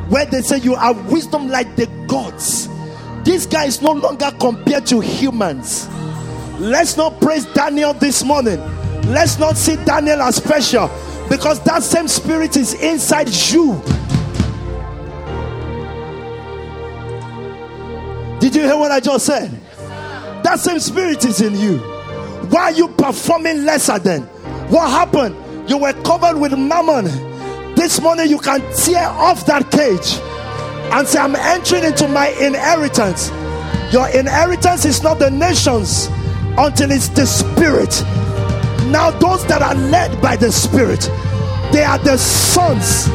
where 0.09 0.27
they 0.27 0.43
say 0.43 0.59
you 0.59 0.75
have 0.75 1.11
wisdom 1.13 1.49
like 1.49 1.77
the 1.77 1.87
gods. 2.09 2.69
This 3.25 3.47
guy 3.47 3.67
is 3.67 3.81
no 3.83 3.93
longer 3.93 4.31
compared 4.41 4.87
to 4.87 5.01
humans. 5.01 5.87
Let's 6.59 6.97
not 6.97 7.21
praise 7.21 7.45
Daniel 7.47 7.93
this 7.95 8.25
morning. 8.25 8.59
Let's 9.13 9.39
not 9.39 9.57
see 9.57 9.77
Daniel 9.85 10.21
as 10.23 10.37
special 10.37 10.91
because 11.29 11.61
that 11.65 11.83
same 11.85 12.09
spirit 12.09 12.57
is 12.57 12.75
inside 12.83 13.29
you. 13.29 13.81
Did 18.41 18.55
you 18.55 18.63
hear 18.63 18.79
what 18.79 18.91
I 18.91 19.01
just 19.01 19.27
said? 19.27 19.51
That 20.43 20.59
same 20.59 20.81
spirit 20.81 21.25
is 21.27 21.43
in 21.43 21.55
you. 21.55 21.79
Why 22.49 22.63
are 22.63 22.73
you 22.73 22.89
performing 22.89 23.65
lesser 23.67 23.99
than? 23.99 24.23
What 24.71 24.89
happened? 24.89 25.37
You 25.69 25.77
were 25.77 25.93
covered 26.03 26.39
with 26.39 26.59
mammon. 26.59 27.05
This 27.75 28.01
morning 28.01 28.31
you 28.31 28.39
can 28.39 28.61
tear 28.75 29.07
off 29.09 29.45
that 29.45 29.71
cage 29.71 30.19
and 30.93 31.07
say, 31.07 31.19
I'm 31.19 31.37
entering 31.37 31.85
into 31.85 32.09
my 32.09 32.29
inheritance. 32.29 33.31
Your 33.93 34.09
inheritance 34.09 34.87
is 34.87 35.03
not 35.03 35.19
the 35.19 35.31
nations 35.31 36.09
until 36.57 36.91
it's 36.91 37.09
the 37.09 37.27
spirit. 37.27 38.03
Now, 38.91 39.11
those 39.11 39.47
that 39.47 39.61
are 39.63 39.75
led 39.75 40.21
by 40.23 40.37
the 40.37 40.51
spirit, 40.51 41.01
they 41.73 41.85
are 41.85 41.99
the 41.99 42.17
sons. 42.17 43.07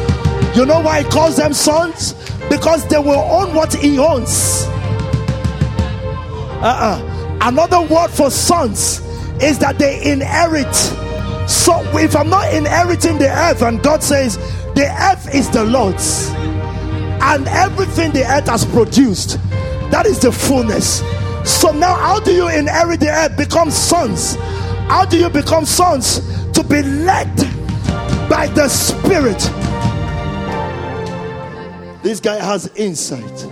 You 0.56 0.64
know 0.64 0.80
why 0.80 1.02
he 1.02 1.10
calls 1.10 1.36
them 1.36 1.52
sons? 1.52 2.14
Because 2.48 2.86
they 2.88 2.98
will 2.98 3.12
own 3.12 3.54
what 3.54 3.74
he 3.74 3.98
owns. 3.98 4.66
Uh-uh. 6.66 7.38
Another 7.42 7.80
word 7.80 8.08
for 8.08 8.28
sons 8.28 8.98
is 9.40 9.56
that 9.60 9.78
they 9.78 10.10
inherit. 10.10 10.74
So 11.48 11.80
if 11.96 12.16
I'm 12.16 12.28
not 12.28 12.52
inheriting 12.52 13.18
the 13.18 13.28
earth, 13.28 13.62
and 13.62 13.80
God 13.80 14.02
says 14.02 14.36
the 14.74 14.92
earth 15.00 15.32
is 15.32 15.48
the 15.48 15.62
Lord's, 15.62 16.28
and 17.22 17.46
everything 17.46 18.10
the 18.10 18.24
earth 18.28 18.48
has 18.48 18.64
produced, 18.64 19.38
that 19.92 20.06
is 20.06 20.18
the 20.18 20.32
fullness. 20.32 21.04
So 21.44 21.70
now, 21.70 21.94
how 21.94 22.18
do 22.18 22.32
you 22.32 22.48
inherit 22.48 22.98
the 22.98 23.10
earth? 23.10 23.36
Become 23.36 23.70
sons. 23.70 24.34
How 24.88 25.04
do 25.04 25.16
you 25.16 25.30
become 25.30 25.66
sons? 25.66 26.18
To 26.50 26.64
be 26.64 26.82
led 26.82 27.32
by 28.28 28.48
the 28.56 28.68
Spirit. 28.68 29.38
This 32.02 32.18
guy 32.18 32.44
has 32.44 32.66
insight 32.74 33.46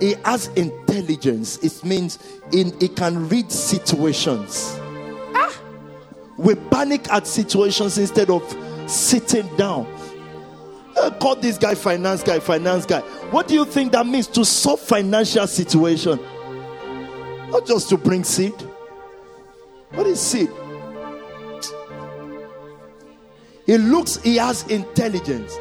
he 0.00 0.14
has 0.24 0.48
intelligence. 0.48 0.85
It 1.02 1.84
means 1.84 2.18
in 2.52 2.78
he 2.80 2.88
can 2.88 3.28
read 3.28 3.50
situations. 3.50 4.76
Ah! 5.34 5.52
We 6.36 6.54
panic 6.54 7.10
at 7.12 7.26
situations 7.26 7.98
instead 7.98 8.30
of 8.30 8.42
sitting 8.90 9.48
down. 9.56 9.86
Uh, 10.96 11.10
call 11.10 11.36
this 11.36 11.58
guy 11.58 11.74
finance 11.74 12.22
guy, 12.22 12.40
finance 12.40 12.86
guy. 12.86 13.00
What 13.30 13.48
do 13.48 13.54
you 13.54 13.64
think 13.64 13.92
that 13.92 14.06
means 14.06 14.26
to 14.28 14.44
solve 14.44 14.80
financial 14.80 15.46
situation? 15.46 16.18
Not 17.50 17.66
just 17.66 17.88
to 17.90 17.98
bring 17.98 18.24
seed. 18.24 18.54
What 19.90 20.06
is 20.06 20.20
seed? 20.20 20.50
He 23.66 23.78
looks, 23.78 24.16
he 24.22 24.36
has 24.36 24.66
intelligence. 24.68 25.56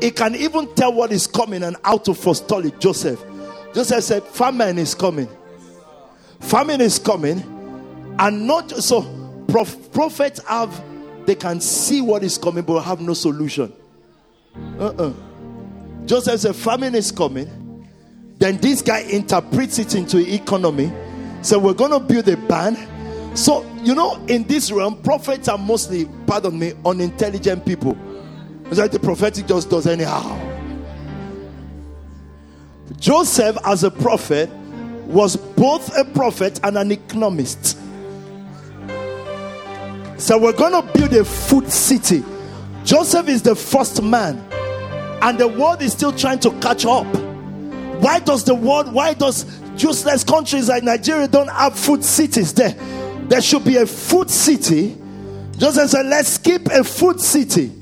He 0.00 0.10
can 0.10 0.34
even 0.34 0.74
tell 0.74 0.92
what 0.92 1.12
is 1.12 1.26
coming 1.26 1.62
and 1.62 1.76
how 1.84 1.98
to 1.98 2.14
forestall 2.14 2.64
it. 2.64 2.80
Joseph. 2.80 3.22
Joseph 3.74 4.04
said, 4.04 4.22
Famine 4.24 4.78
is 4.78 4.94
coming. 4.94 5.28
Famine 6.40 6.80
is 6.80 6.98
coming. 6.98 7.42
And 8.18 8.46
not 8.46 8.70
so 8.70 9.02
prof- 9.48 9.92
prophets 9.92 10.40
have 10.46 10.82
they 11.24 11.34
can 11.34 11.60
see 11.60 12.00
what 12.00 12.24
is 12.24 12.36
coming 12.36 12.64
but 12.64 12.82
have 12.82 13.00
no 13.00 13.14
solution. 13.14 13.72
Uh-uh. 14.78 15.12
Joseph 16.04 16.40
said, 16.40 16.56
Famine 16.56 16.94
is 16.94 17.12
coming. 17.12 17.86
Then 18.38 18.58
this 18.58 18.82
guy 18.82 19.00
interprets 19.00 19.78
it 19.78 19.94
into 19.94 20.18
economy. 20.18 20.92
So 21.42 21.58
we're 21.58 21.74
gonna 21.74 22.00
build 22.00 22.28
a 22.28 22.36
band. 22.36 22.76
So 23.38 23.64
you 23.82 23.94
know, 23.94 24.16
in 24.26 24.44
this 24.44 24.70
realm, 24.70 25.00
prophets 25.02 25.48
are 25.48 25.58
mostly, 25.58 26.08
pardon 26.26 26.58
me, 26.58 26.72
unintelligent 26.84 27.64
people. 27.64 27.96
It's 28.66 28.78
like 28.78 28.92
the 28.92 29.00
prophetic 29.00 29.46
just 29.46 29.70
does 29.70 29.86
anyhow. 29.86 30.51
Joseph, 32.98 33.56
as 33.64 33.84
a 33.84 33.90
prophet, 33.90 34.50
was 35.06 35.36
both 35.36 35.96
a 35.96 36.04
prophet 36.04 36.60
and 36.62 36.76
an 36.78 36.92
economist. 36.92 37.78
So 40.18 40.38
we're 40.38 40.52
going 40.52 40.72
to 40.72 40.82
build 40.92 41.12
a 41.14 41.24
food 41.24 41.70
city. 41.70 42.22
Joseph 42.84 43.28
is 43.28 43.42
the 43.42 43.54
first 43.54 44.02
man, 44.02 44.38
and 45.22 45.38
the 45.38 45.48
world 45.48 45.82
is 45.82 45.92
still 45.92 46.12
trying 46.12 46.38
to 46.40 46.50
catch 46.60 46.84
up. 46.86 47.06
Why 48.00 48.18
does 48.18 48.44
the 48.44 48.54
world, 48.54 48.92
why 48.92 49.14
does 49.14 49.46
useless 49.76 50.24
countries 50.24 50.68
like 50.68 50.82
Nigeria 50.82 51.28
don't 51.28 51.50
have 51.50 51.78
food 51.78 52.04
cities 52.04 52.52
there? 52.54 52.74
There 53.28 53.40
should 53.40 53.64
be 53.64 53.76
a 53.76 53.86
food 53.86 54.30
city. 54.30 54.96
Joseph 55.56 55.90
said, 55.90 56.06
let's 56.06 56.38
keep 56.38 56.66
a 56.66 56.82
food 56.82 57.20
city, 57.20 57.72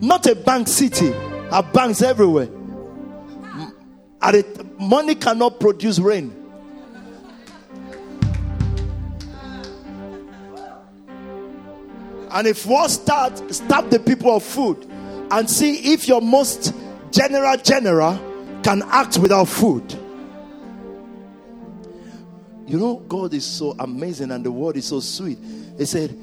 not 0.00 0.26
a 0.26 0.34
bank 0.34 0.68
city. 0.68 1.12
Have 1.50 1.72
banks 1.72 2.02
everywhere. 2.02 2.48
Money 4.78 5.14
cannot 5.14 5.60
produce 5.60 5.98
rain. 5.98 6.34
And 12.30 12.46
if 12.46 12.66
war 12.66 12.88
start, 12.88 13.54
stop 13.54 13.90
the 13.90 13.98
people 13.98 14.36
of 14.36 14.42
food 14.42 14.86
and 15.30 15.48
see 15.48 15.92
if 15.92 16.06
your 16.06 16.20
most 16.20 16.74
general 17.10 17.56
general 17.56 18.60
can 18.62 18.82
act 18.88 19.18
without 19.18 19.46
food. 19.46 19.92
You 22.66 22.78
know, 22.78 22.96
God 23.08 23.32
is 23.32 23.46
so 23.46 23.74
amazing 23.78 24.30
and 24.30 24.44
the 24.44 24.52
word 24.52 24.76
is 24.76 24.86
so 24.86 25.00
sweet. 25.00 25.38
He 25.78 25.86
said, 25.86 26.14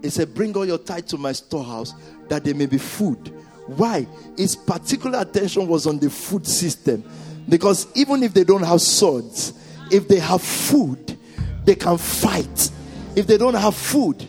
He 0.00 0.10
said, 0.10 0.32
Bring 0.32 0.56
all 0.56 0.64
your 0.64 0.78
tithe 0.78 1.06
to 1.06 1.18
my 1.18 1.32
storehouse 1.32 1.92
that 2.28 2.44
there 2.44 2.54
may 2.54 2.66
be 2.66 2.78
food. 2.78 3.34
Why? 3.66 4.06
His 4.36 4.56
particular 4.56 5.20
attention 5.20 5.66
was 5.66 5.86
on 5.86 5.98
the 5.98 6.10
food 6.10 6.46
system. 6.46 7.04
Because 7.48 7.86
even 7.94 8.22
if 8.22 8.34
they 8.34 8.44
don't 8.44 8.62
have 8.62 8.80
swords, 8.80 9.52
if 9.90 10.08
they 10.08 10.18
have 10.18 10.42
food, 10.42 11.18
they 11.64 11.74
can 11.74 11.98
fight. 11.98 12.70
If 13.14 13.26
they 13.26 13.36
don't 13.36 13.54
have 13.54 13.74
food, 13.74 14.26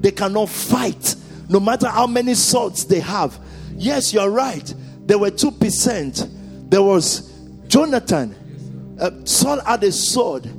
they 0.00 0.10
cannot 0.10 0.48
fight. 0.48 1.14
No 1.48 1.60
matter 1.60 1.88
how 1.88 2.06
many 2.06 2.34
swords 2.34 2.84
they 2.84 3.00
have. 3.00 3.38
Yes, 3.76 4.12
you're 4.12 4.30
right. 4.30 4.74
There 5.06 5.18
were 5.18 5.30
2%. 5.30 6.70
There 6.70 6.82
was 6.82 7.32
Jonathan. 7.68 8.34
Uh, 9.00 9.10
Saul 9.24 9.60
had 9.60 9.84
a 9.84 9.92
sword. 9.92 10.50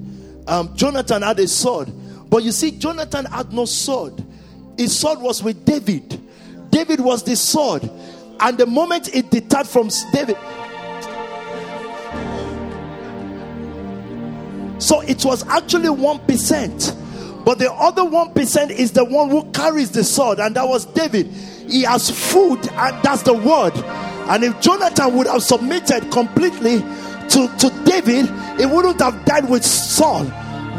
Um, 0.48 0.76
Jonathan 0.76 1.22
had 1.22 1.40
a 1.40 1.48
sword. 1.48 1.92
But 2.30 2.44
you 2.44 2.52
see, 2.52 2.72
Jonathan 2.72 3.26
had 3.26 3.52
no 3.52 3.66
sword. 3.66 4.24
His 4.78 4.98
sword 4.98 5.20
was 5.20 5.44
with 5.44 5.66
David. 5.66 6.22
David 6.70 7.00
was 7.00 7.24
the 7.24 7.36
sword. 7.36 7.90
And 8.40 8.58
the 8.58 8.66
moment 8.66 9.14
it 9.14 9.32
deterred 9.32 9.68
from 9.68 9.90
David, 10.14 10.38
so 14.80 15.02
it 15.02 15.26
was 15.26 15.46
actually 15.48 15.90
1%. 15.90 17.44
But 17.44 17.60
the 17.60 17.72
other 17.72 18.02
1% 18.02 18.70
is 18.72 18.92
the 18.92 19.06
one 19.06 19.30
who 19.30 19.44
carries 19.52 19.92
the 19.92 20.04
sword, 20.04 20.40
and 20.40 20.56
that 20.56 20.68
was 20.68 20.86
David. 20.86 21.28
He 21.28 21.84
has 21.84 22.12
food, 22.12 22.60
and 22.74 23.04
that's 23.04 23.24
the 23.24 23.34
word. 23.34 23.74
And 24.30 24.44
if 24.44 24.60
Jonathan 24.60 25.16
would 25.16 25.28
have 25.28 25.42
submitted 25.42 26.12
completely 26.12 26.80
to, 26.80 27.48
to 27.60 27.84
David, 27.86 28.30
he 28.60 28.66
wouldn't 28.66 29.00
have 29.00 29.24
died 29.26 29.50
with 29.50 29.66
Saul. 29.66 30.26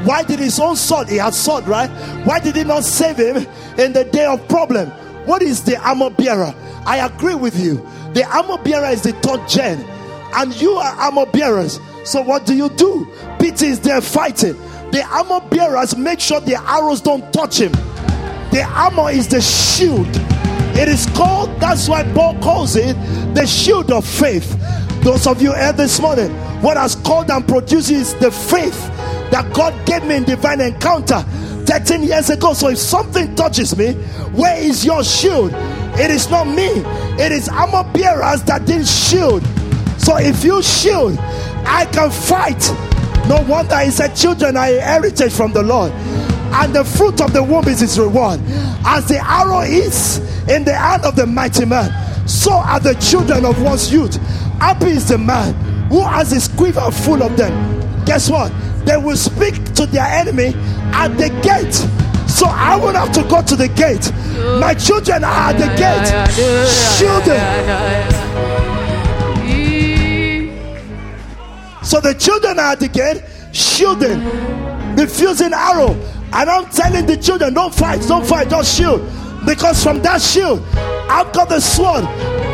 Why 0.04 0.22
did 0.22 0.38
his 0.38 0.60
own 0.60 0.76
sword? 0.76 1.08
He 1.08 1.16
had 1.16 1.34
sword, 1.34 1.66
right? 1.66 1.90
Why 2.24 2.38
did 2.38 2.54
he 2.54 2.64
not 2.64 2.84
save 2.84 3.16
him 3.16 3.36
in 3.78 3.92
the 3.92 4.04
day 4.04 4.26
of 4.26 4.46
problem? 4.48 4.92
What 5.28 5.42
is 5.42 5.62
the 5.62 5.76
armor 5.86 6.08
bearer? 6.08 6.54
I 6.86 7.04
agree 7.04 7.34
with 7.34 7.60
you. 7.60 7.86
The 8.14 8.24
armor 8.24 8.56
bearer 8.62 8.86
is 8.86 9.02
the 9.02 9.12
third 9.12 9.46
gen, 9.46 9.78
and 10.34 10.58
you 10.58 10.72
are 10.72 10.94
armor 10.94 11.26
bearers. 11.26 11.78
So 12.04 12.22
what 12.22 12.46
do 12.46 12.56
you 12.56 12.70
do? 12.70 13.06
Peter 13.38 13.66
is 13.66 13.78
there 13.78 14.00
fighting. 14.00 14.56
The 14.90 15.04
armor 15.04 15.46
bearers 15.50 15.98
make 15.98 16.20
sure 16.20 16.40
the 16.40 16.54
arrows 16.54 17.02
don't 17.02 17.30
touch 17.30 17.60
him. 17.60 17.72
The 18.52 18.66
armor 18.66 19.10
is 19.10 19.28
the 19.28 19.42
shield. 19.42 20.08
It 20.74 20.88
is 20.88 21.04
called, 21.14 21.60
that's 21.60 21.90
why 21.90 22.04
Paul 22.14 22.38
calls 22.40 22.74
it 22.76 22.94
the 23.34 23.46
shield 23.46 23.92
of 23.92 24.06
faith. 24.06 24.56
Those 25.02 25.26
of 25.26 25.42
you 25.42 25.52
here 25.52 25.74
this 25.74 26.00
morning, 26.00 26.30
what 26.62 26.78
has 26.78 26.94
called 26.94 27.30
and 27.30 27.46
produced 27.46 27.90
is 27.90 28.14
the 28.14 28.30
faith 28.30 28.80
that 29.30 29.52
God 29.52 29.74
gave 29.84 30.04
me 30.04 30.16
in 30.16 30.24
divine 30.24 30.62
encounter 30.62 31.22
13 31.68 32.02
years 32.02 32.30
ago. 32.30 32.54
So 32.54 32.68
if 32.68 32.78
something 32.78 33.36
touches 33.36 33.76
me, 33.76 33.92
where 34.32 34.56
is 34.56 34.86
your 34.86 35.04
shield? 35.04 35.52
It 36.00 36.10
is 36.10 36.30
not 36.30 36.46
me, 36.46 36.66
it 37.22 37.30
is 37.30 37.48
armor 37.48 37.84
bearers 37.92 38.42
that 38.44 38.64
didn't 38.64 38.86
shield. 38.86 39.44
So 39.98 40.16
if 40.16 40.42
you 40.44 40.62
shield, 40.62 41.18
I 41.18 41.86
can 41.92 42.10
fight. 42.10 42.72
No 43.28 43.44
wonder 43.46 43.78
he 43.80 43.90
said, 43.90 44.14
Children 44.14 44.56
are 44.56 44.64
heritage 44.64 45.32
from 45.32 45.52
the 45.52 45.62
Lord, 45.62 45.92
and 45.92 46.74
the 46.74 46.84
fruit 46.84 47.20
of 47.20 47.34
the 47.34 47.42
womb 47.42 47.68
is 47.68 47.80
his 47.80 47.98
reward. 47.98 48.40
As 48.86 49.06
the 49.06 49.18
arrow 49.22 49.60
is 49.60 50.18
in 50.48 50.64
the 50.64 50.72
hand 50.72 51.04
of 51.04 51.16
the 51.16 51.26
mighty 51.26 51.66
man, 51.66 51.92
so 52.26 52.52
are 52.52 52.80
the 52.80 52.94
children 52.94 53.44
of 53.44 53.60
one's 53.60 53.92
youth. 53.92 54.16
Happy 54.58 54.86
is 54.86 55.06
the 55.06 55.18
man 55.18 55.52
who 55.90 56.00
has 56.00 56.30
his 56.30 56.48
quiver 56.48 56.90
full 56.90 57.22
of 57.22 57.36
them. 57.36 58.04
Guess 58.06 58.30
what? 58.30 58.50
They 58.88 58.96
will 58.96 59.18
speak 59.18 59.74
to 59.74 59.84
their 59.84 60.06
enemy 60.06 60.54
at 60.94 61.08
the 61.08 61.28
gate. 61.42 61.74
So 62.26 62.46
I 62.46 62.74
won't 62.74 62.96
have 62.96 63.12
to 63.12 63.22
go 63.24 63.42
to 63.42 63.54
the 63.54 63.68
gate. 63.68 64.10
My 64.58 64.72
children 64.72 65.24
are 65.24 65.50
at 65.50 65.58
the 65.58 65.66
gate. 65.76 66.08
Shielding. 66.96 67.38
So 71.84 72.00
the 72.00 72.14
children 72.14 72.58
are 72.58 72.72
at 72.72 72.80
the 72.80 72.88
gate, 72.88 73.22
shielding, 73.52 74.24
refusing 74.96 75.52
arrow. 75.52 75.92
And 76.32 76.48
I'm 76.48 76.70
telling 76.70 77.04
the 77.04 77.18
children, 77.18 77.52
don't 77.52 77.74
fight, 77.74 78.00
don't 78.08 78.26
fight, 78.26 78.48
just 78.48 78.74
shield. 78.74 79.02
Because 79.44 79.82
from 79.82 80.00
that 80.00 80.22
shield, 80.22 80.64
I've 81.10 81.30
got 81.34 81.50
the 81.50 81.60
sword. 81.60 82.04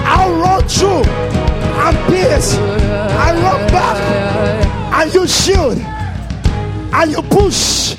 I'll 0.03 0.35
run 0.35 0.66
through 0.66 1.05
and 1.05 1.97
pierce 2.09 2.55
I 2.57 3.35
run 3.41 3.68
back. 3.70 5.01
And 5.01 5.14
you 5.14 5.28
shield. 5.28 5.78
And 6.97 7.11
you 7.11 7.22
push. 7.22 7.97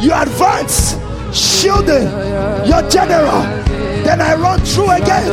You 0.00 0.12
advance. 0.12 0.96
Shielding 1.32 2.08
your 2.68 2.82
general. 2.90 3.42
Then 4.04 4.20
I 4.20 4.34
run 4.34 4.60
through 4.60 4.90
again. 4.90 5.26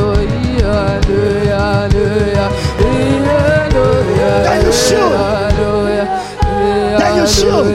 Then 4.42 4.64
you 4.64 4.72
shield. 4.72 5.12
Then 6.98 7.16
you 7.16 7.26
shield. 7.26 7.66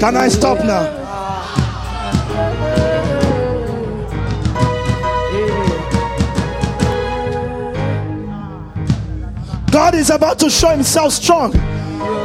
Can 0.00 0.16
I 0.16 0.28
stop 0.28 0.58
now? 0.64 1.02
God 9.72 9.94
is 9.96 10.10
about 10.10 10.38
to 10.38 10.48
show 10.48 10.68
himself 10.68 11.12
strong 11.12 11.52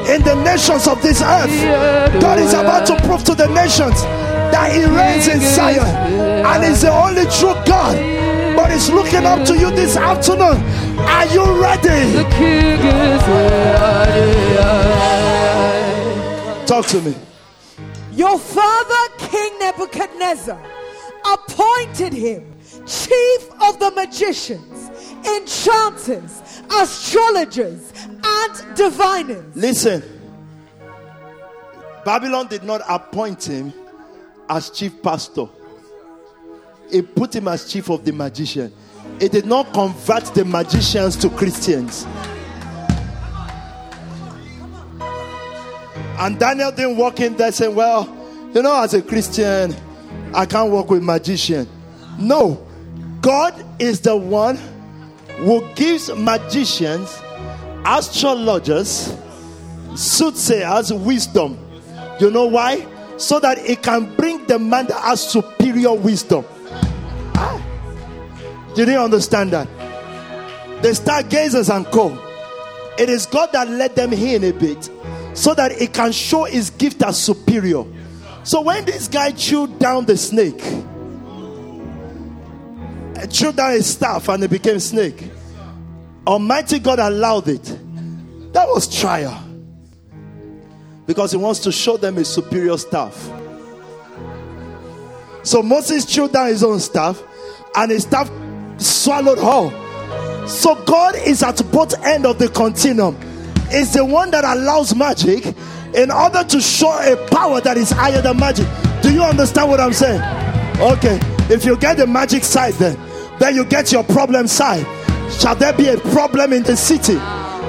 in 0.10 0.24
the 0.24 0.36
nations 0.44 0.88
of 0.88 1.02
this 1.02 1.22
earth. 1.22 2.22
God 2.22 2.40
is 2.40 2.54
about 2.54 2.86
to 2.88 2.96
prove 3.06 3.24
to 3.26 3.36
the 3.36 3.48
nations 3.48 4.02
that 4.52 4.72
he 4.72 4.86
reigns 4.86 5.28
in 5.28 5.40
Zion 5.40 5.86
and 6.46 6.64
is 6.64 6.82
the 6.82 6.92
only 6.92 7.26
true 7.26 7.54
God. 7.66 7.96
But 8.56 8.72
he's 8.72 8.90
looking 8.90 9.26
up 9.26 9.46
to 9.48 9.58
you 9.58 9.72
this 9.72 9.96
afternoon. 9.96 10.58
Are 11.00 11.26
you 11.28 11.62
ready? 11.62 12.24
Talk 16.66 16.86
to 16.88 17.02
me. 17.02 17.16
Your 18.14 18.38
father, 18.38 19.14
King 19.18 19.60
Nebuchadnezzar, 19.60 20.62
appointed 21.34 22.14
him 22.14 22.54
chief 22.86 23.50
of 23.62 23.80
the 23.80 23.92
magicians, 23.96 24.90
enchanters, 25.26 26.42
astrologers, 26.72 27.92
and 28.24 28.76
diviners. 28.76 29.56
Listen, 29.56 30.04
Babylon 32.06 32.48
did 32.48 32.64
not 32.64 32.82
appoint 32.88 33.44
him 33.48 33.74
as 34.50 34.70
chief 34.70 35.02
pastor, 35.02 35.48
it 36.92 37.16
put 37.16 37.36
him 37.36 37.48
as 37.48 37.72
chief 37.72 37.90
of 37.90 38.04
the 38.04 38.12
magician. 38.12 38.74
It 39.20 39.32
did 39.32 39.46
not 39.46 39.74
convert 39.74 40.26
the 40.34 40.46
magicians 40.46 41.16
to 41.18 41.30
Christians. 41.30 42.06
And 46.20 46.38
Daniel 46.38 46.72
didn't 46.72 46.98
walk 46.98 47.20
in 47.20 47.38
there 47.38 47.52
saying, 47.52 47.76
Well, 47.76 48.16
you 48.54 48.62
know, 48.62 48.82
as 48.82 48.94
a 48.94 49.02
Christian, 49.02 49.76
I 50.34 50.46
can't 50.46 50.72
work 50.72 50.90
with 50.90 51.04
magician. 51.04 51.68
No, 52.18 52.66
God 53.22 53.64
is 53.80 54.02
the 54.02 54.16
one 54.16 54.58
who 55.40 55.66
gives 55.74 56.14
magicians, 56.14 57.22
astrologers, 57.86 59.14
soothsayers 59.96 60.92
wisdom. 60.94 61.58
You 62.20 62.32
know 62.32 62.46
why? 62.46 62.86
So 63.18 63.40
that 63.40 63.58
it 63.60 63.82
can 63.82 64.16
bring 64.16 64.46
the 64.48 64.60
man 64.60 64.88
that 64.88 65.02
has 65.02 65.28
superior 65.28 65.94
wisdom. 65.94 66.46
Ah. 67.36 67.62
You 68.76 68.86
understand 68.98 69.52
that? 69.52 69.68
The 70.82 70.90
stargazers 70.90 71.70
and 71.70 71.86
co. 71.88 72.18
It 72.98 73.10
is 73.10 73.26
God 73.26 73.52
that 73.54 73.70
let 73.70 73.96
them 73.96 74.12
here 74.12 74.36
in 74.36 74.44
a 74.44 74.52
bit 74.52 74.90
so 75.34 75.54
that 75.54 75.72
it 75.72 75.94
can 75.94 76.12
show 76.12 76.44
his 76.44 76.70
gift 76.70 77.02
as 77.02 77.22
superior. 77.22 77.84
So 78.44 78.62
when 78.62 78.86
this 78.86 79.08
guy 79.08 79.32
chewed 79.32 79.80
down 79.80 80.06
the 80.06 80.18
snake, 80.18 80.62
chewed 83.28 83.56
down 83.56 83.72
his 83.72 83.88
staff 83.88 84.30
and 84.30 84.44
it 84.44 84.50
became 84.50 84.80
snake. 84.80 85.30
Almighty 86.28 86.80
God 86.80 87.00
allowed 87.00 87.48
it. 87.48 87.64
That 88.54 88.68
was 88.68 88.88
trial. 89.00 89.44
Because 91.06 91.32
he 91.32 91.38
wants 91.38 91.62
to 91.62 91.72
show 91.72 91.98
them 91.98 92.16
his 92.16 92.28
superior 92.28 92.78
staff. 92.78 93.16
So 95.44 95.64
Moses 95.64 96.06
threw 96.06 96.28
down 96.28 96.48
his 96.48 96.64
own 96.64 96.80
staff, 96.80 97.24
and 97.76 97.90
his 97.90 98.04
staff 98.04 98.30
swallowed 98.78 99.40
whole. 99.40 99.72
So 100.48 100.76
God 100.86 101.16
is 101.16 101.42
at 101.42 101.60
both 101.72 102.00
end 102.06 102.26
of 102.26 102.38
the 102.38 102.50
continuum. 102.50 103.18
Is 103.72 103.94
the 103.94 104.04
one 104.06 104.32
that 104.32 104.44
allows 104.44 104.94
magic 104.96 105.56
in 105.96 106.12
order 106.12 106.44
to 106.44 106.62
show 106.62 106.92
a 107.02 107.16
power 107.30 107.62
that 107.62 107.78
is 107.78 107.90
higher 107.92 108.22
than 108.22 108.38
magic. 108.38 108.68
Do 109.02 109.12
you 109.12 109.24
understand 109.24 109.70
what 109.70 109.80
I'm 109.80 109.94
saying? 109.94 110.22
Okay. 110.80 111.20
If 111.52 111.66
you 111.66 111.78
get 111.78 111.98
the 111.98 112.06
magic 112.06 112.44
side, 112.44 112.76
then 112.76 112.96
then 113.40 113.56
you 113.56 113.66
get 113.66 113.92
your 113.92 114.04
problem 114.04 114.48
side. 114.48 114.86
Shall 115.32 115.56
there 115.56 115.74
be 115.74 115.88
a 115.88 115.98
problem 115.98 116.54
in 116.54 116.64
the 116.64 116.76
city? 116.76 117.18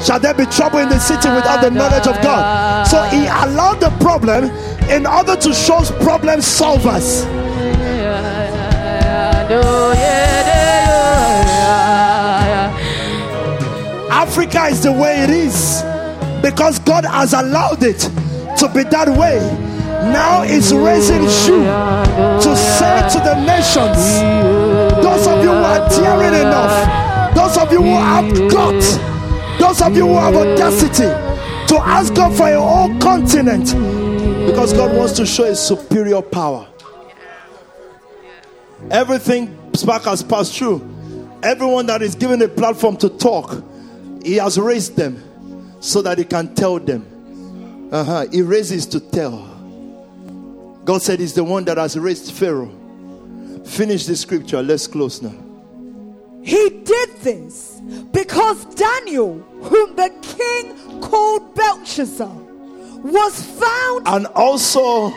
Shall 0.04 0.18
there 0.18 0.34
be 0.34 0.46
trouble 0.46 0.78
in 0.78 0.88
the 0.88 0.98
city 0.98 1.28
without 1.28 1.60
the 1.62 1.70
knowledge 1.70 2.06
of 2.06 2.20
God? 2.22 2.86
So 2.86 3.02
he 3.04 3.26
allowed 3.26 3.80
the 3.80 3.90
problem 4.00 4.44
in 4.90 5.06
order 5.06 5.36
to 5.36 5.52
show 5.52 5.80
problem 6.02 6.40
solvers. 6.40 7.24
Africa 14.10 14.64
is 14.66 14.82
the 14.82 14.92
way 14.92 15.20
it 15.20 15.30
is 15.30 15.82
because 16.42 16.78
God 16.80 17.04
has 17.04 17.32
allowed 17.32 17.82
it 17.82 18.00
to 18.58 18.70
be 18.74 18.82
that 18.84 19.08
way. 19.16 19.69
Now 20.02 20.42
it's 20.42 20.72
raising 20.72 21.22
you 21.22 21.64
to 22.40 22.56
say 22.56 23.08
to 23.12 23.18
the 23.20 23.34
nations, 23.44 24.00
those 25.02 25.26
of 25.26 25.42
you 25.44 25.50
who 25.50 25.56
are 25.56 25.88
daring 25.90 26.40
enough, 26.40 27.34
those 27.34 27.56
of 27.58 27.70
you 27.72 27.82
who 27.82 27.94
have 27.94 28.50
got, 28.50 29.58
those 29.58 29.82
of 29.82 29.96
you 29.96 30.06
who 30.06 30.14
have 30.14 30.34
audacity 30.34 31.04
to 31.68 31.80
ask 31.82 32.14
God 32.14 32.36
for 32.36 32.48
your 32.48 32.66
whole 32.66 32.98
continent 32.98 33.66
because 34.46 34.72
God 34.72 34.96
wants 34.96 35.12
to 35.14 35.26
show 35.26 35.44
his 35.44 35.60
superior 35.60 36.22
power. 36.22 36.66
Everything 38.90 39.56
Spark 39.74 40.04
has 40.04 40.22
passed 40.22 40.56
through, 40.56 40.80
everyone 41.42 41.86
that 41.86 42.02
is 42.02 42.14
given 42.14 42.40
a 42.42 42.48
platform 42.48 42.96
to 42.98 43.08
talk, 43.08 43.62
he 44.22 44.36
has 44.36 44.58
raised 44.58 44.96
them 44.96 45.22
so 45.80 46.02
that 46.02 46.18
he 46.18 46.24
can 46.24 46.54
tell 46.54 46.78
them. 46.78 47.88
Uh-huh. 47.92 48.26
He 48.30 48.42
raises 48.42 48.86
to 48.86 49.00
tell. 49.00 49.49
God 50.90 51.02
said 51.02 51.20
he's 51.20 51.34
the 51.34 51.44
one 51.44 51.64
that 51.66 51.76
has 51.76 51.96
raised 51.96 52.32
Pharaoh. 52.32 52.72
Finish 53.64 54.06
the 54.06 54.16
scripture. 54.16 54.60
Let's 54.60 54.88
close 54.88 55.22
now. 55.22 55.32
He 56.42 56.68
did 56.82 57.10
this 57.20 57.80
because 58.10 58.64
Daniel, 58.74 59.38
whom 59.62 59.94
the 59.94 60.12
king 60.20 61.00
called 61.00 61.54
Belteshazzar, 61.54 62.34
was 63.04 63.40
found. 63.40 64.08
And 64.08 64.26
also 64.34 65.10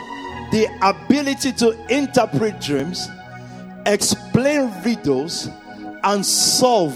the 0.52 0.68
ability 0.80 1.50
to 1.54 1.72
interpret 1.92 2.60
dreams, 2.60 3.08
explain 3.84 4.72
riddles, 4.84 5.48
and 6.04 6.24
solve 6.24 6.94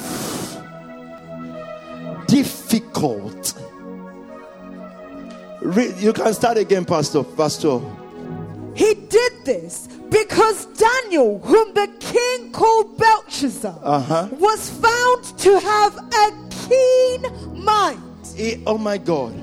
difficult. 2.28 3.60
You 6.00 6.12
can 6.12 6.32
start 6.32 6.58
again, 6.58 6.84
Pastor. 6.84 7.24
Pastor. 7.24 7.80
He 8.78 8.94
did 8.94 9.32
this 9.44 9.88
because 10.08 10.66
Daniel, 10.66 11.40
whom 11.40 11.74
the 11.74 11.88
king 11.98 12.52
called 12.52 12.96
Belteshazzar, 12.96 13.76
Uh-huh. 13.82 14.28
was 14.38 14.70
found 14.70 15.24
to 15.38 15.58
have 15.58 15.94
a 15.98 16.26
keen 16.68 17.20
mind. 17.64 18.00
He, 18.36 18.62
oh 18.66 18.78
my 18.78 18.96
God. 18.98 19.34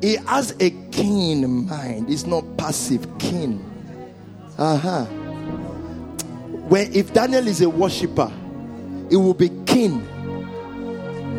He 0.00 0.16
has 0.26 0.54
a 0.58 0.70
keen 0.90 1.66
mind. 1.68 2.08
It's 2.08 2.24
not 2.24 2.44
passive, 2.56 3.06
keen. 3.18 3.62
Uh-huh. 4.56 5.04
When 6.72 6.90
if 6.94 7.12
Daniel 7.12 7.46
is 7.46 7.60
a 7.60 7.68
worshiper, 7.68 8.32
he 9.10 9.16
will 9.16 9.34
be 9.34 9.50
keen. 9.66 10.06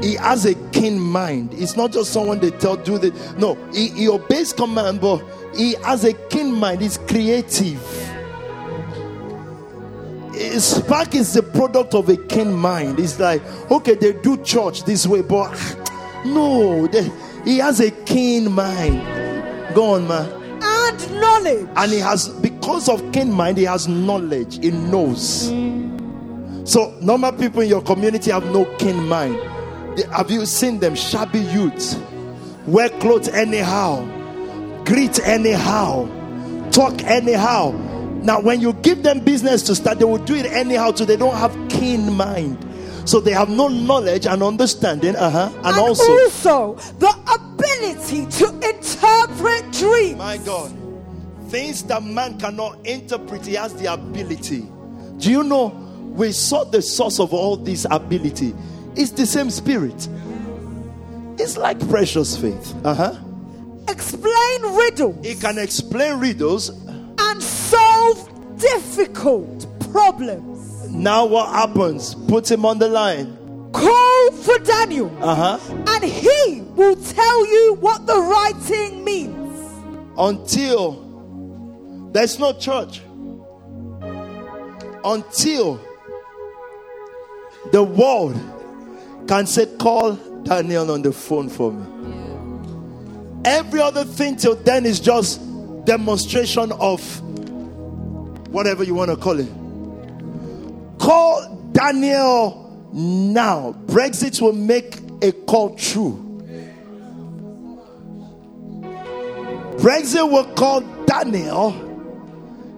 He 0.02 0.16
has 0.16 0.46
a 0.46 0.56
keen 0.72 1.00
mind. 1.00 1.54
It's 1.54 1.76
not 1.76 1.92
just 1.92 2.12
someone 2.12 2.40
they 2.40 2.52
tell 2.52 2.76
do 2.76 2.98
the 2.98 3.12
no, 3.38 3.56
he, 3.72 3.90
he 3.90 4.10
obeys 4.10 4.52
command, 4.52 5.00
but 5.02 5.24
he 5.56 5.76
has 5.84 6.04
a 6.06 6.14
keen 6.14 6.52
mind, 6.52 6.82
he's 6.82 6.98
creative. 6.98 7.82
His 10.34 10.64
Spark 10.78 11.14
is 11.14 11.34
the 11.34 11.44
product 11.44 11.94
of 11.94 12.10
a 12.10 12.18
keen 12.18 12.54
mind. 12.54 13.00
It's 13.00 13.20
like, 13.20 13.44
okay, 13.70 13.96
they 13.96 14.14
do 14.14 14.38
church 14.44 14.84
this 14.86 15.06
way, 15.06 15.22
but 15.22 15.52
no, 16.26 16.88
they, 16.88 17.12
he 17.44 17.60
has 17.60 17.80
a 17.80 17.92
keen 17.92 18.52
mind. 18.52 19.76
Go 19.76 19.94
on, 19.94 20.08
man. 20.08 20.42
and 20.64 21.22
knowledge. 21.22 21.68
And 21.76 21.92
he 21.92 22.00
has, 22.00 22.30
because 22.30 22.90
of 22.90 23.12
keen 23.12 23.32
mind, 23.32 23.58
he 23.58 23.66
has 23.66 23.88
knowledge. 23.88 24.60
He 24.60 24.72
knows. 24.72 25.50
So 26.64 26.98
normal 27.02 27.34
people 27.34 27.62
in 27.62 27.70
your 27.70 27.82
community 27.82 28.32
have 28.32 28.46
no 28.46 28.66
keen 28.78 29.08
mind. 29.08 29.40
Have 30.12 30.32
you 30.32 30.46
seen 30.46 30.80
them? 30.80 30.96
Shabby 30.96 31.40
youths, 31.40 31.98
wear 32.66 32.90
clothes 32.90 33.28
anyhow, 33.28 34.04
greet 34.86 35.20
anyhow, 35.26 36.08
talk 36.72 37.04
anyhow. 37.04 37.72
Now, 38.24 38.40
when 38.40 38.62
you 38.62 38.74
give 38.74 39.04
them 39.04 39.20
business 39.22 39.64
to 39.64 39.76
start, 39.76 40.00
they 40.00 40.06
will 40.06 40.24
do 40.24 40.36
it 40.36 40.46
anyhow. 40.46 40.94
So 40.94 41.06
they 41.06 41.18
don't 41.18 41.36
have 41.36 41.56
keen 41.70 42.14
mind. 42.14 42.66
So 43.06 43.20
they 43.20 43.32
have 43.32 43.50
no 43.50 43.68
knowledge 43.68 44.28
and 44.28 44.44
understanding. 44.44 45.16
Uh 45.16 45.30
huh. 45.30 45.50
And, 45.58 45.66
and 45.66 45.78
also, 45.78 46.12
also 46.12 46.76
the 47.00 47.10
ability 47.34 48.28
to 48.38 48.50
interpret 48.70 49.72
dreams. 49.72 50.18
My 50.18 50.38
God. 50.38 50.72
Things 51.48 51.84
that 51.86 52.04
man 52.04 52.40
cannot 52.40 52.86
interpret, 52.86 53.46
he 53.46 53.56
has 53.56 53.74
the 53.74 53.92
ability. 53.92 54.66
Do 55.18 55.32
you 55.32 55.44
know? 55.44 55.68
We 56.12 56.32
saw 56.32 56.64
the 56.66 56.82
source 56.82 57.20
of 57.20 57.34
all 57.34 57.58
this 57.58 57.86
ability. 57.90 58.54
It's 58.96 59.12
the 59.12 59.26
same 59.26 59.50
spirit. 59.50 60.08
It's 61.40 61.58
like 61.58 61.80
precious 61.90 62.38
faith. 62.38 62.74
Uh 62.84 62.94
huh. 62.94 63.16
Explain 63.88 64.62
riddles 64.76 65.26
He 65.26 65.36
can 65.36 65.58
explain 65.58 66.20
riddles. 66.20 66.70
and 66.70 67.42
solve 67.42 68.28
difficult 68.60 69.66
problems. 69.92 70.88
Now, 70.90 71.26
what 71.26 71.50
happens? 71.50 72.14
Put 72.28 72.50
him 72.52 72.66
on 72.66 72.78
the 72.80 72.88
line. 72.90 73.38
Call 73.74 74.32
for 74.34 74.58
Daniel, 74.60 75.10
Uh 75.22 75.36
huh. 75.58 75.60
and 75.88 76.04
he 76.04 76.62
will 76.76 76.96
tell 76.96 77.48
you 77.48 77.78
what 77.80 78.06
the 78.06 78.18
writing 78.20 79.04
means. 79.04 79.38
Until 80.18 82.10
there's 82.12 82.38
no 82.38 82.52
church. 82.54 83.02
Until 85.04 85.80
the 87.72 87.82
world 87.84 88.36
can 89.32 89.48
say, 89.48 89.66
Call 89.78 90.16
Daniel 90.44 90.92
on 90.92 91.04
the 91.04 91.14
phone 91.14 91.48
for 91.48 91.72
me. 91.72 91.86
Every 93.46 93.80
other 93.80 94.04
thing 94.04 94.36
till 94.36 94.56
then 94.56 94.86
is 94.86 95.00
just 95.00 95.40
demonstration 95.86 96.74
of 96.74 97.02
whatever 98.52 98.84
you 98.84 98.94
want 98.94 99.10
to 99.10 99.16
call 99.16 99.40
it. 99.40 99.48
Call 101.00 101.70
Daniel 101.72 102.90
now. 102.92 103.74
Brexit 103.86 104.42
will 104.42 104.52
make 104.52 104.98
a 105.22 105.32
call 105.32 105.78
true. 105.78 106.18
Brexit 109.78 110.30
will 110.30 110.54
call 110.56 110.82
Daniel, 111.06 111.70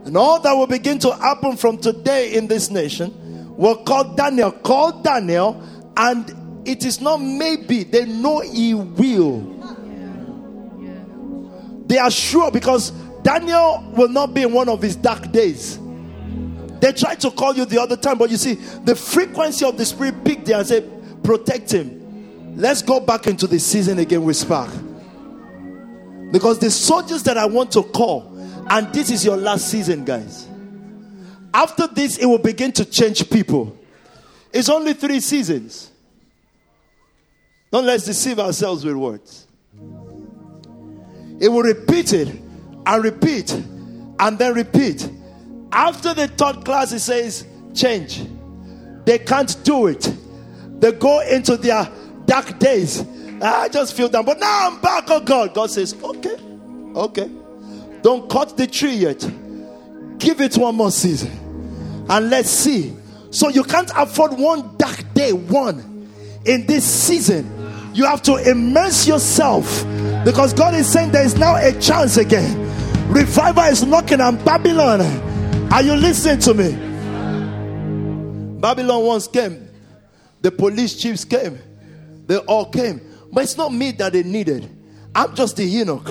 and 0.05 0.15
all 0.15 0.39
that 0.39 0.53
will 0.53 0.67
begin 0.67 0.99
to 0.99 1.15
happen 1.15 1.57
from 1.57 1.79
today 1.79 2.35
in 2.35 2.45
this 2.45 2.69
nation 2.69 3.11
will 3.57 3.77
call 3.77 4.13
Daniel. 4.13 4.51
Call 4.51 5.01
Daniel, 5.01 5.59
and 5.97 6.42
it 6.65 6.85
is 6.85 7.01
not 7.01 7.17
maybe, 7.17 7.83
they 7.83 8.05
know 8.05 8.39
he 8.39 8.73
will. 8.73 9.41
They 11.85 11.97
are 11.97 12.11
sure 12.11 12.51
because 12.51 12.91
Daniel 13.21 13.83
will 13.95 14.07
not 14.07 14.33
be 14.33 14.43
in 14.43 14.53
one 14.53 14.69
of 14.69 14.81
his 14.81 14.95
dark 14.95 15.31
days. 15.31 15.79
They 16.79 16.91
tried 16.91 17.21
to 17.21 17.31
call 17.31 17.55
you 17.55 17.65
the 17.65 17.81
other 17.81 17.95
time, 17.95 18.17
but 18.17 18.29
you 18.29 18.37
see, 18.37 18.55
the 18.55 18.95
frequency 18.95 19.65
of 19.65 19.77
the 19.77 19.85
spirit 19.85 20.23
picked 20.25 20.45
there 20.45 20.57
and 20.57 20.67
said, 20.67 21.23
Protect 21.23 21.71
him. 21.71 22.57
Let's 22.57 22.81
go 22.81 22.99
back 22.99 23.27
into 23.27 23.47
the 23.47 23.57
season 23.59 23.99
again 23.99 24.23
with 24.23 24.35
Spark. 24.35 24.69
Because 26.31 26.59
the 26.59 26.69
soldiers 26.69 27.23
that 27.23 27.37
I 27.37 27.45
want 27.45 27.71
to 27.73 27.83
call, 27.83 28.37
and 28.69 28.93
this 28.93 29.09
is 29.09 29.23
your 29.23 29.37
last 29.37 29.69
season, 29.69 30.03
guys. 30.03 30.47
After 31.53 31.87
this, 31.87 32.17
it 32.17 32.25
will 32.25 32.39
begin 32.39 32.71
to 32.73 32.83
change 32.83 33.29
people. 33.29 33.77
It's 34.51 34.67
only 34.67 34.93
three 34.93 35.21
seasons. 35.21 35.91
Don't 37.73 37.87
let's 37.87 38.05
deceive 38.05 38.39
ourselves 38.39 38.85
with 38.85 38.95
words. 38.95 39.47
It 41.39 41.49
will 41.49 41.63
repeat 41.63 42.13
it 42.13 42.27
and 42.85 43.03
repeat 43.03 43.51
and 43.51 44.37
then 44.37 44.53
repeat. 44.53 45.09
After 45.71 46.13
the 46.13 46.27
third 46.27 46.65
class, 46.65 46.91
it 46.91 46.99
says 46.99 47.47
change. 47.73 48.27
They 49.05 49.17
can't 49.17 49.57
do 49.63 49.87
it. 49.87 50.07
They 50.81 50.91
go 50.91 51.21
into 51.21 51.57
their 51.57 51.89
dark 52.27 52.59
days. 52.59 53.03
Ah, 53.41 53.63
I 53.63 53.69
just 53.69 53.97
feel 53.97 54.07
down, 54.07 54.25
but 54.25 54.39
now 54.39 54.69
I'm 54.69 54.79
back. 54.79 55.05
Oh 55.07 55.21
God, 55.21 55.55
God 55.55 55.71
says, 55.71 55.95
okay, 55.95 56.37
okay. 56.95 57.31
Don't 58.03 58.29
cut 58.29 58.55
the 58.55 58.67
tree 58.67 58.97
yet. 58.97 59.19
Give 60.19 60.41
it 60.41 60.55
one 60.59 60.75
more 60.75 60.91
season, 60.91 62.05
and 62.07 62.29
let's 62.29 62.51
see. 62.51 62.95
So 63.31 63.49
you 63.49 63.63
can't 63.63 63.89
afford 63.95 64.33
one 64.33 64.77
dark 64.77 65.11
day, 65.15 65.33
one 65.33 66.07
in 66.45 66.67
this 66.67 66.85
season. 66.85 67.61
You 67.93 68.05
have 68.05 68.21
to 68.23 68.37
immerse 68.37 69.07
yourself 69.07 69.85
because 70.25 70.53
God 70.53 70.73
is 70.73 70.91
saying 70.91 71.11
there 71.11 71.25
is 71.25 71.37
now 71.37 71.55
a 71.55 71.71
chance 71.79 72.17
again. 72.17 72.59
Revival 73.09 73.65
is 73.65 73.83
knocking 73.83 74.19
on 74.19 74.43
Babylon. 74.43 75.01
Are 75.71 75.81
you 75.83 75.93
listening 75.93 76.39
to 76.39 76.53
me? 76.53 76.71
Babylon 78.59 79.03
once 79.03 79.27
came, 79.27 79.69
the 80.41 80.49
police 80.49 80.95
chiefs 80.95 81.25
came, 81.25 81.59
they 82.27 82.37
all 82.37 82.69
came. 82.69 83.01
But 83.31 83.43
it's 83.43 83.57
not 83.57 83.73
me 83.73 83.91
that 83.91 84.13
they 84.13 84.23
needed. 84.23 84.69
I'm 85.13 85.35
just 85.35 85.57
the 85.57 85.65
eunuch. 85.65 86.07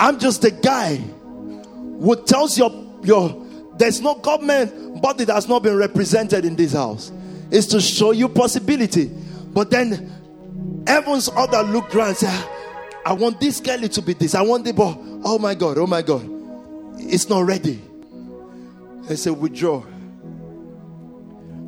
I'm 0.00 0.18
just 0.18 0.42
the 0.42 0.50
guy 0.50 0.96
who 0.96 2.24
tells 2.24 2.56
your 2.56 2.70
your 3.02 3.44
there's 3.76 4.00
no 4.00 4.14
government 4.14 5.02
body 5.02 5.24
that's 5.24 5.48
not 5.48 5.62
been 5.62 5.76
represented 5.76 6.44
in 6.44 6.56
this 6.56 6.72
house. 6.72 7.10
It's 7.50 7.66
to 7.68 7.80
show 7.80 8.12
you 8.12 8.28
possibility. 8.28 9.10
But 9.52 9.70
then 9.70 10.84
heaven's 10.86 11.28
other 11.28 11.62
looked 11.62 11.94
around 11.94 12.22
and 12.22 12.48
I 13.06 13.12
want 13.14 13.40
this 13.40 13.60
girl 13.60 13.80
to 13.80 14.02
be 14.02 14.12
this. 14.12 14.34
I 14.34 14.42
want 14.42 14.64
the 14.64 14.72
boy. 14.72 14.94
Oh 15.24 15.38
my 15.38 15.54
God, 15.54 15.78
oh 15.78 15.86
my 15.86 16.02
God. 16.02 16.28
It's 16.98 17.28
not 17.28 17.46
ready. 17.46 17.80
They 19.04 19.16
said, 19.16 19.32
withdraw. 19.32 19.82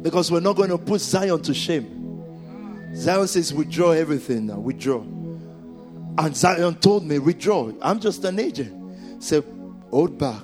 Because 0.03 0.31
we're 0.31 0.41
not 0.41 0.57
going 0.57 0.71
to 0.71 0.79
put 0.79 1.01
Zion 1.01 1.41
to 1.43 1.55
shame. 1.55 2.95
Zion 2.95 3.27
says, 3.29 3.55
withdraw 3.55 3.93
everything 3.93 4.47
now, 4.47 4.59
withdraw. 4.59 5.01
And 5.01 6.37
Zion 6.37 6.75
told 6.75 7.07
me, 7.07 7.19
withdraw. 7.19 7.73
I'm 7.81 8.01
just 8.01 8.25
an 8.25 8.39
agent. 8.39 9.23
Say, 9.23 9.43
hold 9.91 10.19
back. 10.19 10.43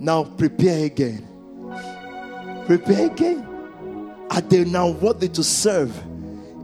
Now 0.00 0.24
prepare 0.24 0.86
again. 0.86 1.26
Prepare 2.66 3.06
again. 3.06 3.47
Are 4.30 4.40
they 4.40 4.64
now 4.64 4.90
worthy 4.90 5.28
to 5.30 5.42
serve 5.42 5.96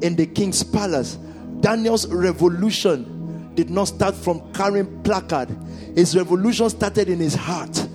in 0.03 0.17
the 0.17 0.27
king's 0.27 0.62
palace? 0.62 1.17
Daniel's 1.61 2.07
revolution 2.09 3.53
did 3.55 3.71
not 3.71 3.85
start 3.85 4.15
from 4.15 4.53
carrying 4.53 5.03
placard. 5.03 5.49
His 5.95 6.17
revolution 6.17 6.69
started 6.71 7.09
in 7.09 7.19
his 7.19 7.35
heart. 7.35 7.89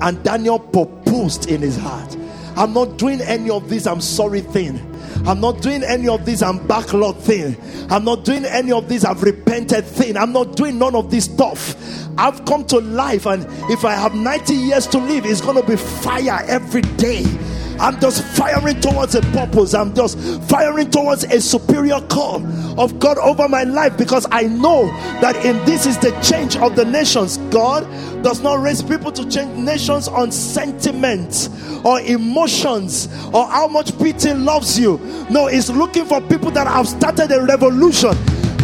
And 0.00 0.22
Daniel 0.24 0.58
proposed 0.58 1.48
in 1.48 1.62
his 1.62 1.76
heart. 1.76 2.16
I'm 2.56 2.72
not 2.72 2.98
doing 2.98 3.20
any 3.20 3.50
of 3.50 3.68
this 3.68 3.86
I'm 3.86 4.00
sorry 4.00 4.40
thing. 4.40 4.78
I'm 5.26 5.40
not 5.40 5.62
doing 5.62 5.82
any 5.82 6.08
of 6.08 6.26
this 6.26 6.42
I'm 6.42 6.64
backlog 6.66 7.16
thing. 7.16 7.56
I'm 7.90 8.04
not 8.04 8.24
doing 8.24 8.44
any 8.44 8.72
of 8.72 8.88
this 8.88 9.04
I've 9.04 9.22
repented 9.22 9.84
thing. 9.84 10.16
I'm 10.16 10.32
not 10.32 10.56
doing 10.56 10.78
none 10.78 10.94
of 10.94 11.10
this 11.10 11.24
stuff. 11.24 11.76
I've 12.16 12.44
come 12.44 12.64
to 12.66 12.78
life, 12.80 13.26
and 13.26 13.44
if 13.70 13.84
I 13.84 13.94
have 13.94 14.14
90 14.14 14.54
years 14.54 14.86
to 14.88 14.98
live, 14.98 15.26
it's 15.26 15.40
going 15.40 15.60
to 15.60 15.66
be 15.66 15.76
fire 15.76 16.44
every 16.46 16.82
day. 16.82 17.24
I'm 17.80 18.00
just 18.00 18.22
firing 18.36 18.80
towards 18.80 19.14
a 19.14 19.20
purpose. 19.20 19.74
I'm 19.74 19.94
just 19.94 20.18
firing 20.44 20.90
towards 20.90 21.24
a 21.24 21.40
superior 21.40 22.00
call 22.02 22.44
of 22.80 22.98
God 22.98 23.18
over 23.18 23.48
my 23.48 23.64
life 23.64 23.96
because 23.96 24.26
I 24.30 24.44
know 24.44 24.86
that 25.20 25.36
in 25.44 25.56
this 25.64 25.86
is 25.86 25.98
the 25.98 26.10
change 26.22 26.56
of 26.56 26.76
the 26.76 26.84
nations. 26.84 27.38
God 27.50 27.82
does 28.22 28.40
not 28.40 28.60
raise 28.60 28.82
people 28.82 29.12
to 29.12 29.28
change 29.28 29.56
nations 29.58 30.08
on 30.08 30.32
sentiments 30.32 31.48
or 31.84 32.00
emotions 32.00 33.08
or 33.32 33.46
how 33.46 33.68
much 33.68 33.96
pity 33.98 34.32
loves 34.34 34.78
you. 34.78 34.98
No, 35.30 35.46
He's 35.46 35.70
looking 35.70 36.04
for 36.04 36.20
people 36.20 36.50
that 36.52 36.66
have 36.66 36.88
started 36.88 37.30
a 37.32 37.44
revolution. 37.44 38.10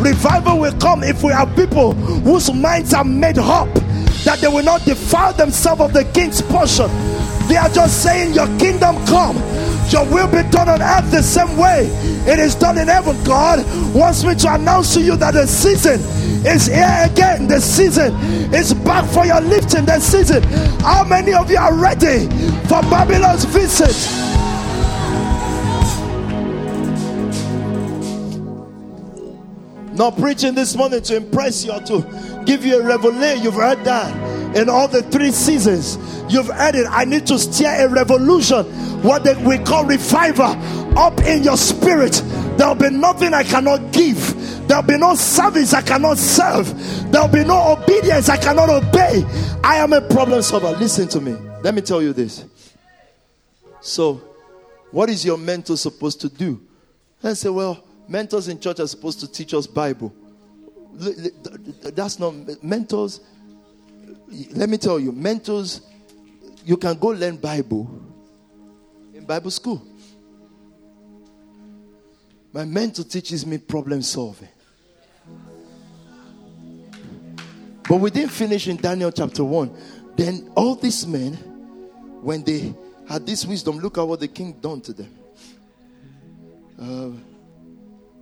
Revival 0.01 0.59
will 0.61 0.79
come 0.79 1.03
if 1.03 1.23
we 1.23 1.33
have 1.33 1.55
people 1.55 1.93
whose 1.93 2.53
minds 2.53 2.95
are 2.95 3.05
made 3.05 3.39
up 3.39 3.69
that 4.25 4.39
they 4.41 4.49
will 4.49 4.65
not 4.65 4.83
defile 4.85 5.33
themselves 5.33 5.81
of 5.81 5.93
the 5.93 6.05
king's 6.13 6.43
portion. 6.43 6.89
They 7.51 7.57
are 7.57 7.69
just 7.69 8.05
saying, 8.05 8.35
Your 8.35 8.47
kingdom 8.61 9.05
come, 9.07 9.37
your 9.89 10.05
will 10.09 10.29
be 10.29 10.49
done 10.51 10.69
on 10.69 10.81
earth 10.81 11.11
the 11.11 11.21
same 11.21 11.57
way 11.57 11.89
it 12.25 12.39
is 12.39 12.55
done 12.55 12.79
in 12.79 12.87
heaven. 12.87 13.17
God 13.25 13.67
wants 13.93 14.23
me 14.23 14.37
to 14.37 14.55
announce 14.55 14.95
to 14.95 15.03
you 15.03 15.17
that 15.17 15.33
the 15.33 15.49
season 15.49 15.99
is 16.47 16.67
here 16.67 17.09
again. 17.11 17.49
The 17.49 17.61
season 17.61 18.15
is 18.55 18.73
back 18.73 19.05
for 19.11 19.27
your 19.27 19.41
lifting. 19.41 19.85
The 19.85 19.99
season. 19.99 20.45
How 20.81 21.03
many 21.03 21.33
of 21.33 21.51
you 21.51 21.57
are 21.57 21.75
ready 21.75 22.29
for 22.69 22.83
Babylon's 22.83 23.45
visit? 23.47 23.97
Not 29.97 30.17
preaching 30.17 30.55
this 30.55 30.77
morning 30.77 31.03
to 31.03 31.17
impress 31.17 31.65
you 31.65 31.73
or 31.73 31.81
to 31.81 32.43
give 32.47 32.65
you 32.65 32.81
a 32.81 32.87
revelation. 32.87 33.43
You've 33.43 33.55
heard 33.55 33.83
that 33.87 34.40
in 34.55 34.69
all 34.69 34.89
the 34.89 35.03
three 35.03 35.31
seasons. 35.31 35.97
You've 36.33 36.51
added. 36.51 36.87
I 36.87 37.05
need 37.05 37.27
to 37.29 37.39
steer 37.39 37.87
a 37.87 37.89
revolution, 37.89 38.65
what 39.03 39.25
they, 39.25 39.35
we 39.45 39.59
call 39.59 39.85
revival, 39.85 40.57
up 40.99 41.21
in 41.21 41.43
your 41.43 41.57
spirit. 41.57 42.23
There'll 42.57 42.75
be 42.75 42.91
nothing 42.91 43.35
I 43.35 43.43
cannot 43.43 43.93
give. 43.93 44.69
There'll 44.69 44.83
be 44.83 44.97
no 44.97 45.15
service 45.15 45.75
I 45.75 45.83
cannot 45.83 46.19
serve. 46.19 46.73
There'll 47.11 47.29
be 47.29 47.45
no 47.45 47.73
obedience 47.73 48.29
I 48.29 48.37
cannot 48.37 48.69
obey. 48.69 49.25
I 49.65 49.77
am 49.77 49.93
a 49.93 50.01
problem 50.01 50.43
solver. 50.43 50.71
Listen 50.73 51.09
to 51.09 51.21
me. 51.21 51.33
Let 51.63 51.75
me 51.75 51.83
tell 51.83 52.03
you 52.03 52.13
this. 52.13 52.45
So, 53.81 54.21
what 54.91 55.09
is 55.09 55.25
your 55.25 55.39
mentor 55.39 55.77
supposed 55.77 56.21
to 56.23 56.29
do? 56.29 56.61
And 57.23 57.37
say, 57.37 57.49
well, 57.49 57.83
mentors 58.09 58.49
in 58.49 58.61
church 58.61 58.81
are 58.81 58.87
supposed 58.87 59.21
to 59.21 59.31
teach 59.31 59.55
us 59.55 59.67
Bible. 59.67 60.15
That's 60.93 62.19
not 62.19 62.63
mentors. 62.63 63.21
Let 64.53 64.69
me 64.69 64.77
tell 64.77 64.99
you, 64.99 65.13
mentors, 65.13 65.81
you 66.65 66.77
can 66.77 66.99
go 66.99 67.09
learn 67.09 67.37
Bible 67.37 67.91
in 69.15 69.25
Bible 69.25 69.51
school. 69.51 69.83
My 72.53 72.65
mentor 72.65 73.05
teaches 73.05 73.47
me 73.47 73.59
problem 73.59 74.03
solving. 74.03 74.49
But 77.89 77.97
we 77.97 78.11
didn't 78.11 78.31
finish 78.31 78.69
in 78.69 78.77
Daniel 78.77 79.11
chapter 79.11 79.45
1. 79.45 79.77
Then 80.17 80.51
all 80.55 80.75
these 80.75 81.07
men, 81.07 81.35
when 82.23 82.45
they 82.45 82.75
had 83.09 83.27
this 83.27 83.45
wisdom, 83.45 83.79
look 83.79 83.99
at 83.99 84.03
what 84.03 84.21
the 84.21 84.29
king 84.29 84.53
done 84.61 84.81
to 84.83 84.93
them. 84.93 85.15
Uh, 86.81 87.11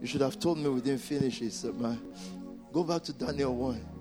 you 0.01 0.07
should 0.07 0.20
have 0.20 0.39
told 0.39 0.59
me 0.59 0.68
we 0.68 0.80
didn't 0.80 1.01
finish 1.01 1.43
it. 1.43 1.53
So 1.53 1.72
my, 1.72 1.97
go 2.72 2.84
back 2.84 3.03
to 3.05 3.12
Daniel 3.12 3.55
1. 3.55 3.97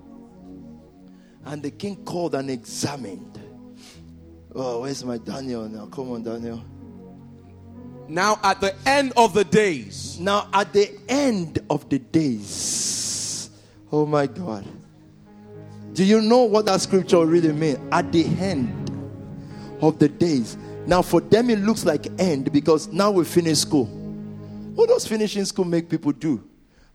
And 1.44 1.62
the 1.62 1.70
king 1.70 2.04
called 2.04 2.34
and 2.34 2.50
examined. 2.50 3.40
Oh, 4.54 4.82
where's 4.82 5.04
my 5.04 5.18
Daniel 5.18 5.68
now? 5.68 5.86
Come 5.86 6.12
on, 6.12 6.22
Daniel. 6.22 6.62
Now, 8.08 8.40
at 8.42 8.60
the 8.60 8.74
end 8.86 9.12
of 9.16 9.34
the 9.34 9.44
days, 9.44 10.18
Now, 10.18 10.48
at 10.52 10.72
the 10.72 10.90
end 11.08 11.58
of 11.68 11.88
the 11.90 11.98
days, 11.98 13.50
oh 13.92 14.06
my 14.06 14.26
God. 14.26 14.64
Do 15.92 16.04
you 16.04 16.20
know 16.20 16.44
what 16.44 16.66
that 16.66 16.80
scripture 16.80 17.24
really 17.24 17.52
means? 17.52 17.78
At 17.92 18.10
the 18.12 18.24
end 18.24 18.90
of 19.80 19.98
the 19.98 20.08
days. 20.08 20.56
Now, 20.86 21.02
for 21.02 21.20
them, 21.20 21.50
it 21.50 21.58
looks 21.58 21.84
like 21.84 22.06
end 22.18 22.52
because 22.52 22.88
now 22.88 23.10
we 23.10 23.24
finish 23.24 23.58
school. 23.58 23.84
What 24.74 24.88
does 24.88 25.06
finishing 25.06 25.44
school 25.44 25.64
make 25.64 25.90
people 25.90 26.12
do? 26.12 26.42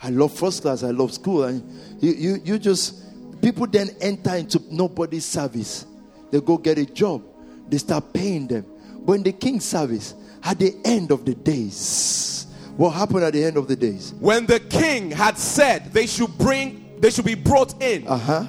I 0.02 0.10
love 0.10 0.34
first 0.34 0.64
class, 0.64 0.84
I 0.84 0.92
love 0.92 1.14
school. 1.14 1.44
And 1.44 1.64
you, 2.02 2.12
you, 2.14 2.42
you 2.44 2.60
just, 2.60 3.04
people 3.44 3.68
then 3.68 3.90
enter 4.02 4.36
into 4.36 4.60
nobody's 4.72 5.26
service. 5.26 5.86
They 6.32 6.42
go 6.42 6.58
get 6.58 6.78
a 6.80 6.86
job, 6.86 7.22
they 7.70 7.78
start 7.78 8.12
paying 8.14 8.48
them. 8.48 8.66
But 9.06 9.14
in 9.14 9.24
the 9.24 9.34
king's 9.34 9.66
service, 9.66 10.16
at 10.42 10.58
the 10.60 10.74
end 10.86 11.12
of 11.12 11.26
the 11.26 11.36
days, 11.36 12.48
what 12.78 12.92
happened 12.92 13.24
at 13.24 13.34
the 13.34 13.44
end 13.44 13.58
of 13.58 13.68
the 13.68 13.76
days? 13.76 14.14
when 14.20 14.46
the 14.48 14.60
king 14.60 15.12
had 15.12 15.38
said 15.38 15.94
they 15.94 16.08
should 16.08 16.36
bring, 16.38 17.00
they 17.00 17.12
should 17.12 17.26
be 17.26 17.36
brought 17.36 17.80
in, 17.84 18.08
Uh 18.08 18.18
huh. 18.18 18.46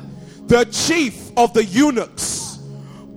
the 0.46 0.64
chief 0.66 1.30
of 1.36 1.52
the 1.52 1.64
eunuchs 1.64 2.58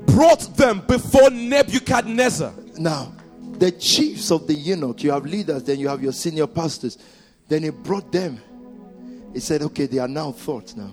brought 0.07 0.57
them 0.57 0.81
before 0.87 1.29
Nebuchadnezzar. 1.29 2.51
Now, 2.79 3.13
the 3.59 3.71
chiefs 3.71 4.31
of 4.31 4.47
the 4.47 4.53
eunuch, 4.53 5.03
you 5.03 5.11
have 5.11 5.25
leaders, 5.25 5.63
then 5.63 5.79
you 5.79 5.87
have 5.87 6.01
your 6.01 6.11
senior 6.11 6.47
pastors. 6.47 6.97
Then 7.47 7.63
he 7.63 7.69
brought 7.69 8.11
them. 8.11 8.39
He 9.33 9.39
said, 9.39 9.61
okay, 9.61 9.85
they 9.85 9.99
are 9.99 10.07
now 10.07 10.31
thought 10.31 10.75
now. 10.75 10.91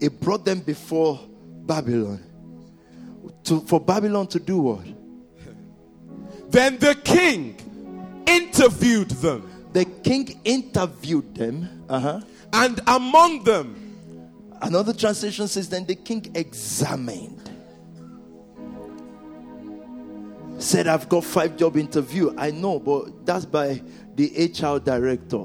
He 0.00 0.08
brought 0.08 0.44
them 0.44 0.60
before 0.60 1.20
Babylon. 1.66 2.24
To, 3.44 3.60
for 3.60 3.80
Babylon 3.80 4.26
to 4.28 4.38
do 4.38 4.58
what? 4.58 4.86
Then 6.50 6.78
the 6.78 6.94
king 6.94 8.22
interviewed 8.26 9.10
them, 9.10 9.50
The 9.72 9.84
king 9.84 10.40
interviewed 10.44 11.34
them. 11.34 11.84
Uh-huh. 11.88 12.20
and 12.52 12.80
among 12.86 13.44
them 13.44 13.88
Another 14.60 14.92
translation 14.92 15.46
says, 15.46 15.68
then 15.68 15.84
the 15.84 15.94
king 15.94 16.30
examined. 16.34 17.50
Said 20.58 20.88
I've 20.88 21.08
got 21.08 21.24
five 21.24 21.56
job 21.56 21.76
interview. 21.76 22.34
I 22.36 22.50
know, 22.50 22.80
but 22.80 23.24
that's 23.24 23.44
by 23.44 23.80
the 24.16 24.52
HR 24.52 24.80
director. 24.80 25.44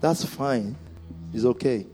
That's 0.00 0.24
fine. 0.24 0.74
It's 1.32 1.44
okay. 1.44 1.86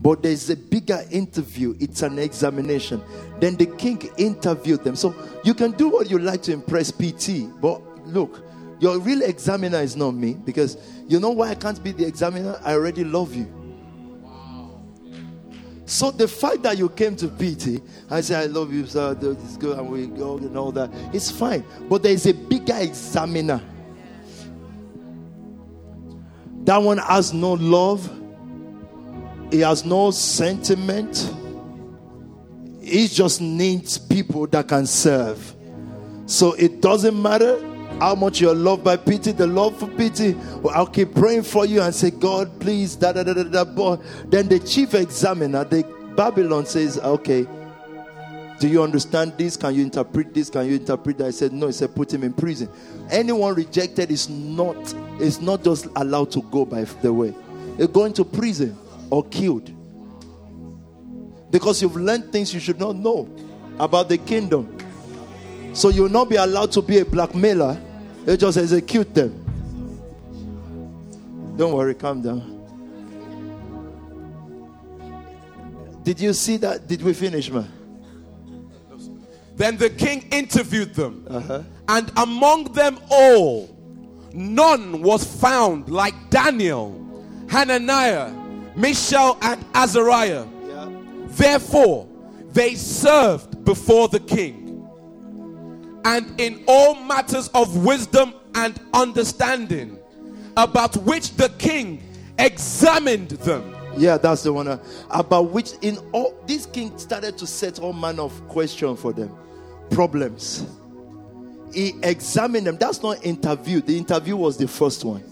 But 0.00 0.22
there's 0.22 0.50
a 0.50 0.56
bigger 0.56 1.02
interview, 1.10 1.74
it's 1.80 2.02
an 2.02 2.18
examination. 2.18 3.02
Then 3.40 3.56
the 3.56 3.66
king 3.66 4.00
interviewed 4.18 4.84
them. 4.84 4.94
So 4.94 5.14
you 5.42 5.54
can 5.54 5.72
do 5.72 5.88
what 5.88 6.10
you 6.10 6.18
like 6.18 6.42
to 6.42 6.52
impress 6.52 6.90
PT, 6.92 7.48
but 7.60 7.80
look, 8.06 8.44
your 8.78 8.98
real 8.98 9.22
examiner 9.22 9.78
is 9.78 9.96
not 9.96 10.12
me 10.12 10.34
because 10.34 10.76
you 11.08 11.18
know 11.18 11.30
why 11.30 11.50
I 11.50 11.54
can't 11.54 11.82
be 11.82 11.92
the 11.92 12.06
examiner? 12.06 12.60
I 12.62 12.74
already 12.74 13.04
love 13.04 13.34
you. 13.34 13.50
So 15.86 16.10
the 16.10 16.26
fact 16.26 16.64
that 16.64 16.76
you 16.76 16.88
came 16.88 17.14
to 17.16 17.28
PT, 17.28 17.80
I 18.10 18.20
say 18.20 18.34
I 18.34 18.46
love 18.46 18.72
you, 18.72 18.86
sir. 18.86 19.14
This 19.14 19.38
is 19.50 19.56
good, 19.56 19.78
and 19.78 19.88
we 19.88 20.08
go 20.08 20.36
and 20.36 20.56
all 20.58 20.72
that. 20.72 20.90
It's 21.14 21.30
fine, 21.30 21.64
but 21.88 22.02
there 22.02 22.12
is 22.12 22.26
a 22.26 22.34
bigger 22.34 22.76
examiner. 22.76 23.62
That 26.64 26.78
one 26.78 26.98
has 26.98 27.32
no 27.32 27.52
love. 27.52 28.10
He 29.50 29.60
has 29.60 29.84
no 29.84 30.10
sentiment. 30.10 31.32
He 32.80 33.08
just 33.08 33.40
needs 33.40 33.98
people 33.98 34.46
that 34.48 34.68
can 34.68 34.86
serve. 34.86 35.54
So 36.26 36.52
it 36.54 36.80
doesn't 36.80 37.20
matter 37.20 37.60
how 38.00 38.14
much 38.14 38.40
you're 38.40 38.54
loved 38.54 38.84
by 38.84 38.96
PT, 38.96 39.36
the 39.36 39.46
love 39.46 39.78
for 39.78 39.88
PT. 39.88 40.36
Well, 40.62 40.74
I'll 40.74 40.86
keep 40.86 41.14
praying 41.14 41.42
for 41.42 41.64
you 41.64 41.80
and 41.80 41.94
say, 41.94 42.10
God, 42.10 42.60
please, 42.60 42.96
da 42.96 43.12
da 43.12 43.22
da 43.22 43.32
da 43.32 43.44
da. 43.44 43.64
But 43.64 44.02
then 44.30 44.48
the 44.48 44.58
chief 44.58 44.94
examiner, 44.94 45.64
the 45.64 45.84
Babylon 46.16 46.66
says, 46.66 46.98
okay, 46.98 47.46
do 48.58 48.68
you 48.68 48.82
understand 48.82 49.34
this? 49.36 49.56
Can 49.56 49.74
you 49.74 49.82
interpret 49.82 50.32
this? 50.32 50.50
Can 50.50 50.66
you 50.66 50.76
interpret 50.76 51.18
that? 51.18 51.26
I 51.26 51.30
said, 51.30 51.52
no. 51.52 51.66
He 51.66 51.72
said, 51.72 51.94
put 51.94 52.12
him 52.12 52.24
in 52.24 52.32
prison. 52.32 52.68
Anyone 53.10 53.54
rejected 53.54 54.10
is 54.10 54.28
not 54.28 54.76
is 55.20 55.40
not 55.40 55.62
just 55.62 55.86
allowed 55.96 56.30
to 56.32 56.42
go 56.42 56.64
by 56.64 56.84
the 56.84 57.12
way. 57.12 57.34
They're 57.76 57.86
going 57.86 58.14
to 58.14 58.24
prison 58.24 58.76
or 59.10 59.24
killed. 59.24 59.70
Because 61.50 61.80
you've 61.82 61.96
learned 61.96 62.32
things 62.32 62.52
you 62.52 62.60
should 62.60 62.78
not 62.78 62.96
know 62.96 63.28
about 63.78 64.08
the 64.08 64.18
kingdom. 64.18 64.76
So 65.72 65.90
you'll 65.90 66.08
not 66.08 66.28
be 66.28 66.36
allowed 66.36 66.72
to 66.72 66.82
be 66.82 66.98
a 66.98 67.04
blackmailer. 67.04 67.80
They 68.24 68.36
just 68.36 68.58
execute 68.58 69.14
them. 69.14 69.42
Don't 71.56 71.72
worry, 71.72 71.94
calm 71.94 72.22
down. 72.22 72.56
Did 76.02 76.20
you 76.20 76.32
see 76.34 76.56
that? 76.58 76.86
Did 76.86 77.02
we 77.02 77.14
finish, 77.14 77.50
man? 77.50 77.68
Then 79.56 79.76
the 79.78 79.88
king 79.90 80.28
interviewed 80.30 80.94
them, 80.94 81.26
uh-huh. 81.28 81.62
and 81.88 82.12
among 82.18 82.72
them 82.74 82.98
all, 83.10 83.74
none 84.34 85.02
was 85.02 85.24
found 85.24 85.88
like 85.88 86.14
Daniel, 86.28 87.24
Hananiah, 87.48 88.30
Mishael, 88.76 89.38
and 89.42 89.64
Azariah. 89.74 90.46
Yeah. 90.66 90.88
Therefore, 91.28 92.08
they 92.52 92.74
served 92.74 93.64
before 93.64 94.08
the 94.08 94.20
king 94.20 94.66
and 96.06 96.40
in 96.40 96.62
all 96.68 96.94
matters 96.94 97.48
of 97.48 97.84
wisdom 97.84 98.32
and 98.54 98.80
understanding, 98.94 99.98
about 100.56 100.96
which 100.98 101.32
the 101.32 101.48
king 101.58 102.00
examined 102.38 103.30
them. 103.30 103.74
Yeah, 103.96 104.16
that's 104.16 104.44
the 104.44 104.52
one. 104.52 104.68
Uh, 104.68 104.78
about 105.10 105.50
which 105.50 105.72
in 105.82 105.98
all 106.12 106.40
this 106.46 106.64
king 106.66 106.96
started 106.96 107.36
to 107.38 107.46
set 107.46 107.80
all 107.80 107.92
manner 107.92 108.22
of 108.22 108.48
questions 108.48 109.00
for 109.00 109.12
them, 109.12 109.36
problems. 109.90 110.64
He 111.74 111.94
examined 112.04 112.68
them. 112.68 112.76
That's 112.76 113.02
not 113.02 113.24
interview. 113.26 113.80
The 113.80 113.98
interview 113.98 114.36
was 114.36 114.56
the 114.56 114.68
first 114.68 115.04
one. 115.04 115.24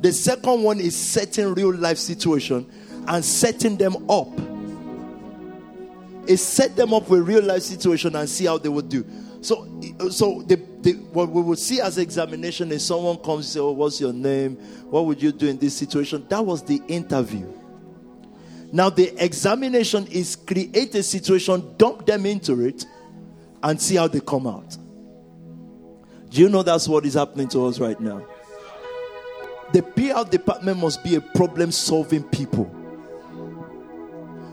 The 0.00 0.12
second 0.12 0.62
one 0.62 0.80
is 0.80 0.96
setting 0.96 1.54
real 1.54 1.74
life 1.74 1.98
situation 1.98 2.66
and 3.06 3.24
setting 3.24 3.76
them 3.76 4.10
up. 4.10 4.28
It 6.26 6.38
set 6.38 6.76
them 6.76 6.94
up 6.94 7.08
with 7.08 7.26
real 7.26 7.42
life 7.42 7.62
situation 7.62 8.16
and 8.16 8.28
see 8.28 8.46
how 8.46 8.58
they 8.58 8.68
would 8.68 8.88
do. 8.88 9.04
So, 9.42 9.66
so 10.10 10.42
the, 10.42 10.56
the, 10.80 10.92
what 11.12 11.30
we 11.30 11.42
would 11.42 11.58
see 11.58 11.80
as 11.80 11.98
examination 11.98 12.70
is 12.72 12.84
someone 12.84 13.16
comes 13.16 13.46
and 13.46 13.52
say, 13.54 13.60
"Oh, 13.60 13.72
what's 13.72 14.00
your 14.00 14.12
name? 14.12 14.56
What 14.90 15.06
would 15.06 15.22
you 15.22 15.32
do 15.32 15.48
in 15.48 15.58
this 15.58 15.74
situation?" 15.76 16.26
That 16.28 16.44
was 16.44 16.62
the 16.62 16.80
interview. 16.88 17.50
Now 18.72 18.90
the 18.90 19.12
examination 19.22 20.06
is 20.06 20.36
create 20.36 20.94
a 20.94 21.02
situation, 21.02 21.74
dump 21.76 22.06
them 22.06 22.26
into 22.26 22.60
it, 22.60 22.84
and 23.62 23.80
see 23.80 23.96
how 23.96 24.08
they 24.08 24.20
come 24.20 24.46
out. 24.46 24.76
Do 26.28 26.40
you 26.40 26.48
know 26.48 26.62
that's 26.62 26.86
what 26.86 27.04
is 27.06 27.14
happening 27.14 27.48
to 27.48 27.66
us 27.66 27.80
right 27.80 27.98
now? 27.98 28.24
The 29.72 29.82
PR 29.82 30.28
department 30.28 30.78
must 30.78 31.04
be 31.04 31.14
a 31.14 31.20
problem 31.20 31.70
solving 31.70 32.24
people. 32.24 32.64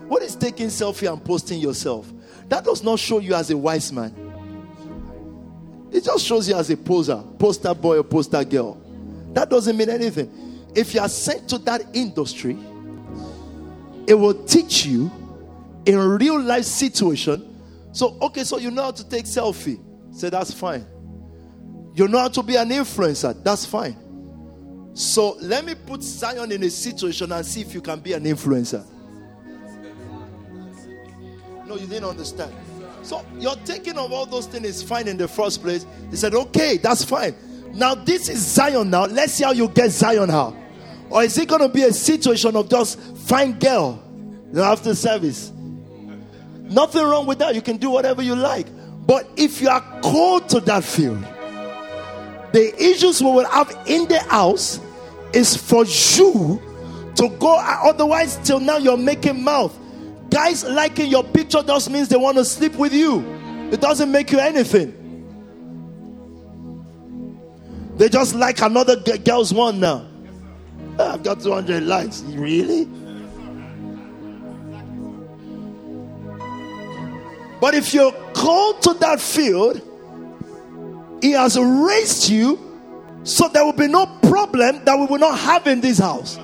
What 0.08 0.22
is 0.22 0.36
taking 0.36 0.68
selfie 0.68 1.12
and 1.12 1.22
posting 1.22 1.60
yourself? 1.60 2.10
That 2.48 2.64
does 2.64 2.82
not 2.82 2.98
show 2.98 3.18
you 3.18 3.34
as 3.34 3.50
a 3.50 3.56
wise 3.56 3.92
man. 3.92 4.14
It 5.90 6.04
just 6.04 6.24
shows 6.24 6.48
you 6.48 6.54
as 6.54 6.70
a 6.70 6.76
poser, 6.76 7.22
poster 7.38 7.74
boy 7.74 7.98
or 7.98 8.04
poster 8.04 8.44
girl. 8.44 8.80
That 9.32 9.50
doesn't 9.50 9.76
mean 9.76 9.90
anything. 9.90 10.66
If 10.74 10.94
you 10.94 11.00
are 11.00 11.08
sent 11.08 11.48
to 11.50 11.58
that 11.58 11.82
industry, 11.94 12.56
it 14.06 14.14
will 14.14 14.44
teach 14.44 14.86
you 14.86 15.10
in 15.84 15.98
real 15.98 16.40
life 16.40 16.64
situation. 16.64 17.44
So, 17.92 18.16
okay, 18.22 18.44
so 18.44 18.58
you 18.58 18.70
know 18.70 18.84
how 18.84 18.90
to 18.92 19.08
take 19.08 19.24
selfie. 19.24 19.80
Say 20.14 20.30
that's 20.30 20.52
fine. 20.52 20.86
You 21.94 22.08
know 22.08 22.18
how 22.18 22.28
to 22.28 22.42
be 22.42 22.56
an 22.56 22.68
influencer. 22.68 23.42
That's 23.42 23.66
fine. 23.66 23.96
So 24.98 25.36
let 25.40 25.64
me 25.64 25.76
put 25.76 26.02
Zion 26.02 26.50
in 26.50 26.64
a 26.64 26.70
situation 26.70 27.30
and 27.30 27.46
see 27.46 27.60
if 27.60 27.72
you 27.72 27.80
can 27.80 28.00
be 28.00 28.14
an 28.14 28.24
influencer. 28.24 28.84
No, 31.68 31.76
you 31.76 31.86
didn't 31.86 32.08
understand. 32.08 32.52
So 33.02 33.24
your 33.38 33.54
taking 33.64 33.96
of 33.96 34.10
all 34.10 34.26
those 34.26 34.46
things 34.46 34.66
is 34.66 34.82
fine 34.82 35.06
in 35.06 35.16
the 35.16 35.28
first 35.28 35.62
place. 35.62 35.86
He 36.10 36.16
said, 36.16 36.34
okay, 36.34 36.78
that's 36.78 37.04
fine. 37.04 37.36
Now 37.74 37.94
this 37.94 38.28
is 38.28 38.44
Zion 38.44 38.90
now. 38.90 39.04
Let's 39.06 39.34
see 39.34 39.44
how 39.44 39.52
you 39.52 39.68
get 39.68 39.90
Zion 39.90 40.30
how. 40.30 40.56
Or 41.10 41.22
is 41.22 41.38
it 41.38 41.48
going 41.48 41.62
to 41.62 41.68
be 41.68 41.84
a 41.84 41.92
situation 41.92 42.56
of 42.56 42.68
just 42.68 42.98
fine 43.18 43.56
girl 43.56 44.02
after 44.56 44.96
service? 44.96 45.52
Nothing 46.56 47.04
wrong 47.04 47.24
with 47.24 47.38
that. 47.38 47.54
You 47.54 47.62
can 47.62 47.76
do 47.76 47.90
whatever 47.90 48.20
you 48.20 48.34
like. 48.34 48.66
But 49.06 49.30
if 49.36 49.62
you 49.62 49.68
are 49.68 50.00
called 50.00 50.48
to 50.48 50.60
that 50.62 50.82
field, 50.82 51.22
the 52.52 52.74
issues 52.82 53.22
we 53.22 53.30
will 53.30 53.46
have 53.46 53.70
in 53.86 54.08
the 54.08 54.18
house 54.18 54.80
is 55.32 55.56
for 55.56 55.84
you 55.84 56.60
to 57.16 57.28
go. 57.38 57.58
Otherwise, 57.58 58.38
till 58.44 58.60
now 58.60 58.78
you're 58.78 58.96
making 58.96 59.42
mouth. 59.42 59.76
Guys 60.30 60.64
liking 60.64 61.10
your 61.10 61.24
picture 61.24 61.62
just 61.62 61.90
means 61.90 62.08
they 62.08 62.16
want 62.16 62.36
to 62.36 62.44
sleep 62.44 62.74
with 62.74 62.92
you. 62.92 63.24
It 63.72 63.80
doesn't 63.80 64.10
make 64.10 64.30
you 64.30 64.38
anything. 64.38 64.94
They 67.96 68.08
just 68.08 68.34
like 68.34 68.60
another 68.60 68.96
girl's 68.96 69.52
one 69.52 69.80
now. 69.80 70.06
Ah, 70.98 71.14
I've 71.14 71.22
got 71.22 71.40
200 71.40 71.82
likes. 71.82 72.22
Really? 72.22 72.84
But 77.60 77.74
if 77.74 77.92
you're 77.92 78.12
called 78.34 78.82
to 78.82 78.94
that 78.94 79.20
field, 79.20 79.82
He 81.20 81.32
has 81.32 81.58
raised 81.58 82.28
you 82.28 82.56
so 83.24 83.48
there 83.48 83.64
will 83.64 83.72
be 83.72 83.88
no 83.88 84.06
problem 84.22 84.84
that 84.84 84.98
we 84.98 85.06
will 85.06 85.18
not 85.18 85.38
have 85.38 85.66
in 85.66 85.80
this 85.80 85.98
house. 85.98 86.38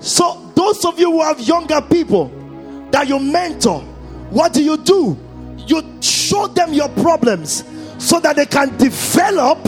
So, 0.00 0.50
those 0.54 0.84
of 0.84 0.98
you 0.98 1.10
who 1.10 1.22
have 1.22 1.40
younger 1.40 1.80
people 1.80 2.30
that 2.90 3.08
you 3.08 3.18
mentor, 3.18 3.80
what 4.30 4.52
do 4.52 4.62
you 4.62 4.76
do? 4.76 5.16
You 5.66 5.82
show 6.00 6.48
them 6.48 6.72
your 6.72 6.88
problems 6.88 7.64
so 7.98 8.18
that 8.20 8.36
they 8.36 8.46
can 8.46 8.76
develop 8.78 9.64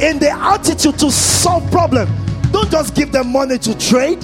in 0.00 0.18
the 0.18 0.30
attitude 0.30 0.98
to 1.00 1.10
solve 1.10 1.68
problems. 1.70 2.10
Don't 2.52 2.70
just 2.70 2.94
give 2.94 3.10
them 3.10 3.32
money 3.32 3.58
to 3.58 3.76
trade. 3.78 4.20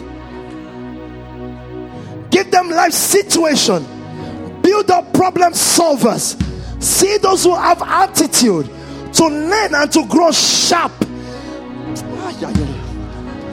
Give 2.31 2.49
them 2.51 2.71
life 2.71 2.93
situation. 2.93 3.85
Build 4.63 4.91
up 4.91 5.13
problem 5.13 5.53
solvers. 5.53 6.41
See 6.81 7.19
those 7.19 7.43
who 7.43 7.55
have 7.57 7.83
attitude 7.83 8.71
to 9.15 9.27
learn 9.27 9.75
and 9.75 9.93
to 9.93 10.07
grow 10.07 10.33
sharp. 10.33 10.93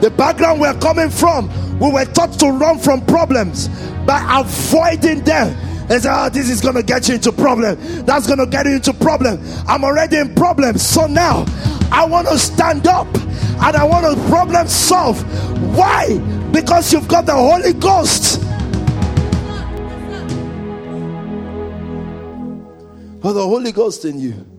The 0.00 0.10
background 0.16 0.60
we're 0.60 0.78
coming 0.78 1.10
from 1.10 1.50
we 1.78 1.90
were 1.90 2.04
taught 2.06 2.32
to 2.40 2.50
run 2.50 2.78
from 2.78 3.04
problems 3.06 3.68
by 4.04 4.40
avoiding 4.40 5.22
them. 5.22 5.56
And 5.90 6.02
say, 6.02 6.10
oh, 6.12 6.28
this 6.28 6.50
is 6.50 6.60
going 6.60 6.74
to 6.74 6.82
get 6.82 7.08
you 7.08 7.14
into 7.14 7.32
problem. 7.32 7.78
That's 8.04 8.26
going 8.26 8.38
to 8.40 8.46
get 8.46 8.66
you 8.66 8.72
into 8.72 8.92
problem. 8.92 9.40
I'm 9.66 9.84
already 9.84 10.18
in 10.18 10.34
problem. 10.34 10.76
So 10.76 11.06
now 11.06 11.46
I 11.90 12.04
want 12.04 12.28
to 12.28 12.38
stand 12.38 12.86
up 12.86 13.06
and 13.16 13.76
I 13.76 13.84
want 13.84 14.04
to 14.04 14.28
problem 14.28 14.68
solve. 14.68 15.22
Why? 15.74 16.18
Because 16.52 16.92
you've 16.92 17.08
got 17.08 17.24
the 17.24 17.34
Holy 17.34 17.72
Ghost. 17.72 18.42
Or 23.22 23.32
the 23.32 23.42
Holy 23.42 23.72
Ghost 23.72 24.04
in 24.04 24.20
you. 24.20 24.57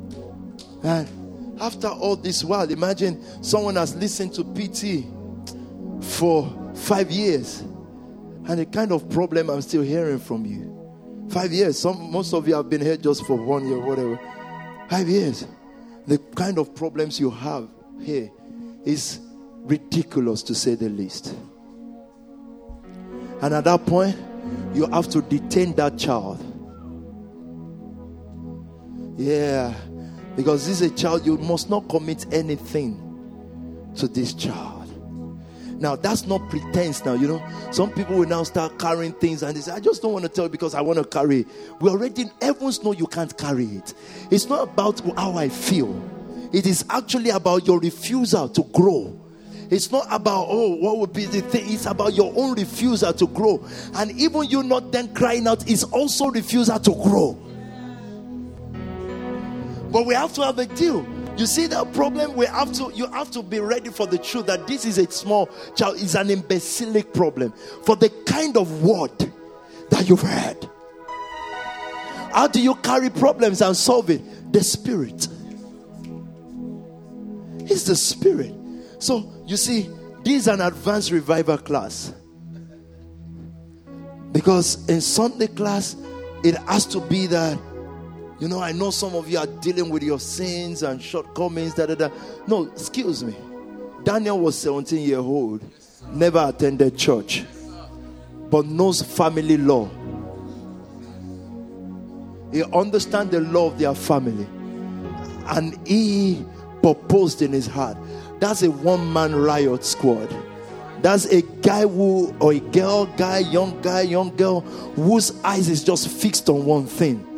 And 0.83 1.61
after 1.61 1.87
all 1.87 2.15
this 2.15 2.43
while, 2.43 2.69
imagine 2.69 3.43
someone 3.43 3.75
has 3.75 3.95
listened 3.95 4.33
to 4.35 4.43
PT 4.43 5.05
for 6.03 6.73
five 6.75 7.11
years, 7.11 7.59
and 7.59 8.59
the 8.59 8.65
kind 8.65 8.91
of 8.91 9.09
problem 9.09 9.49
I'm 9.49 9.61
still 9.61 9.81
hearing 9.81 10.19
from 10.19 10.45
you. 10.45 11.27
Five 11.29 11.51
years. 11.51 11.77
Some 11.77 12.11
most 12.11 12.33
of 12.33 12.47
you 12.47 12.55
have 12.55 12.69
been 12.69 12.81
here 12.81 12.97
just 12.97 13.25
for 13.25 13.35
one 13.35 13.67
year, 13.67 13.79
whatever. 13.79 14.19
Five 14.89 15.07
years. 15.07 15.45
The 16.07 16.17
kind 16.17 16.57
of 16.57 16.73
problems 16.73 17.19
you 17.19 17.29
have 17.29 17.69
here 18.01 18.31
is 18.83 19.19
ridiculous 19.59 20.41
to 20.43 20.55
say 20.55 20.73
the 20.75 20.89
least. 20.89 21.35
And 23.41 23.53
at 23.53 23.65
that 23.65 23.85
point, 23.85 24.17
you 24.73 24.87
have 24.87 25.07
to 25.09 25.21
detain 25.21 25.75
that 25.75 25.99
child. 25.99 26.43
Yeah. 29.17 29.73
Because 30.35 30.67
this 30.67 30.81
is 30.81 30.91
a 30.91 30.95
child, 30.95 31.25
you 31.25 31.37
must 31.37 31.69
not 31.69 31.87
commit 31.89 32.25
anything 32.33 33.05
to 33.95 34.07
this 34.07 34.33
child. 34.33 34.79
Now, 35.79 35.95
that's 35.95 36.25
not 36.25 36.49
pretense 36.49 37.05
now, 37.05 37.13
you 37.13 37.27
know. 37.27 37.43
Some 37.71 37.91
people 37.91 38.17
will 38.17 38.27
now 38.27 38.43
start 38.43 38.77
carrying 38.79 39.13
things 39.13 39.43
and 39.43 39.55
they 39.55 39.61
say, 39.61 39.71
I 39.71 39.79
just 39.79 40.01
don't 40.01 40.11
want 40.11 40.23
to 40.23 40.29
tell 40.29 40.45
you 40.45 40.49
because 40.49 40.75
I 40.75 40.81
want 40.81 40.99
to 40.99 41.05
carry. 41.05 41.45
We 41.79 41.89
already, 41.89 42.25
everyone's 42.41 42.83
know 42.83 42.91
you 42.91 43.07
can't 43.07 43.35
carry 43.37 43.65
it. 43.65 43.93
It's 44.29 44.47
not 44.47 44.63
about 44.63 44.99
how 45.17 45.37
I 45.37 45.47
feel, 45.47 46.01
it 46.51 46.65
is 46.65 46.83
actually 46.89 47.29
about 47.29 47.65
your 47.65 47.79
refusal 47.79 48.49
to 48.49 48.63
grow. 48.73 49.17
It's 49.69 49.91
not 49.91 50.07
about, 50.09 50.47
oh, 50.49 50.75
what 50.75 50.97
would 50.97 51.13
be 51.13 51.25
the 51.25 51.41
thing? 51.41 51.71
It's 51.71 51.85
about 51.85 52.13
your 52.15 52.33
own 52.35 52.55
refusal 52.55 53.13
to 53.13 53.27
grow. 53.27 53.63
And 53.93 54.11
even 54.19 54.45
you 54.45 54.63
not 54.63 54.91
then 54.91 55.13
crying 55.13 55.47
out 55.47 55.69
is 55.69 55.83
also 55.83 56.25
refusal 56.27 56.79
to 56.79 56.91
grow. 56.91 57.37
But 59.91 60.05
we 60.05 60.13
have 60.13 60.33
to 60.33 60.43
have 60.43 60.59
a 60.59 60.65
deal. 60.65 61.05
You 61.37 61.45
see 61.45 61.67
that 61.67 61.93
problem? 61.93 62.35
We 62.35 62.45
have 62.47 62.71
to 62.73 62.91
you 62.93 63.07
have 63.11 63.31
to 63.31 63.41
be 63.41 63.59
ready 63.59 63.89
for 63.89 64.05
the 64.05 64.17
truth 64.17 64.47
that 64.47 64.67
this 64.67 64.85
is 64.85 64.97
a 64.97 65.09
small 65.09 65.49
child, 65.75 65.95
is 65.95 66.15
an 66.15 66.29
imbecilic 66.29 67.13
problem 67.13 67.53
for 67.85 67.95
the 67.95 68.09
kind 68.25 68.57
of 68.57 68.83
word 68.83 69.11
that 69.89 70.07
you've 70.07 70.21
heard. 70.21 70.69
How 72.33 72.47
do 72.47 72.61
you 72.61 72.75
carry 72.75 73.09
problems 73.09 73.61
and 73.61 73.75
solve 73.75 74.09
it? 74.09 74.53
The 74.53 74.63
spirit. 74.63 75.27
It's 77.61 77.83
the 77.83 77.95
spirit. 77.95 78.53
So 78.99 79.31
you 79.45 79.57
see, 79.57 79.89
this 80.23 80.41
is 80.41 80.47
an 80.47 80.61
advanced 80.61 81.11
revival 81.11 81.57
class. 81.57 82.13
Because 84.31 84.87
in 84.89 85.01
Sunday 85.01 85.47
class, 85.47 85.95
it 86.43 86.55
has 86.67 86.85
to 86.87 86.99
be 86.99 87.27
that 87.27 87.57
you 88.39 88.47
know, 88.47 88.61
I 88.61 88.71
know 88.71 88.89
some 88.89 89.15
of 89.15 89.29
you 89.29 89.37
are 89.37 89.47
dealing 89.47 89.89
with 89.89 90.01
your 90.01 90.19
sins 90.19 90.81
and 90.81 91.01
shortcomings. 91.01 91.73
Da, 91.73 91.85
da, 91.85 91.95
da. 91.95 92.09
No, 92.47 92.67
excuse 92.67 93.21
me. 93.21 93.35
Daniel 94.03 94.39
was 94.39 94.57
17 94.57 95.05
year 95.05 95.19
old, 95.19 95.61
never 96.13 96.45
attended 96.47 96.97
church, 96.97 97.43
but 98.49 98.65
knows 98.65 99.01
family 99.01 99.57
law. 99.57 99.89
He 102.53 102.63
understands 102.63 103.31
the 103.31 103.41
law 103.41 103.67
of 103.67 103.77
their 103.77 103.93
family, 103.93 104.47
and 105.47 105.85
he 105.85 106.43
proposed 106.81 107.41
in 107.41 107.51
his 107.51 107.67
heart. 107.67 107.97
That's 108.39 108.63
a 108.63 108.71
one 108.71 109.11
man 109.11 109.35
riot 109.35 109.83
squad. 109.83 110.33
That's 111.01 111.25
a 111.25 111.41
guy 111.41 111.81
who, 111.81 112.33
or 112.39 112.53
a 112.53 112.59
girl, 112.59 113.05
guy, 113.05 113.39
young 113.39 113.81
guy, 113.81 114.01
young 114.01 114.33
girl, 114.37 114.61
whose 114.61 115.37
eyes 115.43 115.67
is 115.67 115.83
just 115.83 116.07
fixed 116.07 116.49
on 116.49 116.65
one 116.65 116.85
thing 116.85 117.28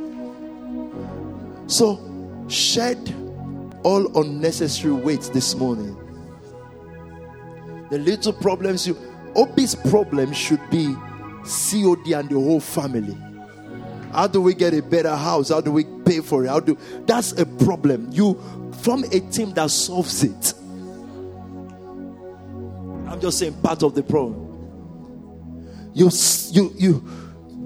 so, 1.72 2.00
shed 2.48 2.98
all 3.84 4.18
unnecessary 4.20 4.94
weight 4.94 5.22
this 5.34 5.56
morning. 5.56 5.98
The 7.90 7.98
little 7.98 8.34
problems 8.34 8.86
you, 8.88 8.98
Obi's 9.36 9.76
problem 9.76 10.34
should 10.34 10.62
be 10.70 10.94
COD 11.44 12.14
and 12.14 12.30
the 12.30 12.36
whole 12.36 12.60
family. 12.60 13.18
How 14.12 14.28
do 14.28 14.42
we 14.42 14.54
get 14.54 14.74
a 14.74 14.82
better 14.82 15.16
house? 15.16 15.50
How 15.50 15.62
do 15.62 15.72
we 15.72 15.86
pay 16.06 16.20
for 16.20 16.44
it? 16.44 16.50
How 16.50 16.60
do 16.60 16.78
that's 17.06 17.32
a 17.34 17.46
problem. 17.46 18.10
You 18.12 18.40
form 18.82 19.06
a 19.06 19.20
team 19.20 19.54
that 19.54 19.72
solves 19.72 20.24
it. 20.24 20.54
I'm 23.08 23.20
just 23.22 23.40
saying 23.40 23.54
part 23.62 23.84
of 23.84 23.96
the 23.96 24.04
problem. 24.04 24.48
You 25.94 26.10
you 26.52 26.74
you 26.78 27.04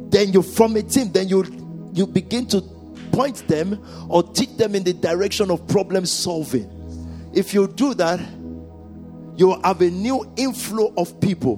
then 0.10 0.32
you 0.32 0.43
form 0.43 0.76
a 0.76 0.84
team, 0.84 1.12
then 1.12 1.28
you 1.28 1.43
you 1.93 2.06
begin 2.06 2.45
to 2.47 2.74
point 3.16 3.47
them 3.47 3.82
or 4.09 4.22
teach 4.22 4.57
them 4.57 4.76
in 4.76 4.84
the 4.84 4.93
direction 4.93 5.49
of 5.49 5.66
problem 5.68 6.05
solving. 6.05 6.70
If 7.34 7.53
you 7.53 7.68
do 7.68 7.93
that, 7.93 8.20
you 9.38 9.59
have 9.63 9.82
a 9.82 9.89
new 9.89 10.30
inflow 10.36 10.93
of 10.97 11.20
people 11.22 11.55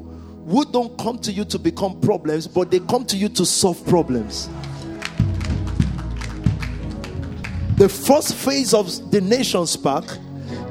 who 0.48 0.64
don't 0.72 0.98
come 1.00 1.18
to 1.20 1.32
you 1.32 1.44
to 1.46 1.60
become 1.60 2.00
problems, 2.00 2.48
but 2.48 2.70
they 2.70 2.80
come 2.80 3.06
to 3.06 3.18
you 3.18 3.28
to 3.30 3.46
solve 3.46 3.84
problems. 3.88 4.50
The 7.78 7.90
first 7.90 8.36
phase 8.36 8.74
of 8.74 9.12
the 9.12 9.22
Nations 9.22 9.76
Park 9.76 10.06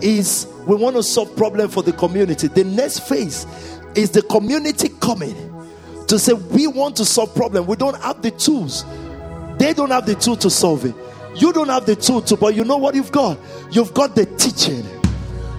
is 0.01 0.47
we 0.67 0.77
want 0.77 0.97
to 0.97 1.03
solve 1.03 1.37
problem 1.37 1.69
for 1.69 1.83
the 1.83 1.93
community. 1.93 2.49
The 2.49 2.65
next 2.65 3.01
phase 3.09 3.47
is 3.95 4.11
the 4.11 4.23
community 4.23 4.89
coming 5.01 5.35
to 6.09 6.19
say 6.19 6.33
we 6.33 6.67
want 6.67 6.97
to 6.97 7.05
solve 7.05 7.35
problem. 7.35 7.67
We 7.67 7.77
don't 7.77 8.01
have 8.03 8.23
the 8.23 8.31
tools. 8.31 8.85
They 9.59 9.73
don't 9.73 9.91
have 9.91 10.07
the 10.07 10.15
tool 10.15 10.37
to 10.37 10.51
solve 10.51 10.85
it. 10.85 10.95
You 11.35 11.53
don't 11.53 11.69
have 11.69 11.87
the 11.87 11.97
tool 11.97 12.23
to, 12.23 12.37
but 12.37 12.55
you 12.55 12.65
know 12.65 12.77
what 12.77 12.95
you've 12.95 13.13
got? 13.13 13.39
You've 13.71 13.93
got 13.95 14.15
the 14.15 14.27
teaching. 14.27 14.85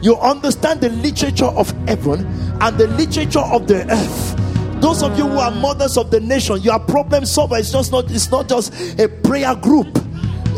You 0.02 0.16
understand 0.18 0.82
the 0.82 0.90
literature 0.90 1.46
of 1.46 1.72
heaven 1.88 2.26
and 2.62 2.78
the 2.78 2.88
literature 2.88 3.40
of 3.40 3.68
the 3.68 3.86
earth. 3.92 4.82
Those 4.82 5.02
of 5.02 5.18
you 5.18 5.28
who 5.28 5.38
are 5.38 5.52
mothers 5.52 5.98
of 5.98 6.12
the 6.12 6.20
nation, 6.20 6.62
you 6.62 6.72
are 6.72 6.80
problem 6.80 7.26
solver. 7.26 7.58
It's 7.58 7.72
just 7.72 7.92
not, 7.92 8.12
it's 8.12 8.30
not 8.30 8.48
just 8.48 9.00
a 9.00 9.08
prayer 9.08 9.56
group. 9.56 9.88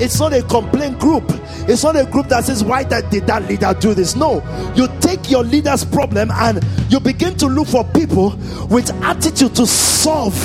It's 0.01 0.19
not 0.19 0.33
a 0.33 0.41
complaint 0.43 0.99
group. 0.99 1.23
It's 1.67 1.83
not 1.83 1.97
a 1.97 2.05
group 2.05 2.27
that 2.27 2.45
says, 2.45 2.63
Why 2.63 2.83
that 2.85 3.11
did 3.11 3.27
that 3.27 3.43
leader 3.47 3.75
do 3.79 3.93
this? 3.93 4.15
No. 4.15 4.41
You 4.75 4.87
take 4.99 5.29
your 5.29 5.43
leader's 5.43 5.83
problem 5.83 6.31
and 6.31 6.65
you 6.89 6.99
begin 6.99 7.35
to 7.37 7.47
look 7.47 7.67
for 7.67 7.83
people 7.83 8.29
with 8.69 8.91
attitude 9.03 9.55
to 9.55 9.67
solve 9.67 10.35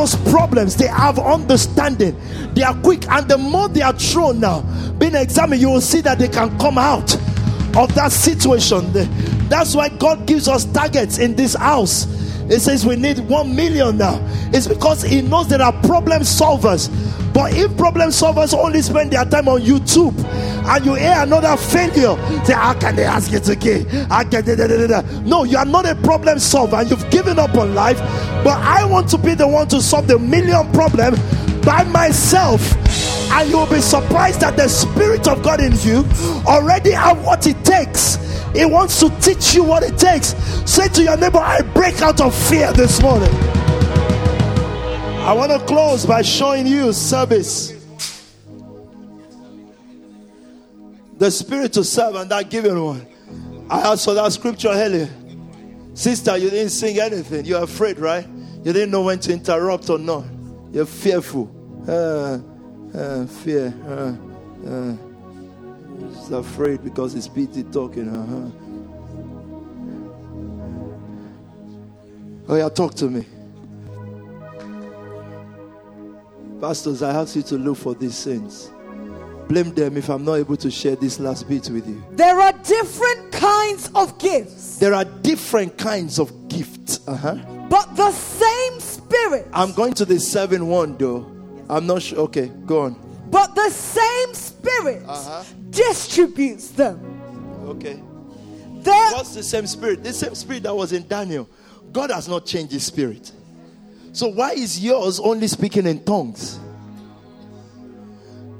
those 0.00 0.16
problems, 0.30 0.76
they 0.76 0.86
have 0.86 1.18
understanding, 1.18 2.18
they 2.54 2.62
are 2.62 2.74
quick, 2.80 3.06
and 3.08 3.28
the 3.28 3.36
more 3.36 3.68
they 3.68 3.82
are 3.82 3.92
thrown 3.92 4.40
now, 4.40 4.62
being 4.92 5.14
examined, 5.14 5.60
you 5.60 5.68
will 5.68 5.80
see 5.82 6.00
that 6.00 6.18
they 6.18 6.28
can 6.28 6.58
come 6.58 6.78
out 6.78 7.14
of 7.76 7.94
that 7.94 8.10
situation. 8.10 8.90
That's 9.50 9.74
why 9.74 9.90
God 9.90 10.26
gives 10.26 10.48
us 10.48 10.64
targets 10.64 11.18
in 11.18 11.36
this 11.36 11.54
house. 11.54 12.06
It 12.50 12.60
says 12.60 12.84
we 12.84 12.96
need 12.96 13.20
one 13.20 13.54
million 13.54 13.96
now. 13.98 14.18
It's 14.52 14.66
because 14.66 15.02
He 15.02 15.22
knows 15.22 15.48
there 15.48 15.62
are 15.62 15.72
problem 15.82 16.22
solvers. 16.22 16.90
But 17.32 17.54
if 17.54 17.76
problem 17.76 18.10
solvers 18.10 18.52
only 18.52 18.82
spend 18.82 19.12
their 19.12 19.24
time 19.24 19.48
on 19.48 19.60
YouTube 19.60 20.18
and 20.66 20.84
you 20.84 20.94
hear 20.94 21.14
another 21.18 21.56
failure, 21.56 22.16
say, 22.44 22.54
How 22.54 22.74
can 22.74 22.96
they 22.96 23.04
ask 23.04 23.30
to 23.30 23.54
give? 23.54 23.88
How 24.08 24.24
can 24.24 24.44
they, 24.44 24.56
da, 24.56 24.66
da, 24.66 24.86
da, 24.86 25.20
No, 25.20 25.44
you 25.44 25.56
are 25.56 25.64
not 25.64 25.86
a 25.86 25.94
problem 25.94 26.40
solver 26.40 26.76
and 26.76 26.90
you've 26.90 27.08
given 27.10 27.38
up 27.38 27.54
on 27.54 27.74
life. 27.76 27.98
But 28.42 28.58
I 28.58 28.84
want 28.84 29.08
to 29.10 29.18
be 29.18 29.34
the 29.34 29.46
one 29.46 29.68
to 29.68 29.80
solve 29.80 30.08
the 30.08 30.18
million 30.18 30.70
problem 30.72 31.14
by 31.62 31.84
myself. 31.84 32.76
And 33.32 33.48
you'll 33.48 33.66
be 33.66 33.80
surprised 33.80 34.40
that 34.40 34.56
the 34.56 34.66
Spirit 34.66 35.28
of 35.28 35.40
God 35.44 35.60
in 35.60 35.72
you 35.82 36.04
already 36.46 36.90
have 36.90 37.24
what 37.24 37.46
it 37.46 37.64
takes 37.64 38.18
he 38.54 38.64
wants 38.64 39.00
to 39.00 39.10
teach 39.20 39.54
you 39.54 39.64
what 39.64 39.82
it 39.82 39.96
takes. 39.96 40.34
Say 40.70 40.88
to 40.88 41.02
your 41.02 41.16
neighbor, 41.16 41.38
I 41.38 41.62
break 41.62 42.02
out 42.02 42.20
of 42.20 42.34
fear 42.34 42.72
this 42.72 43.00
morning. 43.00 43.30
I 45.20 45.32
want 45.32 45.52
to 45.52 45.60
close 45.66 46.06
by 46.06 46.22
showing 46.22 46.66
you 46.66 46.92
service. 46.92 47.74
The 51.18 51.30
spirit 51.30 51.74
to 51.74 51.84
serve 51.84 52.14
and 52.14 52.30
that 52.30 52.50
given 52.50 52.82
one. 52.82 53.06
I 53.70 53.94
for 53.96 54.14
that 54.14 54.32
scripture 54.32 54.68
earlier. 54.68 55.08
Sister, 55.94 56.36
you 56.38 56.50
didn't 56.50 56.70
sing 56.70 56.98
anything. 56.98 57.44
You're 57.44 57.62
afraid, 57.62 57.98
right? 57.98 58.26
You 58.64 58.72
didn't 58.72 58.90
know 58.90 59.02
when 59.02 59.20
to 59.20 59.32
interrupt 59.32 59.90
or 59.90 59.98
not. 59.98 60.24
You're 60.72 60.86
fearful. 60.86 61.54
Uh, 61.86 62.38
uh, 62.96 63.26
fear. 63.26 63.74
Uh, 64.66 65.09
uh 66.30 66.38
afraid 66.38 66.82
because 66.82 67.14
it's 67.14 67.28
PT 67.28 67.72
talking. 67.72 68.08
Uh-huh. 68.08 68.50
Oh, 72.48 72.56
yeah, 72.56 72.68
talk 72.68 72.94
to 72.94 73.08
me. 73.08 73.24
Pastors, 76.60 77.02
I 77.02 77.12
ask 77.12 77.36
you 77.36 77.42
to 77.42 77.56
look 77.56 77.78
for 77.78 77.94
these 77.94 78.16
sins. 78.16 78.70
Blame 79.48 79.72
them 79.72 79.96
if 79.96 80.08
I'm 80.08 80.24
not 80.24 80.34
able 80.34 80.56
to 80.56 80.70
share 80.70 80.96
this 80.96 81.18
last 81.18 81.48
bit 81.48 81.70
with 81.70 81.88
you. 81.88 82.02
There 82.12 82.40
are 82.40 82.52
different 82.52 83.32
kinds 83.32 83.90
of 83.94 84.18
gifts. 84.18 84.78
There 84.78 84.94
are 84.94 85.04
different 85.04 85.78
kinds 85.78 86.18
of 86.18 86.48
gifts. 86.48 87.06
Uh-huh. 87.08 87.36
But 87.68 87.96
the 87.96 88.12
same 88.12 88.80
spirit. 88.80 89.46
I'm 89.52 89.72
going 89.72 89.94
to 89.94 90.04
the 90.04 90.20
seven 90.20 90.66
one 90.66 90.96
though. 90.96 91.30
I'm 91.68 91.86
not 91.86 92.02
sure. 92.02 92.18
Okay, 92.18 92.48
go 92.66 92.82
on. 92.82 93.28
But 93.30 93.54
the 93.54 93.70
same 93.70 94.34
spirit 94.34 95.04
uh-huh 95.06 95.44
distributes 95.70 96.68
them. 96.70 96.98
Okay. 97.66 98.00
There, 98.82 99.12
What's 99.12 99.34
the 99.34 99.42
same 99.42 99.66
spirit? 99.66 100.02
The 100.02 100.12
same 100.12 100.34
spirit 100.34 100.62
that 100.64 100.74
was 100.74 100.92
in 100.92 101.06
Daniel. 101.06 101.48
God 101.92 102.10
has 102.10 102.28
not 102.28 102.46
changed 102.46 102.72
his 102.72 102.84
spirit. 102.84 103.30
So 104.12 104.28
why 104.28 104.52
is 104.52 104.82
yours 104.82 105.20
only 105.20 105.46
speaking 105.48 105.86
in 105.86 106.04
tongues? 106.04 106.58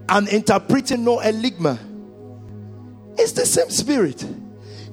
And 0.09 0.29
interpreting 0.29 1.05
no 1.05 1.21
enigma? 1.21 1.79
It's 3.17 3.33
the 3.33 3.47
same 3.47 3.71
spirit. 3.71 4.25